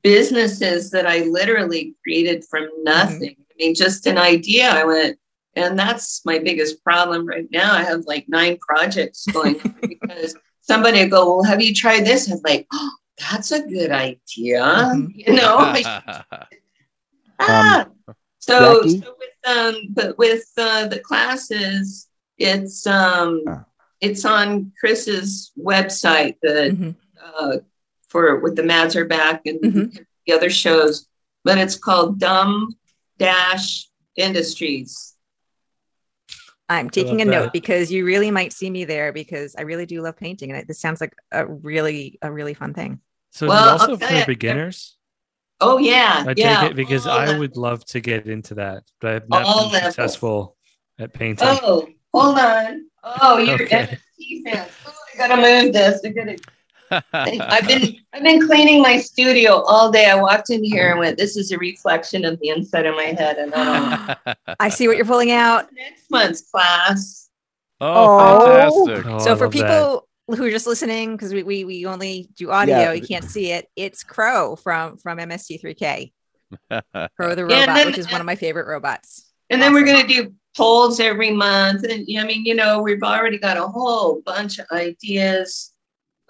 businesses 0.02 0.90
that 0.90 1.06
I 1.06 1.20
literally 1.24 1.94
created 2.02 2.44
from 2.44 2.64
mm-hmm. 2.64 2.84
nothing. 2.84 3.36
I 3.38 3.54
mean, 3.58 3.74
just 3.74 4.06
an 4.06 4.18
idea. 4.18 4.70
I 4.70 4.84
went, 4.84 5.18
and 5.54 5.78
that's 5.78 6.24
my 6.24 6.38
biggest 6.38 6.82
problem 6.82 7.26
right 7.26 7.48
now. 7.50 7.74
I 7.74 7.82
have 7.82 8.04
like 8.06 8.26
nine 8.28 8.58
projects 8.58 9.26
going 9.26 9.60
on 9.60 9.74
because 9.82 10.34
somebody 10.68 11.00
would 11.02 11.10
go, 11.10 11.26
Well, 11.36 11.44
have 11.44 11.62
you 11.62 11.74
tried 11.74 12.04
this? 12.06 12.30
I'm 12.30 12.40
like, 12.44 12.66
oh, 12.72 12.90
that's 13.18 13.52
a 13.52 13.62
good 13.66 13.90
idea. 13.90 14.62
Mhm. 14.62 15.12
You 15.14 15.34
know, 15.34 15.56
I 15.58 15.82
Ah. 17.40 17.86
so, 18.38 18.82
so 18.82 19.14
with 19.18 19.56
um 19.56 19.74
but 19.90 20.18
with 20.18 20.44
uh, 20.58 20.86
the 20.88 21.00
classes 21.00 22.08
it's 22.38 22.86
um 22.86 23.42
Ah. 23.48 23.64
it's 24.00 24.24
on 24.24 24.72
chris's 24.80 25.52
website 25.58 26.36
that 26.42 26.72
Mhm. 26.72 26.94
uh 27.22 27.58
for 28.08 28.40
with 28.40 28.56
the 28.56 28.62
mads 28.62 28.96
are 28.96 29.04
back 29.04 29.42
and 29.46 29.60
Mhm. 29.60 30.06
the 30.26 30.32
other 30.34 30.50
shows 30.50 31.06
but 31.44 31.58
it's 31.58 31.76
called 31.76 32.18
dumb 32.18 32.74
dash 33.18 33.88
industries 34.16 35.14
I'm 36.68 36.90
taking 36.90 37.22
a 37.22 37.24
love 37.24 37.32
note 37.44 37.52
because 37.52 37.90
you 37.90 38.04
really 38.04 38.30
might 38.30 38.52
see 38.52 38.68
me 38.70 38.84
there 38.84 39.12
because 39.12 39.54
I 39.56 39.62
really 39.62 39.86
do 39.86 40.02
love 40.02 40.16
painting 40.16 40.50
and 40.50 40.58
it, 40.60 40.68
this 40.68 40.80
sounds 40.80 41.00
like 41.00 41.14
a 41.32 41.46
really 41.46 42.18
a 42.22 42.30
really 42.30 42.54
fun 42.54 42.74
thing. 42.74 43.00
So 43.30 43.46
is 43.46 43.50
Well, 43.50 43.68
it 43.68 43.80
also 43.80 43.96
tell 43.96 44.08
for 44.08 44.14
ya- 44.14 44.26
beginners? 44.26 44.96
oh 45.60 45.78
yeah 45.78 46.24
I 46.26 46.34
yeah 46.36 46.60
take 46.60 46.70
it 46.72 46.76
because 46.76 47.06
all 47.06 47.18
I 47.18 47.32
the- 47.32 47.38
would 47.38 47.56
love 47.56 47.84
to 47.86 48.00
get 48.00 48.26
into 48.28 48.54
that, 48.56 48.84
but 49.00 49.14
I've 49.14 49.28
not 49.28 49.42
All 49.44 49.64
been 49.64 49.72
levels. 49.72 49.94
successful 49.94 50.56
at 50.98 51.12
painting. 51.14 51.48
oh 51.48 51.88
hold 52.12 52.38
on 52.38 52.86
oh 53.02 53.38
you're 53.38 53.62
Okay. 53.62 53.98
NFT 54.18 54.44
fans 54.44 54.70
oh, 54.86 54.92
I 55.14 55.16
gotta 55.18 55.36
move 55.64 55.72
this. 55.72 56.00
I 56.04 56.08
gotta. 56.10 56.36
I've 56.90 57.66
been 57.66 57.96
I've 58.12 58.22
been 58.22 58.46
cleaning 58.46 58.82
my 58.82 58.98
studio 58.98 59.62
all 59.62 59.90
day. 59.90 60.06
I 60.06 60.14
walked 60.14 60.50
in 60.50 60.62
here 60.64 60.90
and 60.90 60.98
went, 60.98 61.16
"This 61.18 61.36
is 61.36 61.52
a 61.52 61.58
reflection 61.58 62.24
of 62.24 62.38
the 62.40 62.48
inside 62.50 62.86
of 62.86 62.94
my 62.96 63.04
head." 63.18 63.36
And 63.38 63.52
um, 63.54 64.14
I 64.60 64.68
see 64.68 64.88
what 64.88 64.96
you're 64.96 65.06
pulling 65.06 65.30
out. 65.30 65.68
next 65.72 66.10
month's 66.10 66.50
class. 66.50 67.28
oh, 67.80 68.86
fantastic. 68.86 69.06
Oh, 69.12 69.18
so 69.18 69.32
I 69.32 69.34
for 69.36 69.44
love 69.44 69.52
that. 69.52 69.68
people 69.68 70.08
who 70.36 70.44
are 70.44 70.50
just 70.50 70.66
listening, 70.66 71.12
because 71.16 71.32
we, 71.32 71.42
we 71.42 71.64
we 71.64 71.86
only 71.86 72.28
do 72.36 72.50
audio, 72.50 72.76
Yeah. 72.78 72.92
you 72.92 73.06
can't 73.06 73.24
see 73.24 73.52
it. 73.52 73.66
It's 73.76 74.02
Crow 74.04 74.56
from 74.56 74.96
from 74.98 75.18
MST3K. 75.18 76.12
Crow 77.16 77.34
the 77.34 77.46
Yeah, 77.48 77.60
robot, 77.60 77.74
then- 77.76 77.86
which 77.86 77.98
is 77.98 78.10
one 78.10 78.20
of 78.20 78.26
my 78.26 78.34
favorite 78.36 78.66
robots. 78.66 79.24
And 79.50 79.62
then 79.62 79.72
we're 79.72 79.84
going 79.86 80.06
to 80.06 80.12
do 80.12 80.34
polls 80.56 81.00
every 81.00 81.30
month. 81.30 81.84
And 81.84 82.06
I 82.18 82.24
mean, 82.24 82.44
you 82.44 82.54
know, 82.54 82.82
we've 82.82 83.02
already 83.02 83.38
got 83.38 83.56
a 83.56 83.66
whole 83.66 84.20
bunch 84.26 84.58
of 84.58 84.66
ideas 84.72 85.72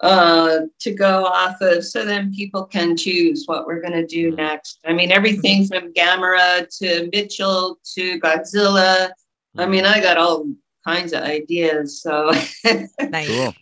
uh, 0.01 0.59
to 0.79 0.93
go 0.93 1.25
off 1.25 1.59
of. 1.61 1.83
So 1.83 2.05
then 2.05 2.33
people 2.33 2.65
can 2.65 2.95
choose 2.95 3.43
what 3.45 3.65
we're 3.65 3.81
going 3.81 3.93
to 3.93 4.05
do 4.05 4.31
next. 4.31 4.79
I 4.85 4.93
mean, 4.93 5.11
everything 5.11 5.67
from 5.67 5.93
Gamera 5.93 6.67
to 6.79 7.09
Mitchell 7.11 7.79
to 7.95 8.19
Godzilla. 8.19 9.11
I 9.57 9.65
mean, 9.65 9.85
I 9.85 9.99
got 9.99 10.17
all 10.17 10.45
kinds 10.85 11.13
of 11.13 11.23
ideas. 11.23 12.01
So, 12.01 12.31
Nice. 13.09 13.27
Cool. 13.27 13.55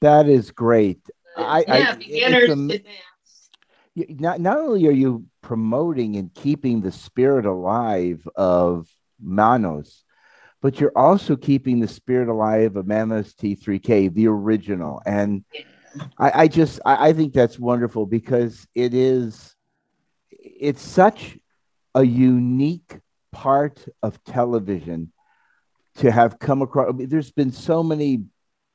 That 0.00 0.28
is 0.28 0.50
great. 0.50 1.00
I, 1.36 1.64
I 1.68 1.78
yeah, 1.78 1.94
it's 1.94 2.06
beginners. 2.06 2.50
am- 2.50 2.70
advanced. 2.70 4.20
not 4.20 4.40
not 4.40 4.58
only 4.58 4.86
are 4.86 4.92
you 4.92 5.26
promoting 5.42 6.16
and 6.16 6.32
keeping 6.34 6.80
the 6.80 6.92
spirit 6.92 7.46
alive 7.46 8.26
of 8.36 8.88
Manos, 9.20 10.04
but 10.60 10.80
you're 10.80 10.96
also 10.96 11.36
keeping 11.36 11.80
the 11.80 11.88
spirit 11.88 12.28
alive 12.28 12.76
of 12.76 12.86
MST3K, 12.86 14.12
the 14.12 14.26
original. 14.26 15.00
And 15.06 15.44
I, 16.18 16.42
I 16.42 16.48
just 16.48 16.80
I, 16.84 17.08
I 17.08 17.12
think 17.12 17.32
that's 17.32 17.58
wonderful 17.58 18.06
because 18.06 18.66
it 18.74 18.94
is 18.94 19.54
it's 20.30 20.82
such 20.82 21.38
a 21.94 22.04
unique 22.04 22.98
part 23.32 23.84
of 24.02 24.22
television 24.24 25.12
to 25.96 26.10
have 26.10 26.38
come 26.38 26.62
across. 26.62 26.88
I 26.88 26.92
mean, 26.92 27.08
there's 27.08 27.32
been 27.32 27.52
so 27.52 27.82
many 27.82 28.24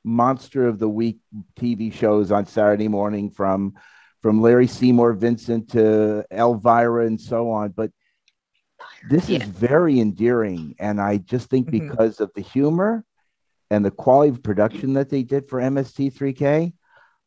monster 0.04 0.66
of 0.66 0.78
the 0.78 0.88
week 0.88 1.18
TV 1.58 1.92
shows 1.92 2.30
on 2.30 2.46
Saturday 2.46 2.88
morning 2.88 3.30
from 3.30 3.74
from 4.22 4.40
Larry 4.40 4.66
Seymour 4.66 5.12
Vincent 5.12 5.70
to 5.70 6.24
Elvira 6.30 7.06
and 7.06 7.20
so 7.20 7.50
on. 7.50 7.70
But 7.70 7.90
this 9.08 9.28
Yeah. 9.28 9.42
is 9.42 9.48
very 9.48 10.00
endearing. 10.00 10.74
And 10.78 11.00
I 11.00 11.18
just 11.18 11.50
think 11.50 11.68
Mhm. 11.68 11.88
because 11.88 12.20
of 12.20 12.30
the 12.34 12.40
humor 12.40 13.04
and 13.70 13.84
the 13.84 13.90
quality 13.90 14.30
of 14.30 14.42
production 14.42 14.94
that 14.94 15.10
they 15.10 15.22
did 15.22 15.48
for 15.48 15.60
MST3K, 15.60 16.72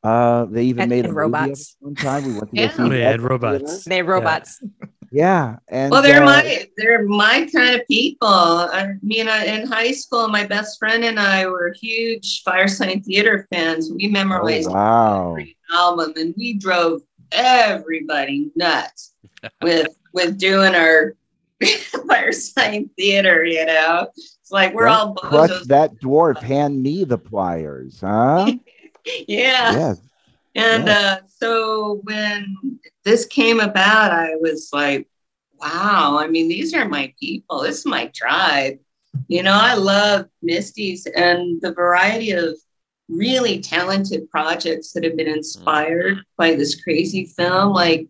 uh, 0.03 0.45
they 0.45 0.65
even 0.65 0.83
And- 0.83 0.89
made 0.89 1.05
and 1.05 1.13
a 1.13 1.15
robots. 1.15 1.75
it 1.79 1.83
one 1.85 1.95
time. 1.95 2.23
We 2.25 2.31
went 2.33 2.49
to 2.51 2.55
Yeah. 2.55 2.67
go 2.67 2.73
see 2.75 2.83
Oh, 2.83 2.89
that 2.89 2.97
yeah, 2.99 3.13
in 3.13 3.21
robots. 3.21 3.83
They 3.85 4.01
robots. 4.01 4.61
Yeah, 5.09 5.55
and 5.69 5.89
Well, 5.89 6.01
they're 6.01 6.21
uh, 6.21 6.25
my 6.25 6.67
they're 6.75 7.07
my 7.07 7.47
kind 7.53 7.75
of 7.75 7.87
people. 7.87 8.27
I 8.27 8.89
mean, 9.01 9.29
I, 9.29 9.45
in 9.45 9.65
high 9.65 9.91
school, 9.91 10.27
my 10.27 10.45
best 10.45 10.77
friend 10.79 11.03
and 11.05 11.17
I 11.17 11.45
were 11.47 11.73
huge 11.79 12.43
Firesign 12.43 13.03
Theater 13.05 13.47
fans. 13.49 13.89
We 13.89 14.07
oh, 14.07 14.11
memorized 14.11 14.69
wow. 14.69 15.31
every 15.31 15.55
album, 15.73 16.13
and 16.17 16.33
we 16.37 16.55
drove 16.55 17.01
everybody 17.31 18.51
nuts 18.55 19.13
with 19.61 19.87
with 20.13 20.37
doing 20.37 20.75
our 20.75 21.15
Firesign 21.63 22.89
Theater. 22.95 23.43
You 23.43 23.65
know, 23.65 24.07
it's 24.15 24.51
like 24.51 24.73
we're 24.73 24.87
all 24.87 25.15
bozos. 25.15 25.65
that 25.65 25.95
dwarf, 25.99 26.41
hand 26.41 26.81
me 26.81 27.03
the 27.03 27.17
pliers, 27.17 27.99
huh? 28.01 28.51
yeah. 29.27 29.71
yes. 29.71 30.01
And 30.55 30.89
uh, 30.89 31.19
so 31.27 32.01
when 32.03 32.79
this 33.05 33.25
came 33.25 33.59
about, 33.59 34.11
I 34.11 34.35
was 34.37 34.69
like, 34.73 35.07
wow, 35.59 36.17
I 36.19 36.27
mean, 36.27 36.47
these 36.47 36.73
are 36.73 36.87
my 36.87 37.13
people. 37.19 37.61
This 37.61 37.79
is 37.79 37.85
my 37.85 38.07
tribe. 38.15 38.79
You 39.27 39.43
know, 39.43 39.53
I 39.53 39.75
love 39.75 40.27
MSTies 40.43 41.07
and 41.15 41.61
the 41.61 41.73
variety 41.73 42.31
of 42.31 42.57
really 43.09 43.59
talented 43.59 44.29
projects 44.29 44.91
that 44.93 45.03
have 45.03 45.15
been 45.15 45.27
inspired 45.27 46.23
by 46.37 46.55
this 46.55 46.81
crazy 46.81 47.25
film. 47.25 47.73
Like, 47.73 48.07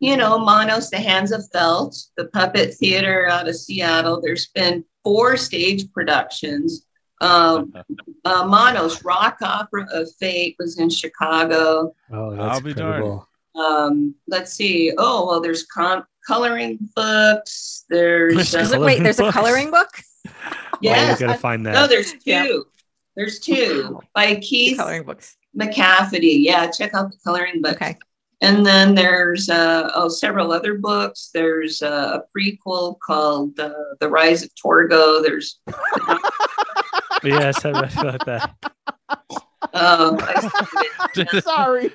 you 0.00 0.16
know, 0.16 0.38
Manos, 0.38 0.90
The 0.90 0.98
Hands 0.98 1.32
of 1.32 1.44
Felt, 1.52 1.96
the 2.16 2.26
Puppet 2.26 2.74
Theater 2.74 3.28
out 3.28 3.48
of 3.48 3.56
Seattle. 3.56 4.20
There's 4.20 4.46
been 4.48 4.84
four 5.04 5.36
stage 5.36 5.90
productions. 5.92 6.86
Um, 7.20 7.72
uh, 8.24 8.46
Manos 8.46 9.02
Rock 9.04 9.38
Opera 9.42 9.86
of 9.92 10.08
Fate 10.20 10.54
was 10.58 10.78
in 10.78 10.88
Chicago. 10.88 11.92
Oh, 12.12 12.30
that's 12.30 12.42
I'll 12.42 12.60
be 12.60 12.74
darned. 12.74 12.94
incredible. 13.04 13.28
Um, 13.56 14.14
let's 14.28 14.52
see. 14.52 14.92
Oh, 14.98 15.26
well, 15.26 15.40
there's 15.40 15.64
com- 15.66 16.04
coloring 16.26 16.78
books. 16.94 17.84
There's 17.90 18.52
There's 18.52 18.72
uh, 18.72 18.76
it- 18.76 18.80
wait, 18.80 19.02
there's 19.02 19.18
a 19.20 19.32
coloring 19.32 19.70
book. 19.70 19.90
Oh, 20.30 20.78
yes. 20.82 21.18
Gotta 21.18 21.36
find 21.36 21.66
that. 21.66 21.72
No, 21.72 21.86
there's 21.88 22.12
two. 22.12 22.18
Yeah. 22.24 22.46
There's 23.16 23.40
two 23.40 23.98
by 24.14 24.34
The 24.34 24.40
Keith 24.40 24.76
coloring 24.76 25.02
books. 25.02 25.36
McCafferty. 25.58 26.44
Yeah, 26.44 26.70
check 26.70 26.94
out 26.94 27.10
the 27.10 27.16
coloring 27.24 27.60
book. 27.62 27.72
Okay. 27.82 27.96
And 28.40 28.64
then 28.64 28.94
there's 28.94 29.50
uh, 29.50 29.90
oh 29.94 30.08
several 30.08 30.52
other 30.52 30.74
books. 30.74 31.30
There's 31.34 31.82
uh, 31.82 32.20
a 32.20 32.38
prequel 32.38 32.96
called 33.04 33.58
uh, 33.58 33.72
The 34.00 34.08
Rise 34.08 34.44
of 34.44 34.50
Torgo. 34.54 35.22
There's 35.22 35.58
yes, 37.24 37.64
I 37.64 37.70
read 37.70 37.92
about 37.98 38.26
that. 38.26 38.54
um, 39.74 40.18
I- 40.20 41.40
Sorry. 41.40 41.90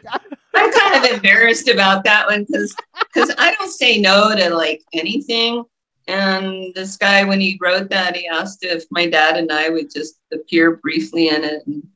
I'm 0.55 0.71
kind 0.71 1.05
of 1.05 1.11
embarrassed 1.11 1.69
about 1.69 2.03
that 2.03 2.27
one 2.27 2.43
because 2.43 2.75
because 3.13 3.33
I 3.37 3.53
don't 3.55 3.71
say 3.71 3.99
no 3.99 4.35
to 4.35 4.49
like 4.53 4.81
anything. 4.93 5.63
And 6.07 6.73
this 6.75 6.97
guy, 6.97 7.23
when 7.23 7.39
he 7.39 7.57
wrote 7.61 7.89
that, 7.89 8.17
he 8.17 8.27
asked 8.27 8.65
if 8.65 8.83
my 8.91 9.07
dad 9.07 9.37
and 9.37 9.49
I 9.51 9.69
would 9.69 9.89
just 9.93 10.19
appear 10.33 10.75
briefly 10.75 11.29
in 11.29 11.45
it. 11.45 11.65
And 11.65 11.87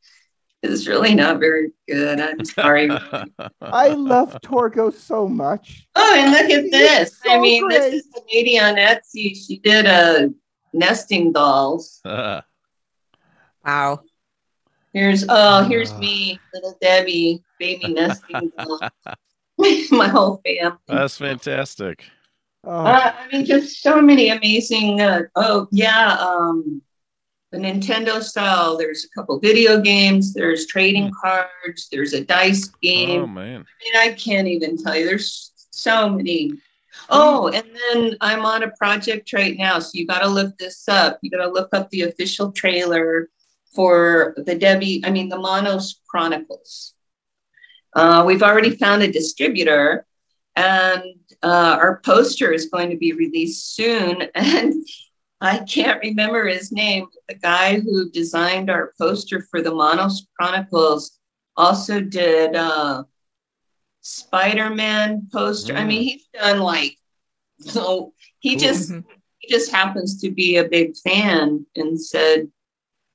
it's 0.63 0.87
really 0.87 1.13
not 1.15 1.39
very 1.39 1.71
good. 1.87 2.19
I'm 2.19 2.43
sorry. 2.45 2.89
I 3.61 3.89
love 3.89 4.37
Torgo 4.43 4.93
so 4.93 5.27
much. 5.27 5.87
Oh, 5.95 6.15
and 6.17 6.31
look 6.31 6.49
at 6.49 6.71
this. 6.71 7.19
I 7.25 7.39
mean, 7.39 7.63
great. 7.67 7.79
this 7.79 7.93
is 8.05 8.09
the 8.11 8.21
lady 8.33 8.59
on 8.59 8.75
Etsy. 8.75 9.35
She 9.35 9.59
did 9.63 9.85
a 9.85 10.29
nesting 10.73 11.31
dolls. 11.33 12.01
Wow. 13.65 13.99
Here's 14.93 15.25
oh, 15.27 15.63
here's 15.65 15.91
Ah. 15.91 15.97
me, 15.99 16.39
little 16.53 16.77
Debbie, 16.81 17.43
baby 17.59 17.93
nesting 17.93 18.49
doll. 18.57 18.79
my 19.91 20.07
whole 20.07 20.41
family. 20.45 20.77
That's 20.87 21.17
fantastic. 21.17 22.05
Oh, 22.63 22.71
Uh, 22.85 23.13
I 23.19 23.27
mean, 23.31 23.45
just 23.45 23.81
so 23.81 24.01
many 24.01 24.29
amazing. 24.29 25.01
Uh, 25.01 25.23
oh, 25.35 25.67
yeah. 25.71 26.13
Um, 26.17 26.81
the 27.57 27.67
Nintendo 27.67 28.21
style. 28.21 28.77
There's 28.77 29.05
a 29.05 29.09
couple 29.09 29.39
video 29.39 29.81
games. 29.81 30.33
There's 30.33 30.67
trading 30.67 31.11
cards. 31.19 31.87
There's 31.91 32.13
a 32.13 32.23
dice 32.23 32.67
game. 32.81 33.23
Oh 33.23 33.27
man. 33.27 33.65
I 33.65 33.83
mean, 33.83 34.11
I 34.11 34.13
can't 34.13 34.47
even 34.47 34.77
tell 34.77 34.95
you. 34.95 35.05
There's 35.05 35.51
so 35.71 36.09
many. 36.09 36.53
Oh, 37.09 37.47
and 37.47 37.65
then 37.91 38.17
I'm 38.21 38.45
on 38.45 38.63
a 38.63 38.71
project 38.71 39.33
right 39.33 39.57
now. 39.57 39.79
So 39.79 39.91
you 39.93 40.05
got 40.05 40.19
to 40.19 40.27
look 40.27 40.57
this 40.57 40.87
up. 40.87 41.19
You 41.21 41.29
got 41.29 41.43
to 41.43 41.51
look 41.51 41.69
up 41.73 41.89
the 41.89 42.03
official 42.03 42.51
trailer 42.51 43.29
for 43.73 44.33
the 44.37 44.55
Debbie, 44.55 45.03
I 45.05 45.11
mean, 45.11 45.29
the 45.29 45.37
Manos 45.37 46.01
Chronicles. 46.07 46.95
Uh, 47.93 48.23
we've 48.25 48.41
already 48.41 48.75
found 48.75 49.03
a 49.03 49.11
distributor, 49.11 50.05
and 50.55 51.03
uh, 51.43 51.77
our 51.79 52.01
poster 52.03 52.51
is 52.51 52.69
going 52.69 52.89
to 52.89 52.97
be 52.97 53.13
released 53.13 53.75
soon. 53.75 54.23
And 54.35 54.73
I 55.39 55.59
can't 55.59 56.01
remember 56.01 56.47
his 56.47 56.71
name. 56.71 57.05
but 57.27 57.35
The 57.35 57.39
guy 57.41 57.79
who 57.79 58.09
designed 58.09 58.69
our 58.69 58.93
poster 58.99 59.41
for 59.51 59.61
the 59.61 59.73
Manos 59.73 60.25
Chronicles 60.39 61.19
also 61.55 62.01
did 62.01 62.55
uh, 62.55 63.03
Spider-Man 64.01 65.27
poster. 65.31 65.75
I 65.75 65.83
mean, 65.83 66.03
he's 66.03 66.27
done 66.33 66.59
like 66.59 66.97
so. 67.59 68.13
He 68.39 68.51
Cool. 68.51 68.59
just 68.59 68.89
Mhm. 68.91 69.03
he 69.39 69.47
just 69.49 69.71
happens 69.71 70.19
to 70.21 70.31
be 70.31 70.57
a 70.57 70.67
big 70.67 70.95
fan 70.97 71.65
and 71.75 71.99
said, 72.01 72.51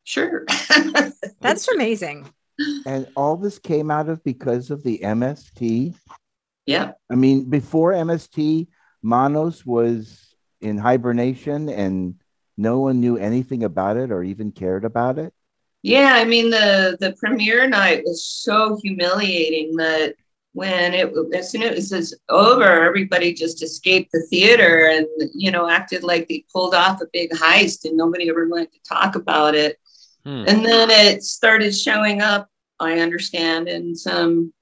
"Sure." 0.05 0.45
That's 1.41 1.68
amazing. 1.68 2.27
and 2.87 3.09
all 3.16 3.37
this 3.37 3.59
came 3.59 3.91
out 3.91 4.09
of 4.09 4.23
because 4.25 4.70
of 4.70 4.83
the 4.83 5.03
MST. 5.03 5.95
yeah. 6.66 6.93
I 7.11 7.14
mean, 7.14 7.49
before 7.51 7.93
MST, 7.93 8.68
Manos 9.03 9.64
was 9.66 10.32
in 10.63 10.79
hibernation 10.79 11.69
and 11.69 12.15
no 12.57 12.81
one 12.81 13.01
knew 13.01 13.17
anything 13.17 13.65
about 13.65 13.97
it 13.97 14.11
or 14.11 14.23
even 14.23 14.53
cared 14.53 14.85
about 14.85 15.19
it. 15.19 15.35
Yeah, 15.83 16.13
I 16.15 16.25
mean 16.25 16.51
the 16.51 16.97
the 17.01 17.13
premiere 17.15 17.69
night 17.69 18.03
was 18.05 18.25
so 18.25 18.79
humiliating 18.83 19.77
that 19.77 20.15
when 20.53 20.95
it 20.95 21.13
as 21.35 21.51
soon 21.51 21.63
as 21.63 21.91
it 21.93 21.97
was 21.97 22.19
over, 22.29 22.85
everybody 22.85 23.33
just 23.33 23.63
escaped 23.63 24.13
the 24.13 24.23
theater 24.31 24.87
and 24.89 25.07
you 25.35 25.51
know 25.51 25.69
acted 25.69 26.05
like 26.05 26.29
they 26.29 26.45
pulled 26.53 26.75
off 26.75 27.01
a 27.01 27.07
big 27.13 27.31
heist 27.33 27.85
and 27.85 27.97
nobody 27.97 28.29
ever 28.29 28.49
wanted 28.49 28.73
to 28.73 28.81
talk 28.89 29.17
about 29.17 29.55
it. 29.55 29.79
Hmm. 30.25 30.45
And 30.47 30.65
then 30.65 30.91
it 30.91 31.23
started 31.25 31.75
showing 31.77 32.21
up 32.21 32.49
I 32.81 32.99
understand, 32.99 33.69
in 33.69 33.95
some 33.95 34.53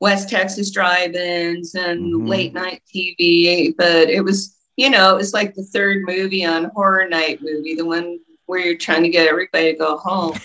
West 0.00 0.28
Texas 0.28 0.70
drive-ins 0.70 1.74
and 1.74 2.14
Mhm. 2.14 2.28
late 2.28 2.54
night 2.54 2.82
TV. 2.92 3.74
But 3.76 4.10
it 4.10 4.22
was, 4.22 4.56
you 4.80 4.88
know, 4.88 5.12
it 5.12 5.16
was 5.18 5.34
like 5.34 5.54
the 5.54 5.62
third 5.62 6.04
movie 6.06 6.42
on 6.42 6.70
Horror 6.74 7.06
Night 7.06 7.42
movie, 7.42 7.74
the 7.74 7.84
one 7.84 8.18
where 8.46 8.60
you're 8.60 8.78
trying 8.78 9.02
to 9.02 9.10
get 9.10 9.28
everybody 9.28 9.72
to 9.72 9.78
go 9.78 9.98
home. 9.98 10.38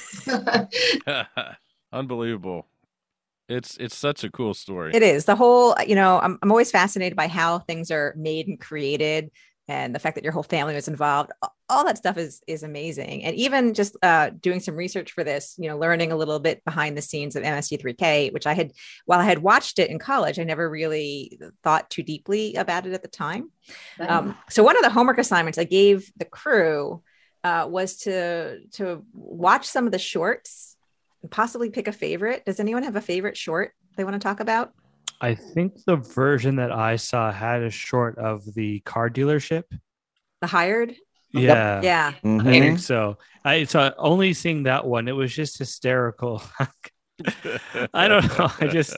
Unbelievable. 1.93 2.67
It's 3.47 3.77
it's 3.77 3.95
such 3.95 4.25
a 4.25 4.29
cool 4.29 4.53
story. 4.53 4.93
It 4.93 5.03
is 5.03 5.23
the 5.23 5.38
whole, 5.38 5.73
you 5.88 5.95
know, 5.95 6.19
I'm, 6.19 6.38
I'm 6.41 6.51
always 6.51 6.69
fascinated 6.69 7.15
by 7.15 7.29
how 7.29 7.59
things 7.59 7.91
are 7.91 8.13
made 8.17 8.49
and 8.49 8.59
created 8.59 9.31
and 9.69 9.95
the 9.95 9.99
fact 9.99 10.15
that 10.15 10.25
your 10.25 10.33
whole 10.33 10.43
family 10.43 10.75
was 10.75 10.89
involved. 10.89 11.31
A- 11.70 11.74
All 11.74 11.86
that 11.86 11.97
stuff 11.97 12.18
is 12.18 12.41
is 12.47 12.63
amazing. 12.63 13.24
And 13.24 13.36
even 13.36 13.74
just 13.74 13.95
uh, 14.01 14.32
doing 14.39 14.59
some 14.59 14.76
research 14.76 15.11
for 15.11 15.24
this, 15.24 15.55
you 15.57 15.70
know, 15.70 15.78
learning 15.78 16.11
a 16.11 16.16
little 16.16 16.39
bit 16.39 16.63
behind 16.66 16.97
the 16.97 17.01
scenes 17.01 17.36
of 17.36 17.43
MST3K, 17.43 18.34
which 18.34 18.47
I 18.47 18.53
had, 18.53 18.72
while 19.05 19.20
I 19.20 19.24
had 19.24 19.39
watched 19.39 19.80
it 19.80 19.89
in 19.89 19.99
college, 19.99 20.39
I 20.39 20.43
never 20.43 20.70
really 20.70 21.39
thought 21.63 21.89
too 21.89 22.03
deeply 22.03 22.55
about 22.55 22.86
it 22.86 22.93
at 22.93 23.01
the 23.01 23.07
time. 23.07 23.51
Um, 23.99 24.38
so 24.49 24.63
one 24.63 24.78
of 24.78 24.84
the 24.84 24.89
homework 24.89 25.18
assignments 25.18 25.57
I 25.57 25.63
gave 25.63 26.11
the 26.18 26.26
crew 26.26 27.01
uh, 27.43 27.68
was 27.70 27.97
to 27.97 28.59
to 28.74 29.05
watch 29.13 29.66
some 29.68 29.86
of 29.86 29.91
the 29.91 29.99
shorts 29.99 30.78
and 31.22 31.32
possibly 31.32 31.70
pick 31.70 31.88
a 31.88 31.91
favorite. 31.91 32.45
Does 32.45 32.59
anyone 32.59 32.84
have 32.84 32.95
a 32.95 33.01
favorite 33.01 33.38
short 33.38 33.74
they 33.95 34.03
want 34.03 34.13
to 34.13 34.20
talk 34.20 34.39
about? 34.39 34.74
I 35.22 35.34
think 35.34 35.74
the 35.86 35.95
version 35.95 36.57
that 36.57 36.72
I 36.72 36.97
saw 36.97 37.32
had 37.32 37.63
a 37.63 37.70
short 37.70 38.18
of 38.18 38.53
the 38.53 38.82
car 38.82 39.09
dealership. 39.09 39.63
The 40.41 40.47
hired? 40.47 40.95
Yeah. 41.41 41.81
Yeah. 41.81 42.13
I 42.15 42.27
Mhm. 42.27 42.59
think 42.59 42.79
so. 42.79 43.17
I 43.43 43.63
so 43.65 43.93
only 43.97 44.33
seeing 44.33 44.63
that 44.63 44.86
one, 44.86 45.07
it 45.07 45.13
was 45.13 45.33
just 45.33 45.57
hysterical. 45.57 46.41
I 47.93 48.07
don't 48.07 48.25
know. 48.38 48.49
I 48.59 48.67
just 48.67 48.95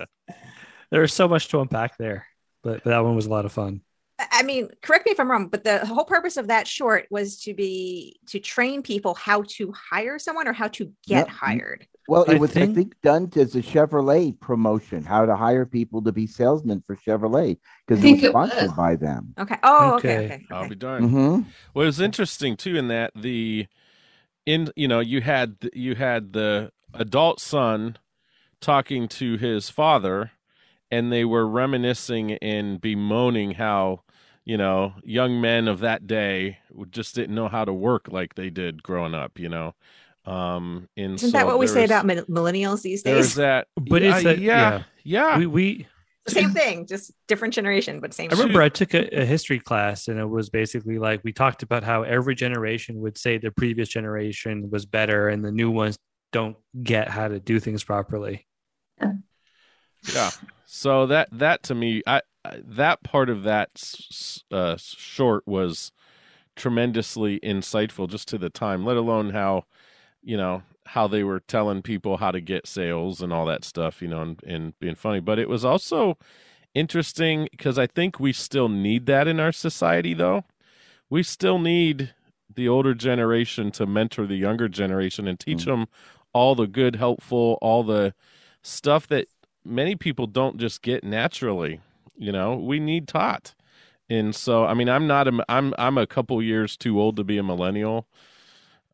there's 0.91 1.13
so 1.13 1.27
much 1.27 1.49
to 1.49 1.59
unpack 1.61 1.97
there, 1.97 2.25
but, 2.63 2.83
but 2.83 2.89
that 2.91 2.99
one 2.99 3.15
was 3.15 3.25
a 3.25 3.29
lot 3.29 3.45
of 3.45 3.51
fun. 3.51 3.81
I 4.19 4.27
I 4.39 4.43
mean, 4.43 4.69
correct 4.81 5.05
me 5.05 5.11
if 5.11 5.19
I'm 5.19 5.29
wrong, 5.29 5.49
but 5.49 5.63
the 5.63 5.85
whole 5.85 6.05
purpose 6.05 6.38
of 6.38 6.47
that 6.47 6.67
short 6.67 7.07
was 7.11 7.39
to 7.41 7.53
be 7.53 8.19
to 8.27 8.39
train 8.39 8.81
people 8.81 9.13
how 9.13 9.43
to 9.49 9.71
hire 9.73 10.17
someone 10.19 10.47
or 10.47 10.53
how 10.53 10.67
to 10.69 10.85
get 11.07 11.27
Yep. 11.27 11.27
hired. 11.27 11.88
Well, 12.07 12.23
it 12.23 12.35
I 12.35 12.37
was, 12.37 12.51
think- 12.51 12.71
I 12.71 12.73
think, 12.73 13.01
done 13.01 13.29
as 13.35 13.55
a 13.55 13.61
Chevrolet 13.61 14.39
promotion, 14.39 15.03
how 15.03 15.25
to 15.25 15.35
hire 15.35 15.65
people 15.65 16.01
to 16.03 16.11
be 16.11 16.25
salesmen 16.27 16.83
for 16.87 16.95
Chevrolet 16.95 17.57
because 17.85 17.99
it 17.99 18.03
think 18.03 18.17
was 18.21 18.23
it 18.23 18.33
was. 18.33 18.49
sponsored 18.51 18.75
by 18.77 18.95
them. 18.95 19.33
Okay. 19.39 19.57
Oh, 19.63 19.95
okay. 19.95 20.15
Okay. 20.25 20.25
Okay. 20.35 20.45
I'll 20.51 20.69
be 20.69 20.75
darned. 20.75 21.09
hmm 21.09 21.41
Well, 21.73 21.83
it 21.83 21.87
was 21.87 21.99
interesting 21.99 22.55
too 22.55 22.75
in 22.77 22.87
that 22.87 23.11
the 23.15 23.67
in 24.45 24.69
you 24.75 24.87
know 24.87 24.99
you 25.01 25.21
had 25.21 25.57
you 25.73 25.95
had 25.95 26.33
the 26.33 26.71
adult 26.93 27.39
son 27.39 27.97
talking 28.61 29.07
to 29.07 29.37
his 29.37 29.69
father, 29.69 30.31
and 30.89 31.11
they 31.11 31.25
were 31.25 31.47
reminiscing 31.47 32.33
and 32.33 32.79
bemoaning 32.81 33.51
how 33.51 34.01
you 34.45 34.55
know 34.57 34.93
young 35.03 35.41
men 35.41 35.67
of 35.67 35.79
that 35.79 36.07
day 36.07 36.59
just 36.89 37.13
didn't 37.15 37.35
know 37.35 37.49
how 37.49 37.65
to 37.65 37.73
work 37.73 38.07
like 38.09 38.35
they 38.35 38.49
did 38.49 38.81
growing 38.81 39.13
up. 39.13 39.37
You 39.37 39.49
know, 39.49 39.75
um, 40.28 40.88
and 40.97 41.15
Isn't 41.15 41.30
so 41.32 41.38
that 41.38 41.45
what 41.47 41.57
we 41.57 41.67
say 41.67 41.86
about 41.86 42.05
millennials 42.05 42.82
these 42.82 43.01
There's 43.03 43.28
days? 43.28 43.36
that, 43.36 43.67
But 43.75 44.01
yeah, 44.01 44.15
it's 44.15 44.23
that- 44.23 44.39
yeah, 44.39 44.84
yeah. 45.03 45.38
We 45.38 45.45
we 45.47 45.88
The 46.25 46.32
same 46.32 46.51
thing, 46.51 46.86
just 46.86 47.11
different 47.28 47.53
generation, 47.53 47.99
but 48.01 48.13
same. 48.13 48.30
I 48.32 48.34
remember 48.36 48.61
I 48.61 48.67
took 48.69 48.93
a, 48.93 49.07
a 49.21 49.25
history 49.25 49.59
class 49.59 50.07
and 50.09 50.19
it 50.19 50.25
was 50.25 50.49
basically 50.49 50.99
like 50.99 51.23
we 51.23 51.32
talked 51.32 51.63
about 51.63 51.84
how 51.84 52.03
every 52.03 52.36
generation 52.36 52.99
would 52.99 53.17
say 53.17 53.38
the 53.38 53.51
previous 53.51 53.88
generation 53.89 54.69
was 54.69 54.86
better 54.86 55.30
and 55.30 55.43
the 55.45 55.51
new 55.51 55.71
ones 55.71 55.97
don't 56.34 56.57
get 56.84 57.07
how 57.07 57.30
to 57.30 57.39
do 57.39 57.59
things 57.61 57.84
properly. 57.86 58.45
yeah 60.13 60.30
so 60.65 61.05
that 61.07 61.28
that 61.32 61.63
to 61.63 61.73
me 61.75 62.01
i 62.05 62.21
I- 62.45 62.61
that 62.65 63.03
part 63.03 63.30
of 63.30 63.43
that 63.43 63.69
s- 63.75 64.07
s- 64.11 64.43
uh 64.51 64.75
short 64.78 65.45
was 65.47 65.91
tremendously 66.55 67.39
insightful 67.41 68.09
just 68.09 68.28
to 68.30 68.38
the 68.38 68.49
time 68.49 68.86
let 68.86 68.97
alone 68.97 69.32
how 69.32 69.63
you 70.28 70.36
know 70.38 70.61
how 70.88 71.07
they 71.07 71.23
were 71.23 71.39
telling 71.39 71.82
people 71.82 72.17
how 72.17 72.32
to 72.32 72.41
get 72.41 72.67
sales 72.67 73.21
and 73.21 73.32
all 73.34 73.45
that 73.45 73.63
stuff 73.63 74.01
you 74.01 74.07
know 74.07 74.21
and, 74.21 74.43
and 74.45 74.80
being 74.80 74.95
funny. 74.95 75.21
But 75.21 75.39
it 75.39 75.49
was 75.49 75.63
also 75.65 76.17
interesting 76.75 77.47
because 77.51 77.80
i 77.80 77.88
think 77.88 78.19
we 78.19 78.32
still 78.32 78.69
need 78.69 79.05
that 79.07 79.28
in 79.28 79.39
our 79.39 79.51
society 79.53 80.13
though. 80.13 80.43
We 81.09 81.23
still 81.23 81.57
need 81.59 82.13
the 82.53 82.67
older 82.67 82.93
generation 82.93 83.71
to 83.71 83.86
mentor 83.86 84.28
the 84.28 84.36
younger 84.36 84.67
generation 84.67 85.28
and 85.28 85.39
teach 85.39 85.63
Mm. 85.63 85.65
them 85.65 85.86
all 86.34 86.53
the 86.55 86.67
good 86.67 86.97
helpful 86.97 87.57
all 87.61 87.84
the 87.84 88.13
stuff 88.61 89.07
that 89.07 89.28
many 89.63 89.95
people 89.95 90.28
don't 90.28 90.57
just 90.57 90.82
get 90.82 91.03
naturally 91.03 91.80
you 92.19 92.32
know? 92.32 92.55
We 92.55 92.80
need 92.80 93.07
taught. 93.07 93.53
And 94.09 94.34
so 94.36 94.65
i 94.65 94.73
mean 94.73 94.89
i'm 94.89 95.07
not 95.07 95.28
a 95.28 95.45
i'm 95.49 95.73
i'm 95.78 95.97
a 95.97 96.07
couple 96.07 96.41
years 96.41 96.78
too 96.78 96.99
old 97.01 97.15
to 97.17 97.23
be 97.23 97.38
a 97.38 97.43
millennial 97.43 98.07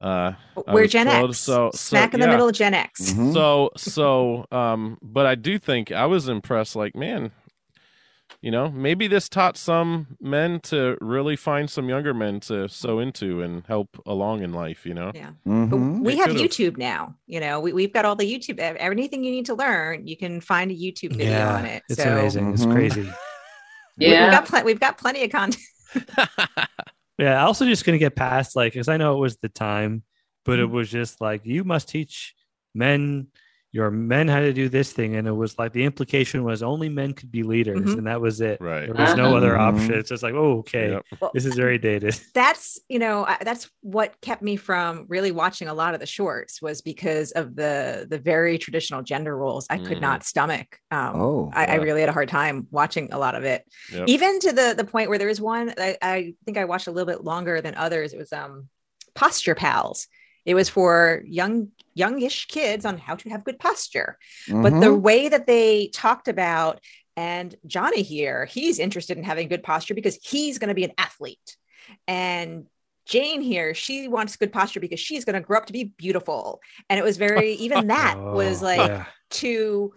uh 0.03 0.33
We're 0.67 0.85
Gen 0.87 1.07
told, 1.07 1.29
X, 1.31 1.39
so- 1.39 1.71
so, 1.71 1.77
smack 1.77 2.13
in 2.13 2.19
the 2.19 2.27
middle 2.27 2.47
of 2.49 2.53
Gen 2.55 2.73
X. 2.73 3.13
Mhm. 3.13 3.33
so 3.33 3.71
so 3.77 4.45
um 4.51 4.97
but 5.01 5.25
i 5.25 5.33
do 5.35 5.57
think 5.57 5.91
i 5.91 6.05
was 6.05 6.27
impressed 6.27 6.75
like 6.75 6.93
man 6.95 7.31
you 8.41 8.51
know 8.51 8.69
maybe 8.69 9.07
this 9.07 9.29
taught 9.29 9.55
some 9.55 10.17
men 10.19 10.59
to 10.59 10.97
really 10.99 11.37
find 11.37 11.69
some 11.69 11.87
younger 11.87 12.13
men 12.13 12.41
to 12.41 12.67
sew 12.67 12.99
into 12.99 13.41
and 13.41 13.65
help 13.67 13.89
along 14.05 14.43
in 14.43 14.51
life 14.51 14.85
you 14.85 14.93
know 14.93 15.11
Yeah. 15.15 15.29
But 15.45 15.51
Mhm. 15.51 16.03
we 16.03 16.17
have 16.17 16.27
could've. 16.31 16.41
YouTube 16.51 16.77
now. 16.77 17.15
You 17.27 17.39
know, 17.39 17.59
we, 17.61 17.71
we've 17.73 17.93
got 17.93 18.03
all 18.05 18.15
the 18.17 18.25
YouTube, 18.31 18.59
ev- 18.59 18.75
anything 18.79 19.23
you 19.23 19.31
need 19.31 19.45
to 19.45 19.53
learn, 19.55 20.05
you 20.07 20.17
can 20.17 20.41
find 20.41 20.69
a 20.71 20.75
YouTube 20.75 21.11
video 21.15 21.31
yeah, 21.31 21.55
on 21.55 21.65
it. 21.65 21.83
it's 21.89 22.03
so 22.03 22.11
amazing. 22.11 22.53
It's 22.53 22.65
Mhm. 22.65 22.73
crazy. 22.73 23.01
we- 23.01 23.07
We've 23.99 24.09
Yeah. 24.09 24.31
got, 24.31 24.45
pl- 24.47 24.63
we've 24.63 24.79
got 24.79 24.97
plenty 24.97 25.23
of 25.23 25.31
content. 25.31 25.63
Yeah, 27.17 27.39
I 27.41 27.45
also 27.45 27.65
just 27.65 27.83
couldn't 27.85 27.99
get 27.99 28.15
past 28.15 28.55
like 28.55 28.73
because 28.73 28.87
I 28.89 28.97
know 28.97 29.15
it 29.15 29.19
was 29.19 29.37
the 29.37 29.49
time, 29.49 30.03
but 30.45 30.59
Mm-hmm. 30.59 30.61
it 30.61 30.69
was 30.69 30.89
just 30.89 31.21
like 31.21 31.45
you 31.45 31.63
must 31.63 31.89
teach 31.89 32.33
men 32.73 33.27
your 33.73 33.91
men 33.91 34.27
had 34.29 34.41
to 34.41 34.53
do 34.53 34.69
this 34.69 34.93
thing, 34.93 35.15
and 35.17 35.27
it 35.27 35.31
was 35.31 35.59
like 35.59 35.73
the 35.73 35.83
implication 35.83 36.43
was 36.43 36.63
only 36.63 36.87
men 36.89 37.13
could 37.13 37.31
be 37.31 37.43
leaders, 37.43 37.81
Mhm. 37.89 37.97
and 37.97 38.07
that 38.07 38.21
was 38.21 38.39
it. 38.39 38.61
right 38.61 38.85
There 38.85 38.95
was 38.95 39.15
no 39.15 39.25
Uh-huh. 39.25 39.37
other 39.37 39.55
Mhm. 39.55 39.59
option. 39.59 39.95
It's 39.95 40.09
just 40.09 40.23
like, 40.23 40.35
oh, 40.35 40.59
okay, 40.59 40.91
Yep. 40.91 41.05
Well, 41.19 41.31
this 41.33 41.45
is 41.45 41.55
very 41.57 41.77
dated. 41.79 42.15
that's 42.33 42.79
you 42.87 42.99
know 42.99 43.27
that's 43.41 43.69
what 43.81 44.19
kept 44.21 44.41
me 44.41 44.55
from 44.55 45.05
really 45.09 45.31
watching 45.31 45.67
a 45.67 45.73
lot 45.73 45.93
of 45.93 45.99
the 45.99 46.05
shorts 46.05 46.61
was 46.61 46.81
because 46.81 47.31
of 47.31 47.55
the 47.55 48.05
the 48.09 48.17
very 48.19 48.57
traditional 48.57 49.01
gender 49.01 49.35
roles 49.35 49.67
i 49.69 49.77
could 49.77 49.97
Mhm. 49.97 50.01
not 50.01 50.23
stomach 50.23 50.79
um 50.91 51.15
Oh, 51.15 51.51
I, 51.53 51.65
I 51.65 51.75
really 51.75 52.01
had 52.01 52.09
a 52.09 52.13
hard 52.13 52.29
time 52.29 52.67
watching 52.71 53.11
a 53.11 53.17
lot 53.19 53.35
of 53.35 53.43
it 53.43 53.63
Yep. 53.91 54.07
even 54.07 54.39
to 54.41 54.51
the 54.51 54.73
the 54.75 54.83
point 54.83 55.09
where 55.09 55.17
there 55.19 55.27
was 55.27 55.41
one 55.41 55.73
I, 55.77 55.97
I 56.01 56.33
think 56.45 56.57
i 56.57 56.65
watched 56.65 56.87
a 56.87 56.91
little 56.91 57.11
bit 57.11 57.23
longer 57.23 57.61
than 57.61 57.75
others 57.75 58.13
it 58.13 58.17
was 58.17 58.33
um 58.33 58.67
posture 59.15 59.55
pals 59.55 60.07
it 60.45 60.55
was 60.55 60.69
for 60.69 61.21
young 61.25 61.69
youngish 61.93 62.47
kids 62.47 62.85
on 62.85 62.97
how 62.97 63.15
to 63.15 63.29
have 63.29 63.43
good 63.43 63.59
posture 63.59 64.17
but 64.61 64.79
the 64.79 64.87
Mhm. 64.87 65.01
way 65.01 65.29
that 65.29 65.47
they 65.47 65.87
talked 65.93 66.27
about 66.27 66.79
and 67.15 67.55
johnny 67.65 68.01
here 68.01 68.45
he's 68.45 68.79
interested 68.79 69.17
in 69.17 69.23
having 69.23 69.47
good 69.47 69.63
posture 69.63 69.93
because 69.93 70.17
he's 70.23 70.57
going 70.59 70.69
to 70.69 70.73
be 70.73 70.83
an 70.83 70.93
athlete 70.97 71.57
and 72.07 72.65
jane 73.05 73.41
here 73.41 73.73
she 73.73 74.07
wants 74.07 74.35
good 74.37 74.51
posture 74.53 74.79
because 74.79 74.99
she's 74.99 75.25
going 75.25 75.33
to 75.35 75.41
grow 75.41 75.57
up 75.57 75.65
to 75.65 75.73
be 75.73 75.85
beautiful 75.97 76.61
and 76.89 76.99
it 76.99 77.03
was 77.03 77.17
very 77.17 77.51
even 77.65 77.87
that 77.87 78.15
was 78.31 78.61
Oh, 78.61 78.65
like 78.65 78.87
yeah. 78.87 79.05
too 79.29 79.93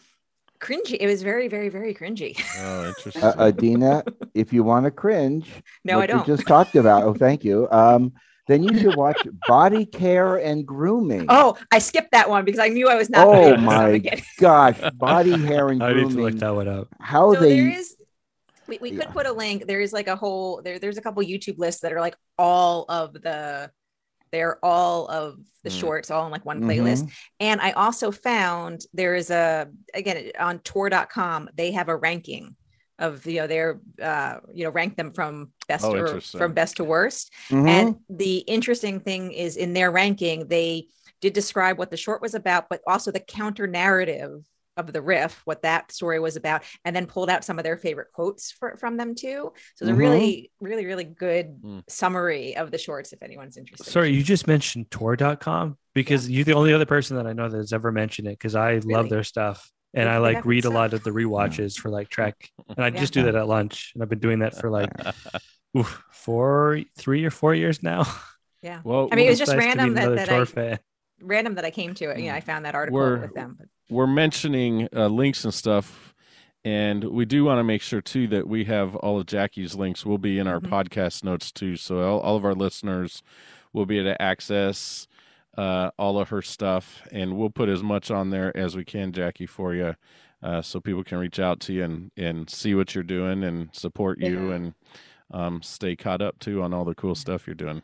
cringy 0.60 0.96
it 0.98 1.06
was 1.06 1.22
very 1.22 1.48
very 1.48 1.68
very 1.68 1.94
cringy 1.94 2.38
oh 2.56 2.86
interesting 2.86 3.22
Uh, 3.22 3.34
Adeena, 3.52 4.02
if 4.34 4.52
you 4.52 4.64
want 4.64 4.84
to 4.84 4.90
cringe, 4.90 5.48
no 5.84 6.00
i 6.00 6.06
don't 6.06 6.26
You 6.26 6.34
just 6.36 6.46
talked 6.48 6.76
about. 6.76 7.04
Oh, 7.04 7.14
thank 7.14 7.44
you. 7.44 7.68
Um, 7.70 8.12
then 8.46 8.62
you 8.62 8.78
should 8.78 8.94
watch 8.94 9.26
Body 9.46 9.84
Care 9.86 10.36
and 10.36 10.66
Grooming. 10.66 11.26
oh 11.28 11.56
i 11.72 11.78
skipped 11.78 12.12
that 12.12 12.28
one 12.30 12.44
because 12.44 12.60
i 12.60 12.68
knew 12.68 12.88
i 12.88 12.94
was 12.94 13.10
not 13.10 13.26
Oh 13.28 13.56
my 13.56 13.98
gosh, 14.38 14.78
Body 14.94 15.36
Hair 15.42 15.70
and 15.70 15.80
Grooming. 15.80 15.96
I 16.04 16.08
need 16.08 16.14
to 16.14 16.22
look 16.22 16.38
that 16.38 16.54
one 16.54 16.68
up. 16.68 16.88
How 17.00 17.34
so 17.34 17.40
they 17.40 17.56
there 17.56 17.68
is 17.78 17.96
we, 18.68 18.78
we 18.80 18.90
Yeah. 18.92 19.04
could 19.04 19.10
put 19.12 19.26
a 19.26 19.32
link 19.32 19.66
there 19.66 19.80
is 19.80 19.92
like 19.92 20.08
a 20.08 20.16
whole 20.16 20.60
there 20.62 20.78
there's 20.78 20.98
a 20.98 21.02
couple 21.02 21.22
youtube 21.22 21.58
lists 21.58 21.82
that 21.82 21.92
are 21.92 22.00
like 22.00 22.16
all 22.38 22.84
of 22.88 23.12
the 23.14 23.70
they're 24.32 24.58
all 24.64 25.06
of 25.08 25.38
the 25.62 25.70
Mm. 25.70 25.78
shorts 25.80 26.10
all 26.10 26.26
in 26.26 26.32
like 26.32 26.44
one 26.44 26.60
Mhm. 26.60 26.68
playlist 26.68 27.10
and 27.40 27.60
i 27.60 27.70
also 27.72 28.10
found 28.10 28.82
there 28.92 29.14
is 29.14 29.30
a 29.30 29.68
again 29.94 30.30
on 30.38 30.58
Tor.com 30.60 31.48
they 31.54 31.70
have 31.72 31.88
a 31.88 31.96
ranking 31.96 32.54
of 32.98 33.26
you 33.26 33.40
know 33.40 33.46
their 33.46 33.80
uh 34.00 34.36
you 34.54 34.64
know 34.64 34.70
rank 34.70 34.96
them 34.96 35.12
from 35.12 35.52
best 35.68 35.84
Oh, 35.84 35.96
or 35.96 36.20
from 36.20 36.52
best 36.54 36.76
to 36.78 36.84
worst 36.84 37.32
Mhm. 37.50 37.68
and 37.68 37.96
the 38.08 38.38
interesting 38.38 39.00
thing 39.00 39.32
is 39.32 39.56
in 39.56 39.72
their 39.74 39.90
ranking, 39.90 40.48
they 40.48 40.88
did 41.20 41.32
describe 41.32 41.78
what 41.78 41.90
the 41.90 41.96
short 41.96 42.20
was 42.22 42.34
about, 42.34 42.68
but 42.68 42.80
also 42.86 43.10
the 43.10 43.20
counter 43.20 43.66
narrative 43.66 44.42
of 44.76 44.92
the 44.92 45.00
riff, 45.00 45.40
what 45.46 45.62
that 45.62 45.90
story 45.90 46.20
was 46.20 46.36
about, 46.36 46.62
and 46.84 46.94
then 46.94 47.06
pulled 47.06 47.30
out 47.30 47.42
some 47.44 47.58
of 47.58 47.64
their 47.64 47.78
favorite 47.78 48.08
quotes 48.12 48.52
for, 48.52 48.76
from 48.76 48.98
them 48.98 49.14
too. 49.14 49.50
So 49.74 49.84
it's 49.84 49.90
a 49.90 49.94
really, 49.94 50.50
really, 50.60 50.84
really 50.84 51.04
good 51.04 51.62
Mm. 51.62 51.82
summary 51.88 52.56
of 52.56 52.70
the 52.70 52.76
shorts 52.76 53.14
if 53.14 53.22
anyone's 53.22 53.56
interested. 53.56 53.90
Sorry, 53.90 54.12
you 54.12 54.22
just 54.22 54.46
mentioned 54.46 54.90
Tor.com 54.90 55.78
because 55.94 56.28
you're 56.28 56.44
the 56.44 56.52
only 56.52 56.74
other 56.74 56.84
person 56.84 57.16
that 57.16 57.26
I 57.26 57.32
know 57.32 57.48
that 57.48 57.56
has 57.56 57.72
ever 57.72 57.90
mentioned 57.90 58.28
it 58.28 58.32
because 58.38 58.54
I 58.54 58.78
love 58.84 59.08
their 59.08 59.24
stuff. 59.24 59.70
And 59.96 60.08
I 60.08 60.18
like 60.18 60.44
read 60.44 60.64
a 60.66 60.70
lot 60.70 60.92
of 60.94 61.02
the 61.02 61.10
rewatches 61.10 61.76
for 61.76 61.88
like 61.90 62.08
Trek. 62.10 62.50
And 62.68 62.84
I 62.84 62.90
just 62.90 63.12
do 63.12 63.22
that 63.24 63.34
at 63.34 63.48
lunch. 63.48 63.92
And 63.94 64.02
I've 64.02 64.08
been 64.08 64.18
doing 64.20 64.40
that 64.40 64.54
for 64.60 64.70
like 64.70 64.90
oof, 65.76 66.02
four, 66.12 66.82
three 66.96 67.24
or 67.24 67.30
four 67.30 67.54
years 67.54 67.82
now. 67.82 68.04
Yeah. 68.62 68.80
Well, 68.84 69.08
I 69.10 69.16
mean, 69.16 69.26
it 69.26 69.30
was 69.30 69.38
just 69.38 69.52
nice 69.52 69.64
random 69.64 69.94
that, 69.94 70.14
that 70.16 70.28
I 70.28 70.44
fan. 70.44 70.78
random 71.20 71.54
that 71.54 71.64
I 71.64 71.70
came 71.70 71.94
to 71.94 72.10
it. 72.10 72.18
You 72.18 72.28
know, 72.30 72.34
I 72.34 72.40
found 72.40 72.64
that 72.64 72.74
article 72.74 72.98
We're- 73.00 73.20
with 73.20 73.34
them. 73.34 73.56
But 73.58 73.68
we're 73.88 74.06
mentioning 74.08 74.88
uh, 74.94 75.06
links 75.06 75.44
and 75.44 75.54
stuff, 75.54 76.12
and 76.64 77.04
we 77.04 77.24
do 77.24 77.44
want 77.44 77.60
to 77.60 77.64
make 77.64 77.80
sure 77.80 78.00
too 78.00 78.26
that 78.28 78.48
we 78.48 78.64
have 78.64 78.96
all 78.96 79.20
of 79.20 79.26
Jackey's 79.26 79.76
links 79.76 80.04
will 80.04 80.18
be 80.18 80.38
in 80.40 80.48
our 80.48 80.58
Mhm. 80.60 80.68
podcast 80.68 81.22
notes 81.22 81.52
too, 81.52 81.76
so 81.76 82.02
all, 82.02 82.18
all 82.20 82.36
of 82.36 82.44
our 82.44 82.54
listeners 82.54 83.22
will 83.72 83.86
be 83.86 83.98
able 84.00 84.10
to 84.12 84.20
access 84.20 85.06
uh, 85.56 85.90
all 85.98 86.18
of 86.18 86.28
her 86.30 86.42
stuff, 86.42 87.02
and 87.12 87.36
we'll 87.36 87.50
put 87.50 87.68
as 87.68 87.82
much 87.82 88.10
on 88.10 88.30
there 88.30 88.56
as 88.56 88.76
we 88.76 88.84
can, 88.84 89.12
Jackey, 89.12 89.46
for 89.46 89.74
you, 89.74 89.94
uh, 90.42 90.60
so 90.62 90.80
people 90.80 91.02
can 91.04 91.18
reach 91.18 91.38
out 91.38 91.60
to 91.60 91.72
you 91.72 91.84
and 91.84 92.10
and 92.16 92.48
see 92.50 92.74
what 92.74 92.94
you're 92.94 93.04
doing 93.04 93.42
and 93.44 93.68
support 93.74 94.18
you 94.20 94.48
Yeah. 94.50 94.54
and 94.56 94.74
um, 95.32 95.62
stay 95.62 95.96
caught 95.96 96.22
up 96.22 96.38
too 96.38 96.62
on 96.62 96.72
all 96.72 96.84
the 96.84 96.94
cool 96.94 97.14
stuff 97.14 97.46
you're 97.46 97.54
doing. 97.54 97.82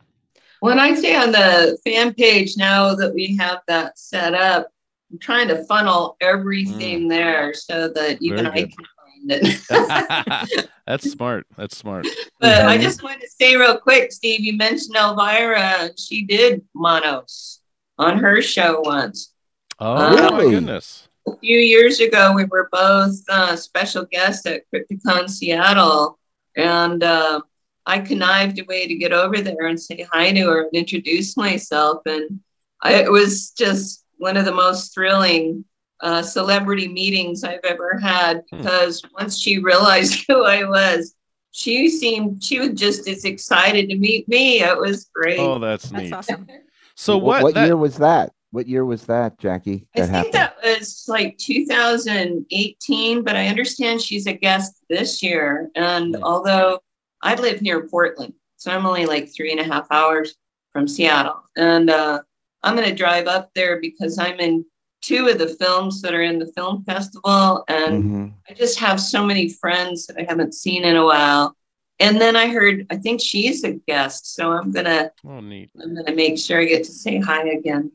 When 0.61 0.79
I 0.79 0.93
say 0.93 1.15
on 1.15 1.31
the 1.33 1.77
fan 1.83 2.13
page 2.13 2.55
now 2.57 2.95
that 2.95 3.13
we 3.13 3.35
have 3.37 3.59
that 3.67 3.97
set 3.99 4.33
up, 4.33 4.69
I'm 5.11 5.19
trying 5.19 5.47
to 5.49 5.63
funnel 5.65 6.15
everything 6.21 7.07
there 7.09 7.53
so 7.53 7.89
that 7.89 8.21
even 8.21 8.45
Very 8.45 8.47
I 8.47 8.61
good. 8.61 8.73
can 8.75 8.85
find 9.03 9.31
it. 9.31 10.69
That's 10.87 11.09
smart. 11.11 11.47
That's 11.57 11.75
smart. 11.77 12.05
but 12.39 12.61
I 12.65 12.77
Mhm. 12.77 12.81
just 12.81 13.03
wanted 13.03 13.21
to 13.21 13.29
say 13.29 13.55
real 13.55 13.77
quick, 13.77 14.11
Steve, 14.11 14.39
you 14.41 14.53
mentioned 14.55 14.95
Elvira, 14.95 15.89
she 15.97 16.23
did 16.23 16.61
Manos 16.73 17.59
on 17.97 18.17
her 18.19 18.41
show 18.41 18.81
once. 18.81 19.33
Oh 19.79 19.93
Uh, 19.95 20.31
my 20.31 20.43
goodness. 20.43 21.07
A 21.27 21.37
few 21.37 21.57
years 21.57 21.99
ago, 21.99 22.33
we 22.35 22.45
were 22.45 22.67
both 22.71 23.15
uh, 23.29 23.55
special 23.55 24.05
guests 24.05 24.45
at 24.45 24.63
Crypticon 24.73 25.29
Seattle, 25.29 26.19
and 26.57 27.01
uh, 27.01 27.39
I 27.85 27.99
connived 27.99 28.59
a 28.59 28.65
way 28.65 28.87
to 28.87 28.95
get 28.95 29.13
over 29.13 29.39
there 29.39 29.67
and 29.67 29.79
say 29.79 30.05
hi 30.11 30.31
to 30.31 30.41
her 30.41 30.61
and 30.63 30.73
introduce 30.73 31.37
myself. 31.37 32.01
And 32.05 32.41
I, 32.81 32.95
it 32.95 33.11
was 33.11 33.51
just 33.51 34.03
one 34.17 34.35
of 34.37 34.43
the 34.45 34.53
most 34.53 34.93
thrilling 34.93 35.63
uh, 36.01 36.21
celebrity 36.21 36.89
meetings 36.89 37.43
I've 37.45 37.63
ever 37.63 37.97
had 37.97 38.43
Hmm. 38.51 38.57
because 38.57 39.01
once 39.17 39.39
she 39.39 39.59
realized 39.59 40.25
who 40.27 40.43
I 40.43 40.65
was, 40.65 41.15
she 41.51 41.87
seemed 41.87 42.43
she 42.43 42.59
was 42.59 42.71
just 42.71 43.07
as 43.07 43.23
excited 43.23 43.87
to 43.89 43.95
meet 43.97 44.27
me. 44.27 44.61
It 44.61 44.77
was 44.77 45.09
great. 45.13 45.39
Oh, 45.39 45.57
that's 45.59 45.89
that's 45.89 46.03
neat. 46.03 46.13
awesome. 46.13 46.47
So 46.95 47.17
what? 47.17 47.43
What 47.43 47.53
that- 47.55 47.65
year 47.65 47.77
was 47.77 47.97
that? 47.97 48.31
What 48.51 48.67
year 48.67 48.85
was 48.85 49.05
that, 49.07 49.39
Jackey? 49.39 49.87
I 49.95 50.01
That 50.01 50.05
think 50.05 50.15
happened. 50.15 50.33
that 50.35 50.55
was 50.63 51.05
like 51.07 51.37
2018, 51.39 53.23
but 53.23 53.35
I 53.35 53.47
understand 53.47 53.99
she's 54.01 54.27
a 54.27 54.33
guest 54.33 54.75
this 54.89 55.23
year. 55.23 55.69
And 55.75 56.15
Hmm. 56.15 56.23
although 56.23 56.79
I 57.23 57.35
live 57.35 57.61
near 57.61 57.87
Portland, 57.87 58.33
so 58.57 58.71
I'm 58.71 58.85
only 58.85 59.05
like 59.05 59.33
three 59.33 59.51
and 59.51 59.59
a 59.59 59.63
half 59.63 59.87
hours 59.91 60.35
from 60.71 60.87
Seattle. 60.87 61.41
And 61.57 61.89
uh, 61.89 62.21
I'm 62.63 62.75
going 62.75 62.87
to 62.89 62.95
drive 62.95 63.27
up 63.27 63.49
there 63.55 63.79
because 63.81 64.19
I'm 64.19 64.39
in 64.39 64.65
two 65.01 65.27
of 65.27 65.37
the 65.37 65.49
films 65.49 66.01
that 66.01 66.13
are 66.13 66.21
in 66.21 66.39
the 66.39 66.51
film 66.55 66.83
festival. 66.85 67.63
And 67.67 68.03
Mhm. 68.03 68.33
I 68.49 68.53
just 68.53 68.79
have 68.79 69.01
so 69.01 69.25
many 69.25 69.49
friends 69.49 70.05
that 70.07 70.17
I 70.17 70.25
haven't 70.29 70.53
seen 70.53 70.83
in 70.83 70.95
a 70.95 71.03
while. 71.05 71.55
And 72.03 72.19
then 72.19 72.35
I 72.35 72.47
heard, 72.49 72.85
I 72.89 72.97
think 72.97 73.21
she's 73.21 73.63
a 73.63 73.73
guest. 73.73 74.35
So 74.35 74.51
I'm 74.51 74.71
going 74.71 74.85
to, 74.85 75.11
oh, 75.25 75.39
neat. 75.39 75.69
I'm 75.81 75.93
going 75.93 76.05
to 76.05 76.15
make 76.15 76.37
sure 76.37 76.59
I 76.59 76.65
get 76.65 76.83
to 76.83 76.91
say 76.91 77.19
hi 77.19 77.47
again. 77.49 77.91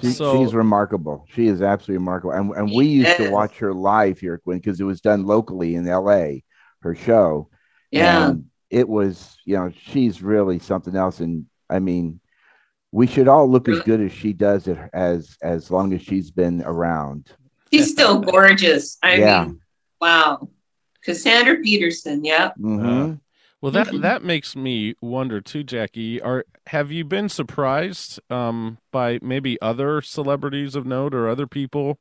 She, 0.00 0.10
So- 0.12 0.44
she's 0.44 0.54
remarkable. 0.54 1.26
She 1.32 1.46
is 1.46 1.62
absolutely 1.62 1.98
remarkable. 1.98 2.32
And, 2.34 2.50
and 2.52 2.72
we 2.72 2.86
used 2.86 3.16
to 3.16 3.30
watch 3.30 3.58
her 3.58 3.72
live 3.72 4.18
here, 4.18 4.38
Quinn, 4.38 4.58
because 4.58 4.80
it 4.80 4.84
was 4.84 5.00
done 5.00 5.24
locally 5.24 5.74
in 5.76 5.86
LA, 5.86 6.38
her 6.82 6.94
show. 6.94 7.48
Yeah. 7.90 8.28
And 8.30 8.46
it 8.70 8.88
was, 8.88 9.36
you 9.44 9.56
know, 9.56 9.70
she's 9.76 10.20
really 10.22 10.58
something 10.58 10.96
else. 10.96 11.20
And 11.20 11.46
I 11.70 11.78
mean, 11.78 12.20
we 12.92 13.06
should 13.06 13.28
all 13.28 13.48
look 13.50 13.68
as 13.68 13.80
good 13.82 14.00
as 14.00 14.12
she 14.12 14.32
does 14.32 14.68
it 14.68 14.78
as 14.92 15.36
as 15.42 15.70
long 15.70 15.92
as 15.92 16.02
she's 16.02 16.30
been 16.30 16.62
around. 16.62 17.28
She's 17.72 17.90
still 17.90 18.20
gorgeous. 18.20 18.98
I 19.02 19.16
Yeah. 19.16 19.44
mean, 19.46 19.60
wow. 20.00 20.48
Cassandra 21.04 21.56
Peterson. 21.56 22.24
Yeah. 22.24 22.52
Mhm. 22.58 23.20
Well, 23.60 23.72
that 23.72 23.88
Mhm. 23.88 24.02
that 24.02 24.22
makes 24.22 24.54
me 24.54 24.94
wonder 25.00 25.40
too, 25.40 25.64
Jackey. 25.64 26.20
Are 26.20 26.44
have 26.68 26.92
you 26.92 27.04
been 27.04 27.28
surprised 27.28 28.20
um, 28.30 28.78
by 28.90 29.18
maybe 29.22 29.60
other 29.62 30.02
celebrities 30.02 30.74
of 30.74 30.84
note 30.86 31.14
or 31.14 31.28
other 31.28 31.46
people 31.46 31.98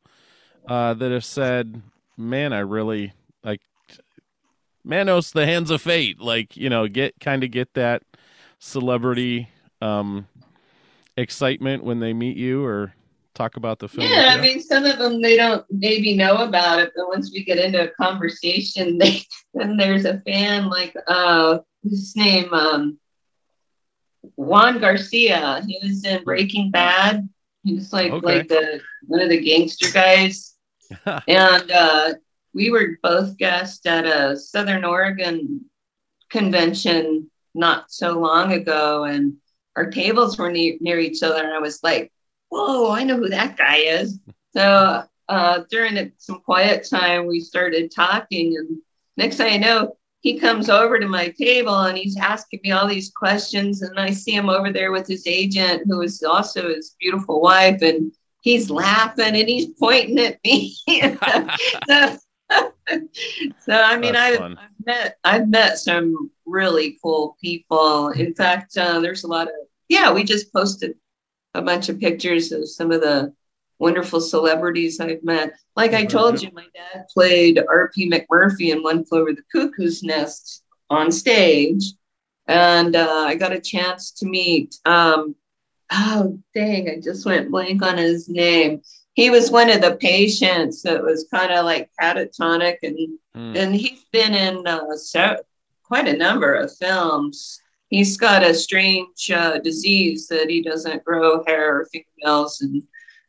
uh, 0.67 0.93
that 0.95 1.11
have 1.11 1.25
said, 1.25 1.81
"Man, 2.17 2.51
I 2.53 2.59
really 2.59 3.13
like 3.43 3.61
Manos, 4.83 5.31
the 5.31 5.45
hands 5.45 5.71
of 5.71 5.81
fate." 5.81 6.19
Like 6.19 6.57
you 6.57 6.69
know, 6.69 6.87
get 6.87 7.19
kind 7.19 7.43
of 7.43 7.51
get 7.51 7.73
that 7.75 8.03
celebrity 8.59 9.49
um, 9.81 10.27
excitement 11.17 11.83
when 11.83 11.99
they 11.99 12.13
meet 12.13 12.37
you 12.37 12.65
or 12.65 12.93
talk 13.33 13.57
about 13.57 13.79
the 13.79 13.87
film. 13.87 14.07
Yeah, 14.07 14.35
I 14.37 14.41
mean, 14.41 14.61
some 14.61 14.85
of 14.85 14.97
them 14.97 15.21
they 15.21 15.35
don't 15.35 15.65
maybe 15.69 16.15
know 16.15 16.37
about 16.37 16.79
it, 16.79 16.91
but 16.95 17.07
once 17.07 17.31
we 17.31 17.43
get 17.43 17.57
into 17.57 17.83
a 17.83 17.93
conversation, 17.95 18.97
they 19.01 19.21
then 19.53 19.77
there's 19.77 20.05
a 20.05 20.19
fan 20.21 20.69
like 20.69 20.95
uh 21.07 21.59
his 21.83 22.15
name 22.15 22.53
um 22.53 22.99
Juan 24.35 24.79
Garcia. 24.79 25.61
He 25.67 25.79
was 25.83 26.05
in 26.05 26.23
Breaking 26.23 26.71
Bad. 26.71 27.27
He 27.63 27.73
was 27.75 27.91
like 27.93 28.11
Okay. 28.11 28.25
like 28.25 28.47
the 28.47 28.81
one 29.07 29.21
of 29.21 29.29
the 29.29 29.41
gangster 29.41 29.91
guys. 29.91 30.55
and 31.27 31.71
uh 31.71 32.13
we 32.53 32.69
were 32.69 32.99
both 33.01 33.35
guests 33.37 33.85
at 33.85 34.05
a 34.05 34.37
Southern 34.37 34.85
Oregon 34.85 35.61
convention 36.29 37.29
not 37.55 37.91
so 37.91 38.19
long 38.19 38.53
ago 38.53 39.03
and 39.05 39.33
our 39.75 39.89
tables 39.89 40.37
were 40.37 40.51
near, 40.51 40.75
near 40.81 40.99
each 40.99 41.23
other 41.23 41.43
and 41.43 41.53
I 41.53 41.59
was 41.59 41.81
like 41.83 42.11
whoa, 42.53 42.91
I 42.91 43.03
know 43.03 43.17
who 43.17 43.29
that 43.29 43.57
guy 43.57 43.77
is. 43.77 44.19
So 44.55 45.03
uh, 45.27 45.63
during 45.69 46.11
some 46.17 46.41
quiet 46.41 46.87
time, 46.87 47.25
we 47.25 47.39
started 47.39 47.91
talking, 47.93 48.55
and 48.57 48.77
next 49.17 49.37
thing 49.37 49.53
I 49.53 49.57
know, 49.57 49.97
he 50.21 50.39
comes 50.39 50.69
over 50.69 50.99
to 50.99 51.07
my 51.07 51.29
table 51.37 51.77
and 51.81 51.97
he's 51.97 52.15
asking 52.15 52.61
me 52.63 52.71
all 52.71 52.87
these 52.87 53.11
questions, 53.11 53.81
and 53.81 53.99
I 53.99 54.11
see 54.11 54.31
him 54.31 54.49
over 54.49 54.71
there 54.71 54.91
with 54.91 55.07
his 55.07 55.27
agent, 55.27 55.83
who 55.85 56.01
is 56.01 56.23
also 56.23 56.69
his 56.69 56.95
beautiful 56.99 57.41
wife, 57.41 57.81
and 57.81 58.11
he's 58.41 58.69
laughing 58.69 59.35
and 59.35 59.49
he's 59.49 59.67
pointing 59.79 60.19
at 60.19 60.39
me. 60.45 60.75
so, 61.87 62.17
so 63.59 63.73
I 63.73 63.97
mean, 63.97 64.15
I've. 64.15 64.41
I've 64.41 64.57
met 64.85 65.17
I've 65.23 65.49
met 65.49 65.77
some 65.79 66.29
really 66.45 66.97
cool 67.01 67.37
people. 67.41 68.09
In 68.09 68.33
fact, 68.35 68.77
uh, 68.77 68.99
there's 68.99 69.23
a 69.23 69.27
lot 69.27 69.47
of 69.47 69.53
yeah. 69.89 70.11
We 70.11 70.23
just 70.23 70.51
posted 70.53 70.95
a 71.53 71.61
bunch 71.61 71.89
of 71.89 71.99
pictures 71.99 72.51
of 72.51 72.67
some 72.69 72.91
of 72.91 73.01
the 73.01 73.33
wonderful 73.79 74.21
celebrities 74.21 74.99
I've 74.99 75.23
met. 75.23 75.53
Like 75.75 75.93
I 75.93 76.05
told 76.05 76.41
you, 76.41 76.49
my 76.53 76.65
dad 76.73 77.05
played 77.13 77.59
R.P. 77.67 78.09
McMurphy 78.09 78.71
in 78.71 78.83
One 78.83 79.03
Flew 79.05 79.21
Over 79.21 79.33
the 79.33 79.43
Cuckoo's 79.51 80.03
Nest 80.03 80.63
on 80.89 81.11
stage, 81.11 81.83
and 82.47 82.95
uh, 82.95 83.25
I 83.27 83.35
got 83.35 83.51
a 83.53 83.59
chance 83.59 84.11
to 84.11 84.25
meet. 84.25 84.75
Um, 84.85 85.35
oh 85.91 86.39
dang! 86.53 86.89
I 86.89 86.99
just 86.99 87.25
went 87.25 87.51
blank 87.51 87.81
on 87.81 87.97
his 87.97 88.29
name. 88.29 88.81
He 89.13 89.29
was 89.29 89.51
one 89.51 89.69
of 89.69 89.81
the 89.81 89.95
patients 89.97 90.81
that 90.83 91.03
was 91.03 91.27
kind 91.29 91.51
of 91.51 91.65
like 91.65 91.89
catatonic, 91.99 92.77
and 92.83 92.97
Hmm. 93.35 93.55
and 93.55 93.75
he's 93.75 94.03
been 94.11 94.33
in 94.35 94.65
uh, 94.67 94.95
so, 94.95 95.37
quite 95.83 96.07
a 96.07 96.15
number 96.15 96.53
of 96.53 96.75
films. 96.75 97.59
He's 97.93 98.17
got 98.17 98.43
a 98.43 98.53
strange 98.53 99.29
uh, 99.31 99.59
disease 99.59 100.27
that 100.27 100.49
he 100.49 100.61
doesn't 100.63 101.03
grow 101.03 101.43
hair 101.45 101.79
or 101.81 101.85
fingernails, 101.91 102.61
and 102.61 102.81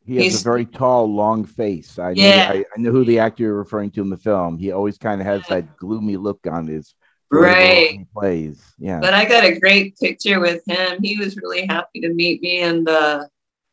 He 0.06 0.14
has 0.16 0.24
He's- 0.24 0.40
a 0.40 0.44
very 0.44 0.64
tall, 0.66 1.04
long 1.12 1.44
face. 1.44 1.98
I 1.98 2.14
know, 2.14 2.22
Yeah. 2.22 2.50
I, 2.54 2.56
I 2.74 2.80
know 2.80 2.90
who 2.90 3.04
the 3.04 3.18
actor 3.18 3.42
you're 3.42 3.54
referring 3.66 3.90
to 3.92 4.00
in 4.02 4.10
the 4.10 4.16
film. 4.16 4.58
He 4.58 4.72
always 4.72 4.96
kind 4.98 5.20
of 5.20 5.26
has 5.26 5.42
Yeah. 5.48 5.56
that 5.60 5.76
gloomy 5.76 6.16
look 6.16 6.40
on 6.50 6.66
his 6.66 6.94
for 7.30 7.40
right. 7.42 7.90
He 8.00 8.06
plays. 8.16 8.62
Yeah. 8.78 9.00
But 9.00 9.12
I 9.14 9.24
got 9.24 9.44
a 9.44 9.58
great 9.58 9.96
picture 9.98 10.40
with 10.40 10.62
him. 10.66 10.98
He 11.02 11.16
was 11.18 11.36
really 11.36 11.66
happy 11.66 12.00
to 12.02 12.10
meet 12.14 12.40
me, 12.42 12.60
and 12.60 12.88
uh, 12.88 13.24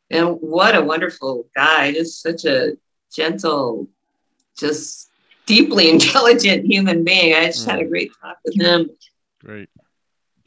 and 0.09 0.27
what 0.41 0.75
a 0.75 0.81
wonderful 0.81 1.47
guy! 1.55 1.91
Just 1.93 2.21
such 2.21 2.43
a 2.45 2.77
gentle, 3.13 3.87
just 4.57 5.09
deeply 5.45 5.89
intelligent 5.95 6.65
human 6.65 7.03
being. 7.03 7.33
I 7.33 7.45
just 7.47 7.65
had 7.65 7.79
a 7.79 7.85
great 7.85 8.11
talk 8.21 8.37
with 8.45 8.55
him. 8.59 8.89
Great. 9.43 9.69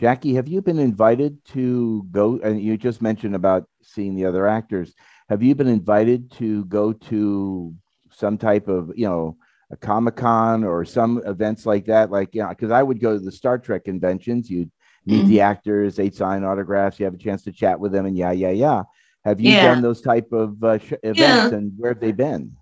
Jackey, 0.05 0.35
have 0.35 0.49
you 0.49 0.61
been 0.61 0.79
invited 0.79 1.43
to 1.47 2.07
go? 2.11 2.39
And 2.45 2.61
you 2.61 2.77
just 2.77 3.01
mentioned 3.01 3.35
about 3.35 3.67
seeing 3.83 4.15
the 4.15 4.27
other 4.27 4.47
actors. 4.47 4.93
Have 5.31 5.43
you 5.43 5.55
been 5.55 5.67
invited 5.67 6.31
to 6.33 6.67
go 6.67 6.93
to 6.93 7.75
some 8.11 8.37
type 8.37 8.69
of 8.69 8.93
you 8.97 9.07
know 9.07 9.39
a 9.71 9.79
Comic 9.79 10.17
Con 10.17 10.63
or 10.63 10.85
some 10.85 11.23
events 11.25 11.65
like 11.65 11.87
that? 11.87 12.11
Like, 12.11 12.35
yeah, 12.35 12.51
because 12.51 12.71
I 12.71 12.83
would 12.83 13.01
go 13.01 13.15
to 13.17 13.19
the 13.25 13.33
Star 13.33 13.57
Trek 13.59 13.85
conventions. 13.85 14.51
You'd 14.51 14.71
meet 15.07 15.21
Mm-hmm. 15.21 15.29
the 15.29 15.41
actors, 15.41 15.97
they'd 15.97 16.15
sign 16.15 16.45
autographs, 16.45 17.01
you 17.01 17.07
have 17.07 17.15
a 17.15 17.19
chance 17.27 17.43
to 17.45 17.53
chat 17.53 17.81
with 17.81 17.93
them, 17.93 18.05
and 18.05 18.15
yeah, 18.15 18.33
yeah, 18.33 18.51
yeah. 18.51 18.83
Have 19.25 19.41
you 19.41 19.53
Yeah. 19.53 19.69
done 19.73 19.81
those 19.81 20.03
type 20.03 20.31
of 20.33 20.63
uh, 20.63 20.77
sh- 20.77 20.93
events, 21.03 21.51
Yeah. 21.51 21.57
and 21.57 21.73
where 21.79 21.93
have 21.93 22.01
they 22.01 22.13
been? 22.13 22.53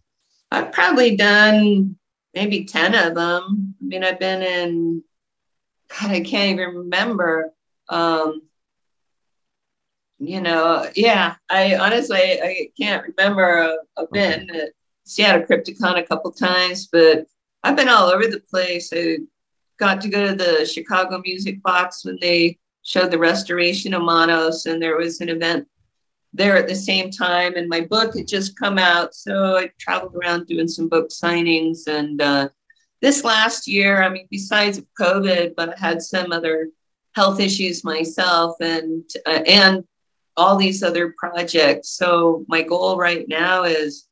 I've 0.53 0.70
probably 0.70 1.16
done 1.16 1.97
maybe 2.34 2.64
10 2.66 2.95
of 2.95 3.16
them. 3.16 3.74
I 3.80 3.84
mean, 3.84 4.05
I've 4.05 4.20
been 4.20 4.43
in, 4.43 5.03
God, 6.01 6.11
I 6.11 6.20
can't 6.20 6.51
even 6.51 6.76
remember. 6.76 7.53
Um, 7.88 8.43
you 10.18 10.40
know, 10.40 10.88
yeah, 10.95 11.34
I 11.51 11.76
honestly, 11.76 12.18
I 12.18 12.68
can't 12.78 13.05
remember. 13.16 13.76
I've 13.97 14.11
been 14.11 14.51
at 14.51 14.70
Seattle 15.05 15.43
Crypticon 15.43 15.99
a 15.99 16.03
couple 16.03 16.30
times, 16.32 16.88
but 16.90 17.26
I've 17.64 17.76
been 17.76 17.88
all 17.88 18.09
over 18.09 18.26
the 18.26 18.40
place. 18.40 18.93
I 18.95 19.18
got 19.78 20.01
to 20.03 20.09
go 20.09 20.28
to 20.28 20.34
the 20.34 20.64
Chicago 20.64 21.20
Music 21.24 21.62
Box 21.62 22.05
when 22.05 22.18
they 22.20 22.59
showed 22.82 23.11
the 23.11 23.18
restoration 23.18 23.95
of 23.95 24.03
Manos, 24.03 24.66
and 24.66 24.80
there 24.80 24.97
was 24.97 25.20
an 25.20 25.28
event 25.28 25.66
there 26.32 26.57
at 26.57 26.68
the 26.68 26.74
same 26.74 27.11
time 27.11 27.57
and 27.57 27.68
my 27.68 27.80
book 27.80 28.16
had 28.16 28.26
just 28.26 28.59
come 28.59 28.78
out 28.78 29.14
so 29.14 29.57
i 29.57 29.70
traveled 29.78 30.14
around 30.14 30.47
doing 30.47 30.66
some 30.66 30.88
book 30.88 31.11
signings 31.11 31.86
and 31.86 32.22
uh, 32.22 32.49
this 33.03 33.25
last 33.25 33.69
year 33.69 34.03
i 34.03 34.09
mean 34.09 34.27
besides 34.31 34.81
covid 34.99 35.55
but 35.57 35.71
i 35.71 35.79
had 35.79 36.01
some 36.01 36.33
other 36.33 36.69
health 37.15 37.39
issues 37.41 37.85
myself 37.85 38.57
and 38.61 39.05
uh, 39.27 39.43
and 39.47 39.85
all 40.37 40.57
these 40.57 40.83
other 40.83 41.15
projects 41.19 41.91
so 41.91 42.45
my 42.49 42.63
goal 42.63 42.97
right 42.97 43.29
now 43.29 43.65
is 43.65 44.09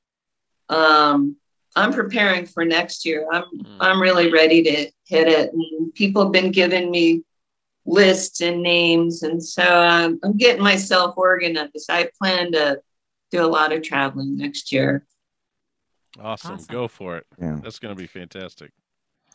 um, 0.68 1.36
i'm 1.76 1.92
preparing 1.92 2.44
for 2.44 2.64
next 2.64 3.06
year 3.06 3.26
i'm 3.32 3.44
i'm 3.80 4.02
really 4.02 4.30
ready 4.30 4.62
to 4.62 4.90
hit 5.06 5.28
it 5.28 5.50
and 5.54 5.94
people 5.94 6.22
have 6.22 6.32
been 6.32 6.52
giving 6.52 6.90
me 6.90 7.22
lists 7.86 8.40
and 8.40 8.62
names. 8.62 9.22
And 9.22 9.42
so 9.42 9.82
um, 9.82 10.18
I'm 10.22 10.36
getting 10.36 10.62
myself 10.62 11.14
organized. 11.16 11.90
I 11.90 12.08
plan 12.18 12.52
to 12.52 12.80
do 13.30 13.44
a 13.44 13.48
lot 13.48 13.72
of 13.72 13.82
traveling 13.82 14.36
next 14.36 14.72
year. 14.72 15.06
Awesome. 16.18 16.54
Awesome. 16.54 16.66
Go 16.72 16.88
for 16.88 17.16
it. 17.18 17.26
Yeah. 17.40 17.58
That's 17.62 17.78
going 17.78 17.94
to 17.94 18.00
be 18.00 18.06
fantastic. 18.06 18.72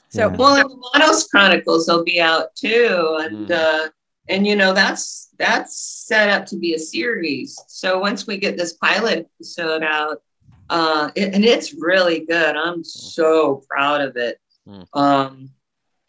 So 0.09 0.21
Yeah. 0.29 0.35
Well, 0.35 0.55
and 0.55 0.69
the 0.69 0.89
Manos 0.93 1.27
Chronicles 1.27 1.87
will 1.87 2.03
be 2.03 2.19
out 2.19 2.55
too. 2.55 3.17
And, 3.21 3.47
Mm. 3.47 3.51
uh, 3.51 3.89
and 4.27 4.45
you 4.47 4.55
know, 4.55 4.73
that's, 4.73 5.29
that's 5.37 5.77
set 5.79 6.29
up 6.29 6.45
to 6.47 6.57
be 6.57 6.73
a 6.73 6.79
series. 6.79 7.59
So 7.67 7.99
once 7.99 8.25
we 8.27 8.37
get 8.37 8.57
this 8.57 8.73
pilot 8.73 9.29
episode 9.39 9.83
out, 9.83 10.21
uh, 10.69 11.11
it, 11.15 11.33
and 11.35 11.45
it's 11.45 11.73
really 11.75 12.25
good. 12.25 12.55
I'm 12.55 12.83
so 12.83 13.63
proud 13.69 14.01
of 14.01 14.17
it. 14.17 14.39
Mm. 14.67 14.85
Um, 14.93 15.49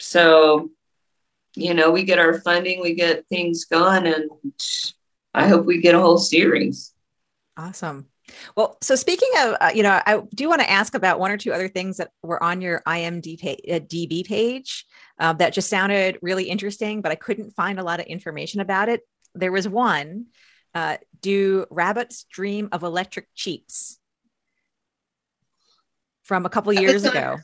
so, 0.00 0.70
you 1.54 1.74
know, 1.74 1.90
we 1.90 2.04
get 2.04 2.18
our 2.18 2.40
funding, 2.40 2.80
we 2.80 2.94
get 2.94 3.26
things 3.28 3.64
going, 3.66 4.06
and 4.06 4.30
I 5.34 5.46
hope 5.48 5.66
we 5.66 5.80
get 5.80 5.94
a 5.94 6.00
whole 6.00 6.18
series. 6.18 6.92
Awesome. 7.56 8.06
Well, 8.56 8.76
so 8.82 8.94
speaking 8.94 9.28
of, 9.38 9.56
uh, 9.60 9.70
you 9.74 9.82
know, 9.82 10.00
I 10.06 10.22
do 10.34 10.48
want 10.48 10.60
to 10.60 10.70
ask 10.70 10.94
about 10.94 11.20
one 11.20 11.30
or 11.30 11.36
two 11.36 11.52
other 11.52 11.68
things 11.68 11.98
that 11.98 12.10
were 12.22 12.42
on 12.42 12.60
your 12.60 12.82
IMDb 12.86 13.40
pa- 13.40 13.74
uh, 13.74 13.80
DB 13.80 14.26
page 14.26 14.84
uh, 15.18 15.32
that 15.34 15.52
just 15.52 15.68
sounded 15.68 16.18
really 16.22 16.44
interesting, 16.44 17.02
but 17.02 17.12
I 17.12 17.16
couldn't 17.16 17.52
find 17.52 17.78
a 17.78 17.82
lot 17.82 18.00
of 18.00 18.06
information 18.06 18.60
about 18.60 18.88
it. 18.88 19.02
There 19.34 19.52
was 19.52 19.68
one. 19.68 20.26
Uh, 20.74 20.98
do 21.22 21.66
rabbits 21.70 22.24
dream 22.30 22.68
of 22.72 22.82
electric 22.82 23.28
sheeps? 23.34 23.98
From 26.24 26.44
a 26.44 26.50
couple 26.50 26.72
years 26.72 27.04
was 27.04 27.04
ago. 27.06 27.38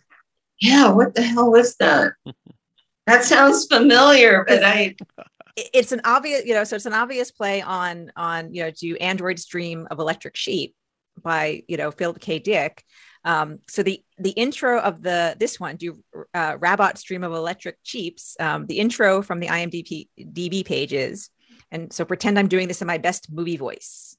Yeah, 0.60 0.90
what 0.90 1.14
the 1.14 1.22
hell 1.22 1.50
was 1.50 1.76
that? 1.76 2.12
that 3.06 3.24
sounds 3.24 3.66
familiar, 3.66 4.44
but 4.46 4.64
I 4.64 4.80
it- 4.80 5.00
it's 5.56 5.92
an 5.92 6.00
obvious 6.04 6.44
you 6.46 6.54
know 6.54 6.64
so 6.64 6.76
it's 6.76 6.86
an 6.86 6.94
obvious 6.94 7.30
play 7.30 7.60
on 7.60 8.10
on 8.16 8.54
you 8.54 8.62
know 8.62 8.70
do 8.70 8.96
androids 8.96 9.44
dream 9.44 9.86
of 9.90 9.98
electric 9.98 10.36
sheep 10.36 10.74
by 11.22 11.62
you 11.68 11.76
know 11.76 11.90
philip 11.90 12.20
k. 12.20 12.38
Dick? 12.38 12.84
Um, 13.24 13.58
so 13.68 13.82
the 13.82 14.02
the 14.18 14.30
intro 14.30 14.80
of 14.80 15.02
the 15.02 15.36
this 15.38 15.60
one 15.60 15.76
do 15.76 16.02
uh, 16.34 16.56
rabots 16.56 17.02
dream 17.04 17.22
of 17.22 17.32
electric 17.32 17.76
sheeps? 17.82 18.36
Um, 18.40 18.66
the 18.66 18.78
intro 18.78 19.22
from 19.22 19.40
the 19.40 19.48
imdb 19.48 20.08
db 20.18 20.64
pages. 20.64 21.30
And 21.70 21.92
so 21.92 22.04
pretend 22.04 22.38
i'm 22.38 22.48
doing 22.48 22.68
this 22.68 22.80
in 22.80 22.86
my 22.86 22.98
best 22.98 23.30
movie 23.30 23.56
voice. 23.56 24.16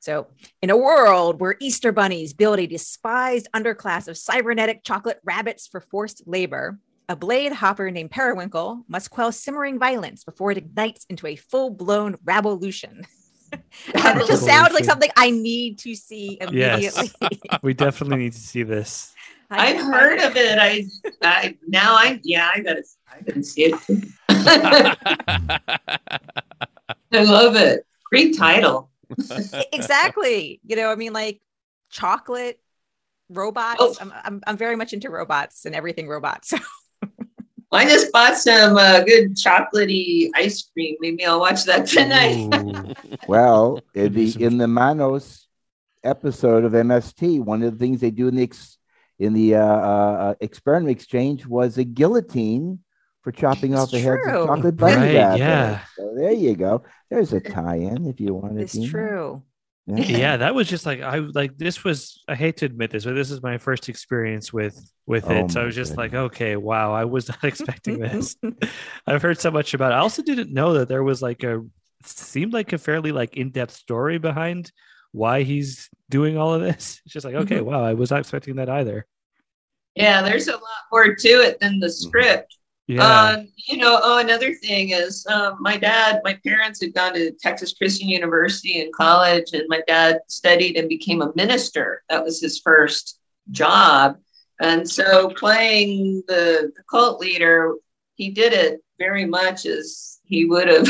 So 0.00 0.26
in 0.60 0.68
a 0.68 0.76
world 0.76 1.40
where 1.40 1.56
easter 1.60 1.90
bunnies 1.90 2.34
build 2.34 2.58
a 2.58 2.66
despised 2.66 3.48
underclass 3.54 4.08
of 4.08 4.18
cybernetic 4.18 4.84
chocolate 4.84 5.20
rabbits 5.24 5.66
for 5.66 5.80
forced 5.80 6.22
labor 6.26 6.78
a 7.08 7.16
blade 7.16 7.52
hopper 7.52 7.90
named 7.90 8.10
Periwinkle 8.10 8.84
must 8.88 9.10
quell 9.10 9.32
simmering 9.32 9.78
violence 9.78 10.24
before 10.24 10.50
it 10.50 10.58
ignites 10.58 11.06
into 11.08 11.26
a 11.26 11.36
full 11.36 11.70
blown 11.70 12.16
revolution. 12.24 13.06
and 13.52 14.20
it 14.20 14.26
just 14.26 14.44
sounds 14.44 14.72
like 14.72 14.84
something 14.84 15.10
I 15.16 15.30
need 15.30 15.78
to 15.80 15.94
see 15.94 16.38
immediately. 16.40 16.82
Yes. 16.82 16.96
immediately. 16.96 17.58
We 17.62 17.74
definitely 17.74 18.18
need 18.18 18.32
to 18.32 18.40
see 18.40 18.62
this. 18.62 19.12
I've 19.50 19.80
heard 19.80 20.20
of 20.20 20.36
it. 20.36 20.58
I, 20.58 20.84
I 21.22 21.56
now 21.68 21.94
I 21.94 22.20
yeah 22.24 22.50
I 22.52 22.60
gotta 22.60 22.82
I 23.08 23.20
gotta 23.20 23.42
see 23.42 23.66
it. 23.66 23.74
I 27.12 27.22
love 27.22 27.54
it. 27.56 27.86
Great 28.10 28.36
title. 28.36 28.90
exactly. 29.72 30.60
You 30.66 30.76
know, 30.76 30.90
I 30.90 30.96
mean, 30.96 31.12
like 31.12 31.40
chocolate 31.90 32.58
robots. 33.28 33.76
Oh. 33.80 33.94
I'm, 34.00 34.12
I'm, 34.24 34.42
I'm 34.46 34.56
very 34.56 34.76
much 34.76 34.92
into 34.92 35.10
robots 35.10 35.66
and 35.66 35.74
everything 35.74 36.08
robots. 36.08 36.52
I 37.74 37.84
just 37.84 38.12
bought 38.12 38.36
some 38.36 38.76
uh, 38.76 39.00
good 39.00 39.34
chocolatey 39.36 40.30
ice 40.34 40.62
cream. 40.72 40.96
Maybe 41.00 41.24
I'll 41.24 41.40
watch 41.40 41.64
that 41.64 41.86
tonight. 41.86 42.96
Well, 43.28 43.80
in 43.94 44.02
Maybe 44.02 44.30
the 44.30 44.44
in 44.44 44.58
the 44.58 44.68
Manos 44.68 45.48
episode 46.02 46.64
of 46.64 46.72
MST, 46.72 47.40
one 47.40 47.62
of 47.62 47.72
the 47.72 47.78
things 47.78 48.00
they 48.00 48.10
do 48.10 48.28
in 48.28 48.36
the 48.36 48.42
ex, 48.42 48.76
in 49.18 49.32
the 49.32 49.54
uh, 49.54 49.64
uh, 49.64 50.16
uh, 50.20 50.34
experiment 50.40 50.90
exchange 50.90 51.46
was 51.46 51.78
a 51.78 51.84
guillotine 51.84 52.80
for 53.22 53.32
chopping 53.32 53.72
It's 53.72 53.80
off 53.80 53.90
the 53.90 54.00
heads 54.00 54.26
of 54.26 54.46
chocolate 54.46 54.76
bunny 54.76 54.96
Right, 54.96 55.38
yeah. 55.38 55.84
So 55.96 56.12
there 56.14 56.32
you 56.32 56.54
go. 56.54 56.84
There's 57.08 57.32
a 57.32 57.40
tie-in 57.40 58.06
if 58.06 58.20
you 58.20 58.34
want 58.34 58.56
to. 58.56 58.62
it's 58.62 58.78
true. 58.86 59.42
Yeah. 59.86 60.38
That 60.38 60.54
was 60.54 60.68
just 60.68 60.86
like 60.86 61.02
i 61.02 61.18
like 61.18 61.58
this 61.58 61.84
was 61.84 62.22
i 62.26 62.34
hate 62.34 62.56
to 62.58 62.66
admit 62.66 62.90
this 62.90 63.04
but 63.04 63.14
this 63.14 63.30
is 63.30 63.42
my 63.42 63.58
first 63.58 63.88
experience 63.90 64.52
with 64.52 64.80
with 65.06 65.24
Oh 65.28 65.44
it. 65.44 65.50
So 65.50 65.60
i 65.60 65.64
was 65.64 65.74
just 65.74 65.96
like 65.98 66.14
okay 66.14 66.56
wow 66.56 66.92
i 66.94 67.04
was 67.04 67.28
not 67.28 67.44
expecting 67.52 67.98
this. 67.98 68.36
I've 69.06 69.20
heard 69.22 69.38
so 69.40 69.50
much 69.50 69.74
about 69.74 69.92
it. 69.92 69.96
I 69.96 69.98
also 69.98 70.22
didn't 70.22 70.52
know 70.52 70.74
that 70.74 70.88
there 70.88 71.02
was 71.04 71.20
like 71.20 71.42
a 71.44 71.60
seemed 72.04 72.52
like 72.52 72.72
a 72.72 72.78
fairly 72.78 73.12
like 73.12 73.36
in-depth 73.36 73.72
story 73.74 74.18
behind 74.18 74.72
why 75.12 75.42
he's 75.42 75.88
doing 76.10 76.36
all 76.38 76.54
of 76.54 76.62
this. 76.62 77.00
It's 77.04 77.12
just 77.12 77.24
like 77.26 77.34
okay 77.34 77.58
Mhm. 77.58 77.64
wow 77.66 77.84
i 77.84 77.92
was 77.94 78.10
not 78.10 78.20
expecting 78.20 78.56
that 78.56 78.68
either. 78.70 79.06
Yeah, 79.94 80.22
there's 80.22 80.48
a 80.48 80.52
lot 80.52 80.84
more 80.90 81.14
to 81.14 81.28
it 81.28 81.60
than 81.60 81.78
the 81.78 81.88
script. 81.90 82.56
Yeah 82.86 83.36
Um, 83.36 83.48
you 83.56 83.78
know, 83.78 83.98
oh, 84.02 84.18
another 84.18 84.52
thing 84.54 84.90
is 84.90 85.26
um, 85.26 85.56
my 85.60 85.76
dad, 85.76 86.20
my 86.22 86.38
parents 86.46 86.80
had 86.82 86.92
gone 86.92 87.14
to 87.14 87.32
Texas 87.40 87.72
Christian 87.72 88.08
University 88.08 88.80
in 88.80 88.90
college, 88.94 89.52
and 89.54 89.64
my 89.68 89.80
dad 89.86 90.20
studied 90.28 90.76
and 90.76 90.88
became 90.88 91.22
a 91.22 91.32
minister. 91.34 92.02
That 92.10 92.22
was 92.22 92.40
his 92.40 92.60
first 92.60 93.18
job. 93.50 94.18
And 94.60 94.88
so 94.88 95.30
playing 95.30 96.22
the, 96.28 96.72
the 96.76 96.82
cult 96.90 97.20
leader, 97.20 97.74
he 98.16 98.30
did 98.30 98.52
it 98.52 98.80
very 98.98 99.24
much 99.24 99.66
as 99.66 100.20
he 100.24 100.44
would 100.44 100.68
have 100.68 100.88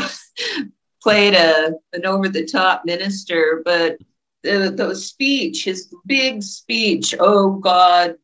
played 1.03 1.35
a, 1.35 1.73
an 1.93 2.07
over 2.07 2.29
the 2.29 2.45
top 2.45 2.83
minister. 2.85 3.63
But 3.65 3.99
the, 4.43 4.73
the 4.77 4.95
speech, 4.97 5.65
his 5.65 5.93
big 6.07 6.43
speech, 6.43 7.15
oh 7.19 7.53
God, 7.53 8.17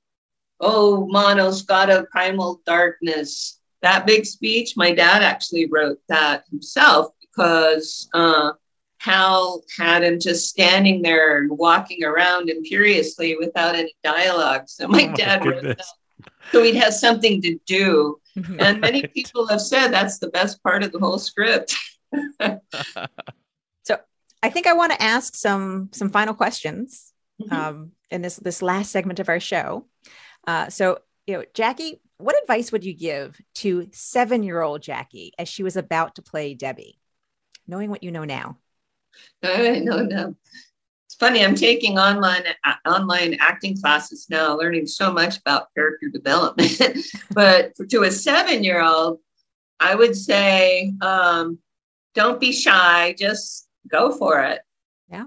oh 0.58 1.06
Manos, 1.06 1.62
God 1.62 1.88
of 1.88 2.10
primal 2.10 2.60
darkness, 2.66 3.59
that 3.82 4.06
big 4.06 4.26
speech, 4.26 4.76
my 4.76 4.92
dad 4.92 5.22
actually 5.22 5.66
wrote 5.66 5.98
that 6.08 6.44
himself 6.50 7.12
because 7.20 8.08
uh, 8.14 8.52
Hal 8.98 9.62
had 9.78 10.02
him 10.02 10.20
just 10.20 10.48
standing 10.48 11.00
there 11.02 11.38
and 11.38 11.50
walking 11.56 12.04
around 12.04 12.50
imperiously 12.50 13.36
without 13.38 13.74
any 13.74 13.94
dialogue. 14.04 14.62
So 14.66 14.86
my 14.88 15.04
Oh 15.04 15.06
my 15.08 15.14
dad 15.14 15.44
wrote 15.46 15.62
that 15.62 15.84
so 16.52 16.62
he'd 16.62 16.76
have 16.76 16.94
something 16.94 17.40
to 17.42 17.58
do. 17.66 18.20
And 18.58 18.80
many 18.80 19.06
people 19.06 19.46
have 19.48 19.60
said 19.60 19.88
that's 19.88 20.18
the 20.18 20.28
best 20.28 20.62
part 20.62 20.82
of 20.84 20.92
the 20.92 20.98
whole 20.98 21.18
script. 21.18 21.74
So 23.84 23.96
I 24.42 24.50
think 24.50 24.66
I 24.66 24.72
want 24.72 24.92
to 24.92 25.02
ask 25.02 25.34
some 25.34 25.88
some 25.92 26.10
final 26.10 26.34
questions 26.34 27.12
Mhm. 27.42 27.52
um, 27.52 27.92
in 28.10 28.20
this 28.22 28.36
this 28.36 28.60
last 28.62 28.90
segment 28.92 29.18
of 29.20 29.28
our 29.28 29.40
show. 29.40 29.86
Uh, 30.46 30.68
so, 30.68 30.98
you 31.30 31.36
know, 31.36 31.44
Jackey, 31.54 32.00
what 32.18 32.40
advice 32.42 32.72
would 32.72 32.84
you 32.84 32.92
give 32.92 33.40
to 33.54 33.88
seven 33.92 34.42
year 34.42 34.60
old 34.62 34.82
Jackey 34.82 35.32
as 35.38 35.48
she 35.48 35.62
was 35.62 35.76
about 35.76 36.16
to 36.16 36.22
play 36.22 36.54
Debbie, 36.54 36.98
knowing 37.68 37.88
what 37.88 38.02
you 38.02 38.10
know 38.10 38.24
now? 38.24 38.58
I 39.44 39.78
know, 39.78 40.02
no. 40.02 40.34
It's 41.06 41.14
funny. 41.14 41.44
I'm 41.44 41.54
taking 41.54 41.98
online 41.98 42.42
uh, 42.64 42.74
online 42.84 43.36
acting 43.40 43.80
classes 43.80 44.26
now, 44.28 44.56
learning 44.56 44.88
so 44.88 45.12
much 45.12 45.38
about 45.38 45.72
character 45.74 46.08
development. 46.08 46.80
but 47.30 47.76
for, 47.76 47.86
to 47.86 48.02
a 48.02 48.10
seven 48.10 48.64
year 48.64 48.82
old, 48.82 49.20
I 49.78 49.94
would 49.94 50.16
say, 50.16 50.92
um, 51.00 51.58
don't 52.16 52.40
be 52.40 52.50
shy. 52.50 53.14
Just 53.16 53.68
go 53.88 54.10
for 54.10 54.42
it. 54.42 54.62
Yeah, 55.08 55.26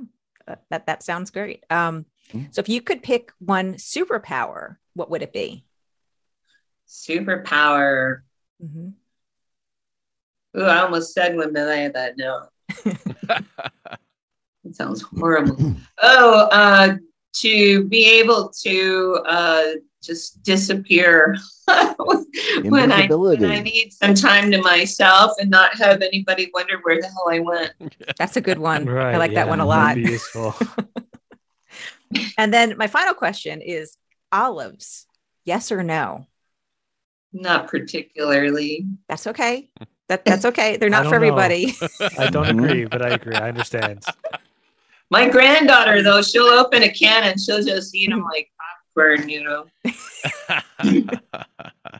that 0.69 0.85
that 0.85 1.03
sounds 1.03 1.31
great. 1.31 1.63
Um, 1.69 2.05
mm-hmm. 2.33 2.47
So 2.51 2.59
if 2.59 2.67
you 2.67 2.81
could 2.81 3.03
pick 3.03 3.31
one 3.39 3.75
superpower, 3.75 4.77
what 4.95 5.09
would 5.09 5.21
it 5.21 5.31
be? 5.31 5.63
Superpower. 6.93 8.21
Mm-hmm. 8.63 8.89
Ooh, 10.59 10.63
I 10.63 10.81
almost 10.81 11.13
said 11.13 11.35
one, 11.35 11.51
but 11.51 11.67
I 11.67 11.77
had 11.77 11.93
that 11.95 12.17
no. 12.17 12.47
it 14.63 14.75
sounds 14.75 15.01
horrible. 15.01 15.75
oh, 16.03 16.47
uh, 16.51 16.95
to 17.33 17.85
be 17.85 18.05
able 18.19 18.49
to 18.61 19.23
uh, 19.25 19.63
just 20.03 20.43
disappear 20.43 21.35
when, 22.61 22.91
I, 22.91 23.07
when 23.07 23.45
I 23.45 23.59
need 23.61 23.91
some 23.91 24.13
time 24.13 24.51
to 24.51 24.61
myself 24.61 25.31
and 25.39 25.49
not 25.49 25.75
have 25.77 26.03
anybody 26.03 26.51
wonder 26.53 26.77
where 26.83 27.01
the 27.01 27.07
hell 27.07 27.29
I 27.31 27.39
went. 27.39 27.73
That's 28.19 28.37
a 28.37 28.41
good 28.41 28.59
one. 28.59 28.85
Right, 28.85 29.15
I 29.15 29.17
like 29.17 29.31
yeah, 29.31 29.45
that 29.45 29.49
one 29.49 29.61
a 29.61 29.65
lot. 29.65 29.97
useful. 29.97 30.53
and 32.37 32.53
then 32.53 32.77
my 32.77 32.85
final 32.85 33.15
question 33.15 33.61
is 33.61 33.97
olives, 34.31 35.07
yes 35.43 35.71
or 35.71 35.81
no? 35.81 36.27
Not 37.33 37.67
particularly. 37.67 38.85
That's 39.09 39.27
okay. 39.27 39.69
That 40.07 40.25
that's 40.25 40.45
okay. 40.45 40.77
They're 40.77 40.89
not 40.97 41.07
for 41.07 41.15
everybody. 41.15 41.75
I 42.17 42.29
don't 42.29 42.45
mm-hmm. 42.45 42.59
agree, 42.59 42.85
but 42.85 43.01
I 43.01 43.09
agree. 43.09 43.35
I 43.35 43.49
understand. 43.49 44.03
My 45.09 45.29
granddaughter, 45.29 46.01
though, 46.01 46.21
she'll 46.21 46.45
open 46.45 46.81
a 46.83 46.89
can 46.89 47.23
and 47.23 47.39
she'll 47.39 47.63
just 47.63 47.93
eat 47.93 48.09
them 48.09 48.23
like 48.23 48.49
popcorn, 48.95 49.29
you 49.29 49.43
know. 49.43 49.65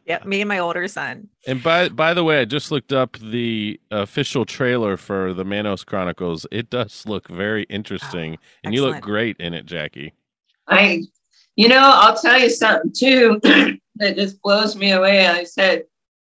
yep, 0.06 0.26
me 0.26 0.42
and 0.42 0.48
my 0.48 0.58
older 0.58 0.88
son. 0.88 1.28
And 1.46 1.62
by 1.62 1.90
by 1.90 2.16
the 2.16 2.24
way, 2.24 2.40
I 2.40 2.46
just 2.46 2.72
looked 2.72 2.92
up 2.92 3.18
the 3.20 3.80
official 3.92 4.46
trailer 4.46 4.98
for 4.98 5.32
the 5.34 5.46
Manos 5.46 5.84
Chronicles. 5.84 6.48
It 6.52 6.72
does 6.72 7.06
look 7.06 7.28
very 7.28 7.64
interesting, 7.64 8.38
oh, 8.38 8.48
and 8.64 8.74
you 8.74 8.84
look 8.84 9.02
great 9.02 9.38
in 9.38 9.54
it, 9.54 9.68
Jackey. 9.68 10.14
I, 10.68 11.04
you 11.56 11.68
know, 11.68 11.82
I'll 11.82 12.18
tell 12.18 12.40
you 12.40 12.50
something 12.50 12.92
too 12.94 13.40
that 13.96 14.16
just 14.16 14.41
blows 14.41 14.76
me 14.76 14.91
away. 14.91 15.28
I 15.28 15.44
said 15.44 15.84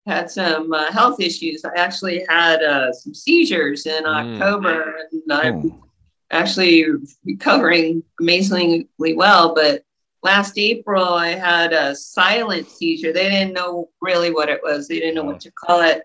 had 0.06 0.30
some 0.30 0.72
uh, 0.72 0.92
health 0.92 1.20
issues. 1.20 1.64
I 1.64 1.76
actually 1.76 2.24
had 2.28 2.62
uh, 2.62 2.92
some 2.92 3.12
seizures 3.12 3.86
in 3.86 4.04
mm. 4.04 4.34
October, 4.40 4.96
and 5.10 5.32
I'm 5.32 5.70
oh. 5.72 5.84
actually 6.30 6.86
recovering 7.24 8.02
amazingly 8.20 8.88
well. 8.98 9.54
But 9.54 9.82
last 10.22 10.58
April, 10.58 11.04
I 11.04 11.28
had 11.28 11.72
a 11.72 11.94
silent 11.94 12.68
seizure. 12.70 13.12
They 13.12 13.28
didn't 13.28 13.54
know 13.54 13.90
really 14.00 14.32
what 14.32 14.48
it 14.48 14.60
was. 14.62 14.86
They 14.86 15.00
didn't 15.00 15.16
know 15.16 15.24
what 15.24 15.40
to 15.40 15.50
call 15.50 15.80
it. 15.80 16.02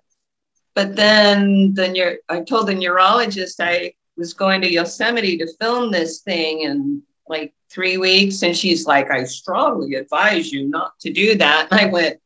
But 0.74 0.96
then 0.96 1.74
the 1.74 1.90
neuro- 1.90 2.18
I 2.30 2.42
told 2.42 2.68
the 2.68 2.76
neurologist 2.76 3.60
I 3.60 3.94
was 4.18 4.34
going 4.34 4.62
to 4.62 4.72
Yosemite 4.72 5.38
to 5.38 5.48
film 5.60 5.92
this 5.92 6.22
thing 6.22 6.62
in 6.62 7.04
like 7.32 7.54
three 7.72 7.98
weeks, 7.98 8.44
and 8.44 8.56
she's 8.56 8.86
like, 8.86 9.10
"I 9.10 9.24
strongly 9.24 9.96
advise 9.96 10.52
you 10.52 10.70
not 10.70 11.00
to 11.00 11.12
do 11.12 11.36
that." 11.38 11.70
And 11.72 11.80
I 11.80 11.86
went 11.86 12.22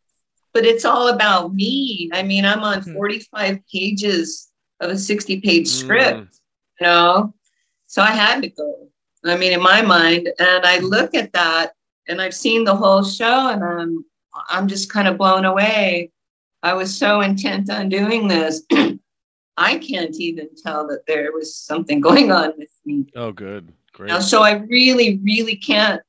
but 0.56 0.66
it's 0.66 0.86
all 0.86 1.10
about 1.10 1.53
me. 1.53 2.10
I 2.14 2.24
mean, 2.24 2.45
I'm 2.45 2.64
on 2.64 2.82
hmm. 2.82 2.93
45 2.93 3.60
pages 3.68 4.49
of 4.80 4.89
a 4.89 4.97
60 4.97 5.41
page 5.41 5.68
script, 5.68 6.18
mm. 6.18 6.39
you 6.80 6.88
know? 6.88 7.34
So 7.88 8.01
I 8.01 8.12
had 8.12 8.41
to 8.41 8.49
go. 8.49 8.88
I 9.26 9.36
mean, 9.36 9.51
in 9.51 9.62
my 9.62 9.82
mind, 9.82 10.30
and 10.39 10.66
I 10.66 10.80
look 10.80 11.14
at 11.14 11.34
that 11.34 11.74
and 12.08 12.22
I've 12.22 12.34
seen 12.34 12.64
the 12.64 12.76
whole 12.76 13.03
show 13.03 13.49
and 13.49 13.64
I'm 13.64 14.06
I'm 14.49 14.68
just 14.68 14.91
kind 14.91 15.08
of 15.08 15.18
blown 15.18 15.45
away. 15.45 16.12
I 16.64 16.74
was 16.74 16.95
so 16.95 17.22
intent 17.22 17.70
on 17.70 17.89
doing 17.89 18.28
this. 18.28 18.64
I 19.58 19.78
can't 19.78 20.16
even 20.20 20.49
tell 20.56 20.88
that 20.88 21.06
there 21.08 21.32
was 21.34 21.56
something 21.56 21.99
going 22.10 22.32
on 22.32 22.53
with 22.58 22.72
me. 22.86 23.08
Oh, 23.16 23.32
good. 23.32 23.74
Great. 23.96 24.10
Now, 24.10 24.20
so 24.20 24.43
I 24.43 24.56
really, 24.70 25.22
really 25.24 25.56
can't, 25.56 26.02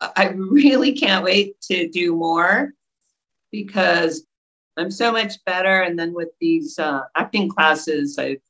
I 0.00 0.28
really 0.28 0.92
can't 0.92 1.22
wait 1.22 1.60
to 1.62 1.86
do 1.88 2.16
more 2.16 2.72
because 3.52 4.26
I'm 4.78 4.90
so 4.90 5.12
much 5.12 5.44
better. 5.44 5.82
And 5.82 5.98
then 5.98 6.14
with 6.14 6.30
these 6.40 6.78
uh, 6.78 7.02
acting 7.14 7.50
classes, 7.50 8.18
I've 8.18 8.40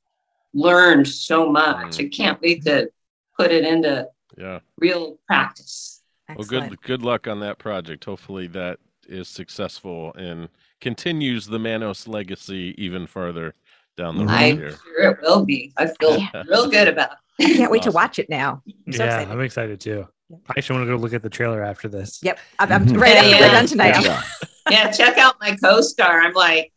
learned 0.54 1.08
so 1.08 1.50
much. 1.50 1.98
I 1.98 2.08
can't 2.08 2.40
wait 2.40 2.62
to 2.64 2.88
put 3.36 3.50
it 3.50 3.64
into 3.64 4.08
yeah 4.38 4.60
real 4.78 5.18
practice. 5.26 6.02
Excellent. 6.28 6.50
Well, 6.50 6.68
good 6.68 6.82
good 6.82 7.02
luck 7.02 7.26
on 7.26 7.40
that 7.40 7.58
project. 7.58 8.04
Hopefully 8.04 8.46
that 8.48 8.78
is 9.08 9.28
successful 9.28 10.14
and 10.14 10.48
continues 10.80 11.46
the 11.46 11.58
Manos 11.58 12.06
legacy 12.06 12.74
even 12.78 13.06
further 13.06 13.54
down 13.96 14.16
the 14.16 14.26
road 14.26 14.32
I'm 14.32 14.56
here. 14.58 14.70
sure 14.70 15.10
it 15.10 15.18
will 15.22 15.44
be. 15.44 15.72
I 15.76 15.86
feel 15.86 16.22
real 16.48 16.68
good 16.70 16.88
about 16.88 17.12
it. 17.12 17.18
I 17.40 17.44
can't 17.44 17.70
wait 17.70 17.80
awesome. 17.80 17.92
to 17.92 17.94
watch 17.94 18.18
it 18.18 18.30
now. 18.30 18.62
I'm 18.86 18.92
so 18.92 19.04
yeah, 19.04 19.10
excited. 19.10 19.32
I'm 19.32 19.40
excited 19.40 19.80
too. 19.80 20.06
I 20.48 20.54
actually 20.56 20.78
want 20.78 20.88
to 20.88 20.96
go 20.96 21.00
look 21.00 21.12
at 21.12 21.22
the 21.22 21.30
trailer 21.30 21.62
after 21.62 21.88
this. 21.88 22.20
Yep, 22.22 22.38
I'm, 22.58 22.72
I'm 22.72 22.86
right 22.94 23.16
after 23.16 23.30
yeah. 23.30 23.40
we're 23.40 23.52
done 23.52 23.66
tonight. 23.66 24.02
Yeah. 24.02 24.22
yeah, 24.70 24.90
check 24.90 25.18
out 25.18 25.36
my 25.40 25.56
co-star. 25.56 26.20
I'm 26.20 26.34
like, 26.34 26.72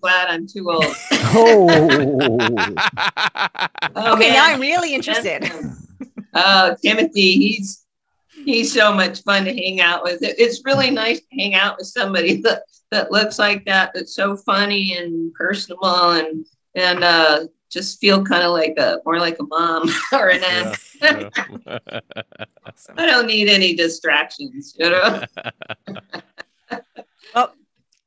glad 0.00 0.28
I'm 0.28 0.46
too 0.46 0.70
old. 0.70 0.84
oh. 1.12 1.68
oh 3.94 4.14
okay, 4.14 4.30
man. 4.30 4.32
now 4.32 4.46
I'm 4.46 4.60
really 4.60 4.94
interested. 4.94 5.50
Oh, 6.34 6.74
Timothy, 6.82 7.32
he's 7.36 7.84
he's 8.44 8.72
so 8.72 8.92
much 8.92 9.22
fun 9.22 9.44
to 9.44 9.54
hang 9.54 9.80
out 9.80 10.02
with. 10.02 10.18
It's 10.22 10.62
really 10.64 10.90
nice 10.90 11.20
to 11.20 11.26
hang 11.38 11.54
out 11.54 11.76
with 11.78 11.86
somebody 11.86 12.40
that 12.42 12.62
that 12.90 13.12
looks 13.12 13.38
like 13.38 13.64
that. 13.66 13.92
That's 13.94 14.14
so 14.14 14.36
funny 14.36 14.96
and 14.96 15.32
personable 15.34 16.10
and 16.12 16.46
and 16.74 17.04
uh, 17.04 17.44
just 17.72 17.98
feel 18.00 18.22
kind 18.22 18.44
of 18.44 18.52
like 18.52 18.74
a 18.76 19.00
more 19.04 19.18
like 19.18 19.38
a 19.38 19.44
mom 19.44 19.88
or 20.12 20.28
an 20.28 20.44
aunt. 20.44 20.78
Yeah, 21.00 21.28
yeah. 21.66 22.00
I 22.96 23.06
don't 23.06 23.26
need 23.26 23.48
any 23.48 23.74
distractions, 23.74 24.76
you 24.78 24.90
know. 24.90 25.24
well, 27.34 27.54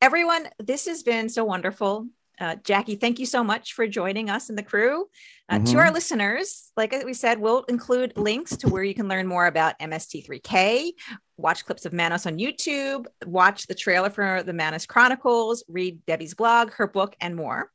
everyone, 0.01 0.47
this 0.59 0.85
has 0.85 1.03
been 1.03 1.27
so 1.29 1.43
wonderful. 1.43 2.07
Uh, 2.39 2.55
Jackey, 2.63 2.95
thank 2.95 3.17
you 3.17 3.25
so 3.25 3.43
much 3.43 3.73
for 3.73 3.87
joining 3.87 4.29
us 4.29 4.49
and 4.49 4.57
the 4.57 4.63
crew. 4.63 5.07
Uh, 5.47 5.55
mm-hmm. 5.55 5.65
To 5.65 5.77
our 5.77 5.91
listeners, 5.91 6.71
like 6.75 6.93
we 7.05 7.13
said, 7.13 7.39
we'll 7.39 7.63
include 7.63 8.17
links 8.17 8.57
to 8.57 8.67
where 8.67 8.83
you 8.83 8.93
can 8.93 9.07
learn 9.07 9.25
more 9.25 9.47
about 9.47 9.79
MST3K, 9.79 10.91
watch 11.37 11.65
clips 11.65 11.85
of 11.85 11.93
Manos 11.93 12.25
on 12.25 12.37
YouTube, 12.37 13.05
watch 13.25 13.67
the 13.67 13.75
trailer 13.75 14.09
for 14.09 14.43
the 14.43 14.53
Manos 14.53 14.85
Chronicles, 14.85 15.63
read 15.69 16.05
Debbie's 16.05 16.33
blog, 16.33 16.71
her 16.71 16.87
book, 16.87 17.15
and 17.21 17.35
more. 17.35 17.71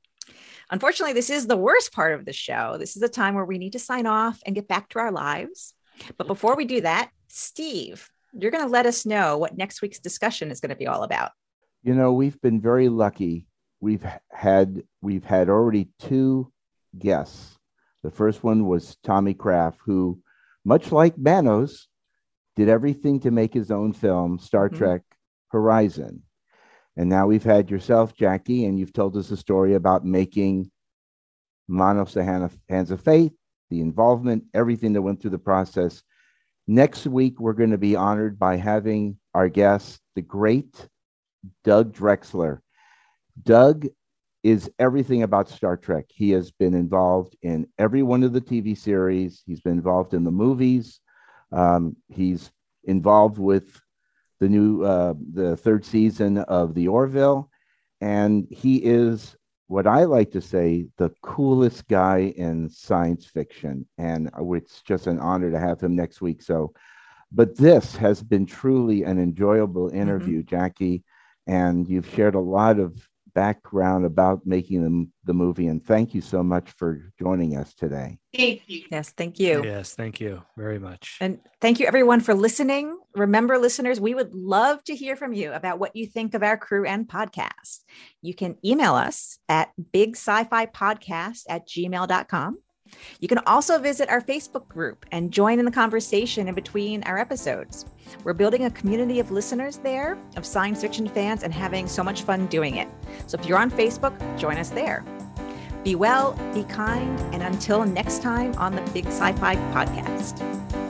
Unfortunately, 0.70 1.12
this 1.12 1.30
is 1.30 1.46
the 1.46 1.56
worst 1.56 1.92
part 1.92 2.14
of 2.14 2.24
the 2.24 2.32
show. 2.32 2.76
This 2.78 2.96
is 2.96 3.02
a 3.02 3.08
time 3.08 3.34
where 3.34 3.44
we 3.44 3.58
need 3.58 3.72
to 3.72 3.78
sign 3.78 4.06
off 4.06 4.40
and 4.46 4.54
get 4.54 4.68
back 4.68 4.88
to 4.90 5.00
our 5.00 5.10
lives. 5.10 5.74
But 6.16 6.28
before 6.28 6.56
we 6.56 6.64
do 6.64 6.80
that, 6.82 7.10
Steve, 7.28 8.08
you're 8.32 8.52
going 8.52 8.64
to 8.64 8.70
let 8.70 8.86
us 8.86 9.04
know 9.04 9.36
what 9.36 9.58
next 9.58 9.82
week's 9.82 9.98
discussion 9.98 10.50
is 10.50 10.60
going 10.60 10.70
to 10.70 10.76
be 10.76 10.86
all 10.86 11.02
about. 11.02 11.32
You 11.82 11.94
know, 11.94 12.12
we've 12.12 12.40
been 12.40 12.60
very 12.60 12.88
lucky. 12.88 13.46
We've 13.80 14.04
had 14.30 14.82
we've 15.00 15.24
had 15.24 15.48
already 15.48 15.88
two 15.98 16.52
guests. 16.98 17.58
The 18.02 18.10
first 18.10 18.44
one 18.44 18.66
was 18.66 18.96
Tommy 19.02 19.34
Kraft, 19.34 19.78
who, 19.84 20.20
much 20.64 20.92
like 20.92 21.18
Manos, 21.18 21.88
did 22.56 22.68
everything 22.68 23.20
to 23.20 23.30
make 23.30 23.54
his 23.54 23.70
own 23.70 23.92
film, 23.92 24.38
Star 24.38 24.68
mm-hmm. 24.68 24.78
Trek 24.78 25.02
Horizon. 25.48 26.22
And 26.96 27.08
now 27.08 27.26
we've 27.26 27.44
had 27.44 27.70
yourself, 27.70 28.14
Jackey, 28.14 28.66
and 28.66 28.78
you've 28.78 28.92
told 28.92 29.16
us 29.16 29.30
a 29.30 29.36
story 29.36 29.74
about 29.74 30.04
making 30.04 30.70
Manos 31.68 32.14
the 32.14 32.24
Hands 32.24 32.90
of 32.90 33.00
Fate, 33.00 33.32
the 33.70 33.80
involvement, 33.80 34.44
everything 34.54 34.92
that 34.94 35.02
went 35.02 35.20
through 35.20 35.30
the 35.30 35.38
process. 35.38 36.02
Next 36.66 37.06
week, 37.06 37.40
we're 37.40 37.52
going 37.52 37.70
to 37.70 37.78
be 37.78 37.96
honored 37.96 38.38
by 38.38 38.56
having 38.56 39.18
our 39.34 39.48
guest, 39.48 40.00
the 40.14 40.22
great 40.22 40.88
Doug 41.64 41.94
Drexler. 41.94 42.60
Doug 43.42 43.86
is 44.42 44.70
everything 44.78 45.22
about 45.22 45.48
Star 45.48 45.76
Trek. 45.76 46.06
He 46.08 46.30
has 46.30 46.50
been 46.50 46.74
involved 46.74 47.36
in 47.42 47.66
every 47.78 48.02
one 48.02 48.22
of 48.22 48.32
the 48.32 48.40
TV 48.40 48.76
series, 48.76 49.42
he's 49.46 49.60
been 49.60 49.74
involved 49.74 50.14
in 50.14 50.24
the 50.24 50.30
movies, 50.30 51.00
um, 51.52 51.96
he's 52.08 52.50
involved 52.84 53.38
with 53.38 53.80
the 54.40 54.48
new 54.48 54.82
uh, 54.82 55.14
the 55.32 55.56
third 55.56 55.84
season 55.84 56.38
of 56.38 56.74
the 56.74 56.88
Orville, 56.88 57.50
and 58.00 58.46
he 58.50 58.76
is 58.76 59.36
what 59.68 59.86
I 59.86 60.04
like 60.04 60.32
to 60.32 60.40
say 60.40 60.86
the 60.96 61.10
coolest 61.22 61.86
guy 61.86 62.32
in 62.36 62.68
science 62.68 63.26
fiction, 63.26 63.86
and 63.98 64.30
it's 64.36 64.82
just 64.82 65.06
an 65.06 65.20
honor 65.20 65.50
to 65.50 65.60
have 65.60 65.80
him 65.80 65.94
next 65.94 66.20
week. 66.20 66.42
So, 66.42 66.72
but 67.30 67.56
this 67.56 67.94
has 67.96 68.22
been 68.22 68.46
truly 68.46 69.04
an 69.04 69.20
enjoyable 69.20 69.88
mm-hmm. 69.88 70.00
interview, 70.00 70.40
mm-hmm. 70.40 70.50
Jackey, 70.50 71.04
and 71.46 71.88
you've 71.88 72.08
shared 72.08 72.34
a 72.34 72.40
lot 72.40 72.80
of 72.80 73.08
background 73.34 74.04
about 74.04 74.46
making 74.46 74.82
the, 74.82 75.08
the 75.24 75.34
movie. 75.34 75.66
And 75.66 75.84
thank 75.84 76.14
you 76.14 76.20
so 76.20 76.42
much 76.42 76.70
for 76.70 77.12
joining 77.18 77.56
us 77.56 77.74
today. 77.74 78.18
Thank 78.34 78.62
you. 78.66 78.84
Yes, 78.90 79.10
thank 79.10 79.38
you. 79.38 79.64
Yes, 79.64 79.94
thank 79.94 80.20
you 80.20 80.42
very 80.56 80.78
much. 80.78 81.18
And 81.20 81.40
thank 81.60 81.80
you, 81.80 81.86
everyone, 81.86 82.20
for 82.20 82.34
listening. 82.34 82.98
Remember, 83.14 83.58
listeners, 83.58 84.00
we 84.00 84.14
would 84.14 84.34
love 84.34 84.82
to 84.84 84.94
hear 84.94 85.16
from 85.16 85.32
you 85.32 85.52
about 85.52 85.78
what 85.78 85.96
you 85.96 86.06
think 86.06 86.34
of 86.34 86.42
our 86.42 86.56
crew 86.56 86.86
and 86.86 87.08
podcast. 87.08 87.80
You 88.22 88.34
can 88.34 88.56
email 88.64 88.94
us 88.94 89.38
at 89.48 89.70
big 89.92 90.16
sci 90.16 90.44
fi 90.44 90.66
podcast 90.66 91.42
at 91.48 91.66
gmail.com. 91.66 92.58
You 93.20 93.28
can 93.28 93.38
also 93.46 93.78
visit 93.78 94.08
our 94.08 94.20
Facebook 94.20 94.68
group 94.68 95.06
and 95.12 95.30
join 95.30 95.58
in 95.58 95.64
the 95.64 95.70
conversation 95.70 96.48
in 96.48 96.54
between 96.54 97.02
our 97.04 97.18
episodes. 97.18 97.86
We're 98.24 98.34
building 98.34 98.64
a 98.64 98.70
community 98.70 99.20
of 99.20 99.30
listeners 99.30 99.78
there, 99.78 100.18
of 100.36 100.44
science 100.44 100.80
fiction 100.80 101.08
fans, 101.08 101.42
and 101.42 101.52
having 101.52 101.86
so 101.86 102.02
much 102.02 102.22
fun 102.22 102.46
doing 102.46 102.76
it. 102.76 102.88
So 103.26 103.38
if 103.38 103.46
you're 103.46 103.58
on 103.58 103.70
Facebook, 103.70 104.14
join 104.38 104.56
us 104.58 104.70
there. 104.70 105.04
Be 105.84 105.94
well, 105.94 106.32
be 106.54 106.64
kind, 106.64 107.18
and 107.34 107.42
until 107.42 107.84
next 107.84 108.22
time 108.22 108.54
on 108.56 108.74
the 108.74 108.82
Big 108.92 109.06
Sci 109.06 109.32
Fi 109.32 109.56
Podcast. 109.72 110.38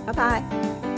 Bye 0.06 0.12
bye. 0.12 0.89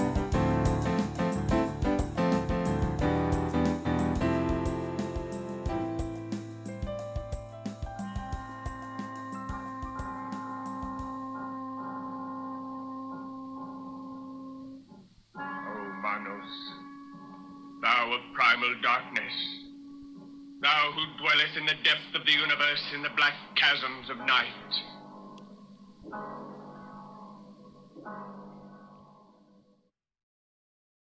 Darkness, 18.92 19.32
thou 20.60 20.92
who 20.94 21.00
dwellest 21.16 21.56
in 21.56 21.64
the 21.64 21.72
depth 21.82 22.14
of 22.14 22.26
the 22.26 22.32
universe 22.32 22.82
in 22.94 23.02
the 23.02 23.08
black 23.16 23.32
chasms 23.56 24.10
of 24.10 24.18
night. 24.18 24.72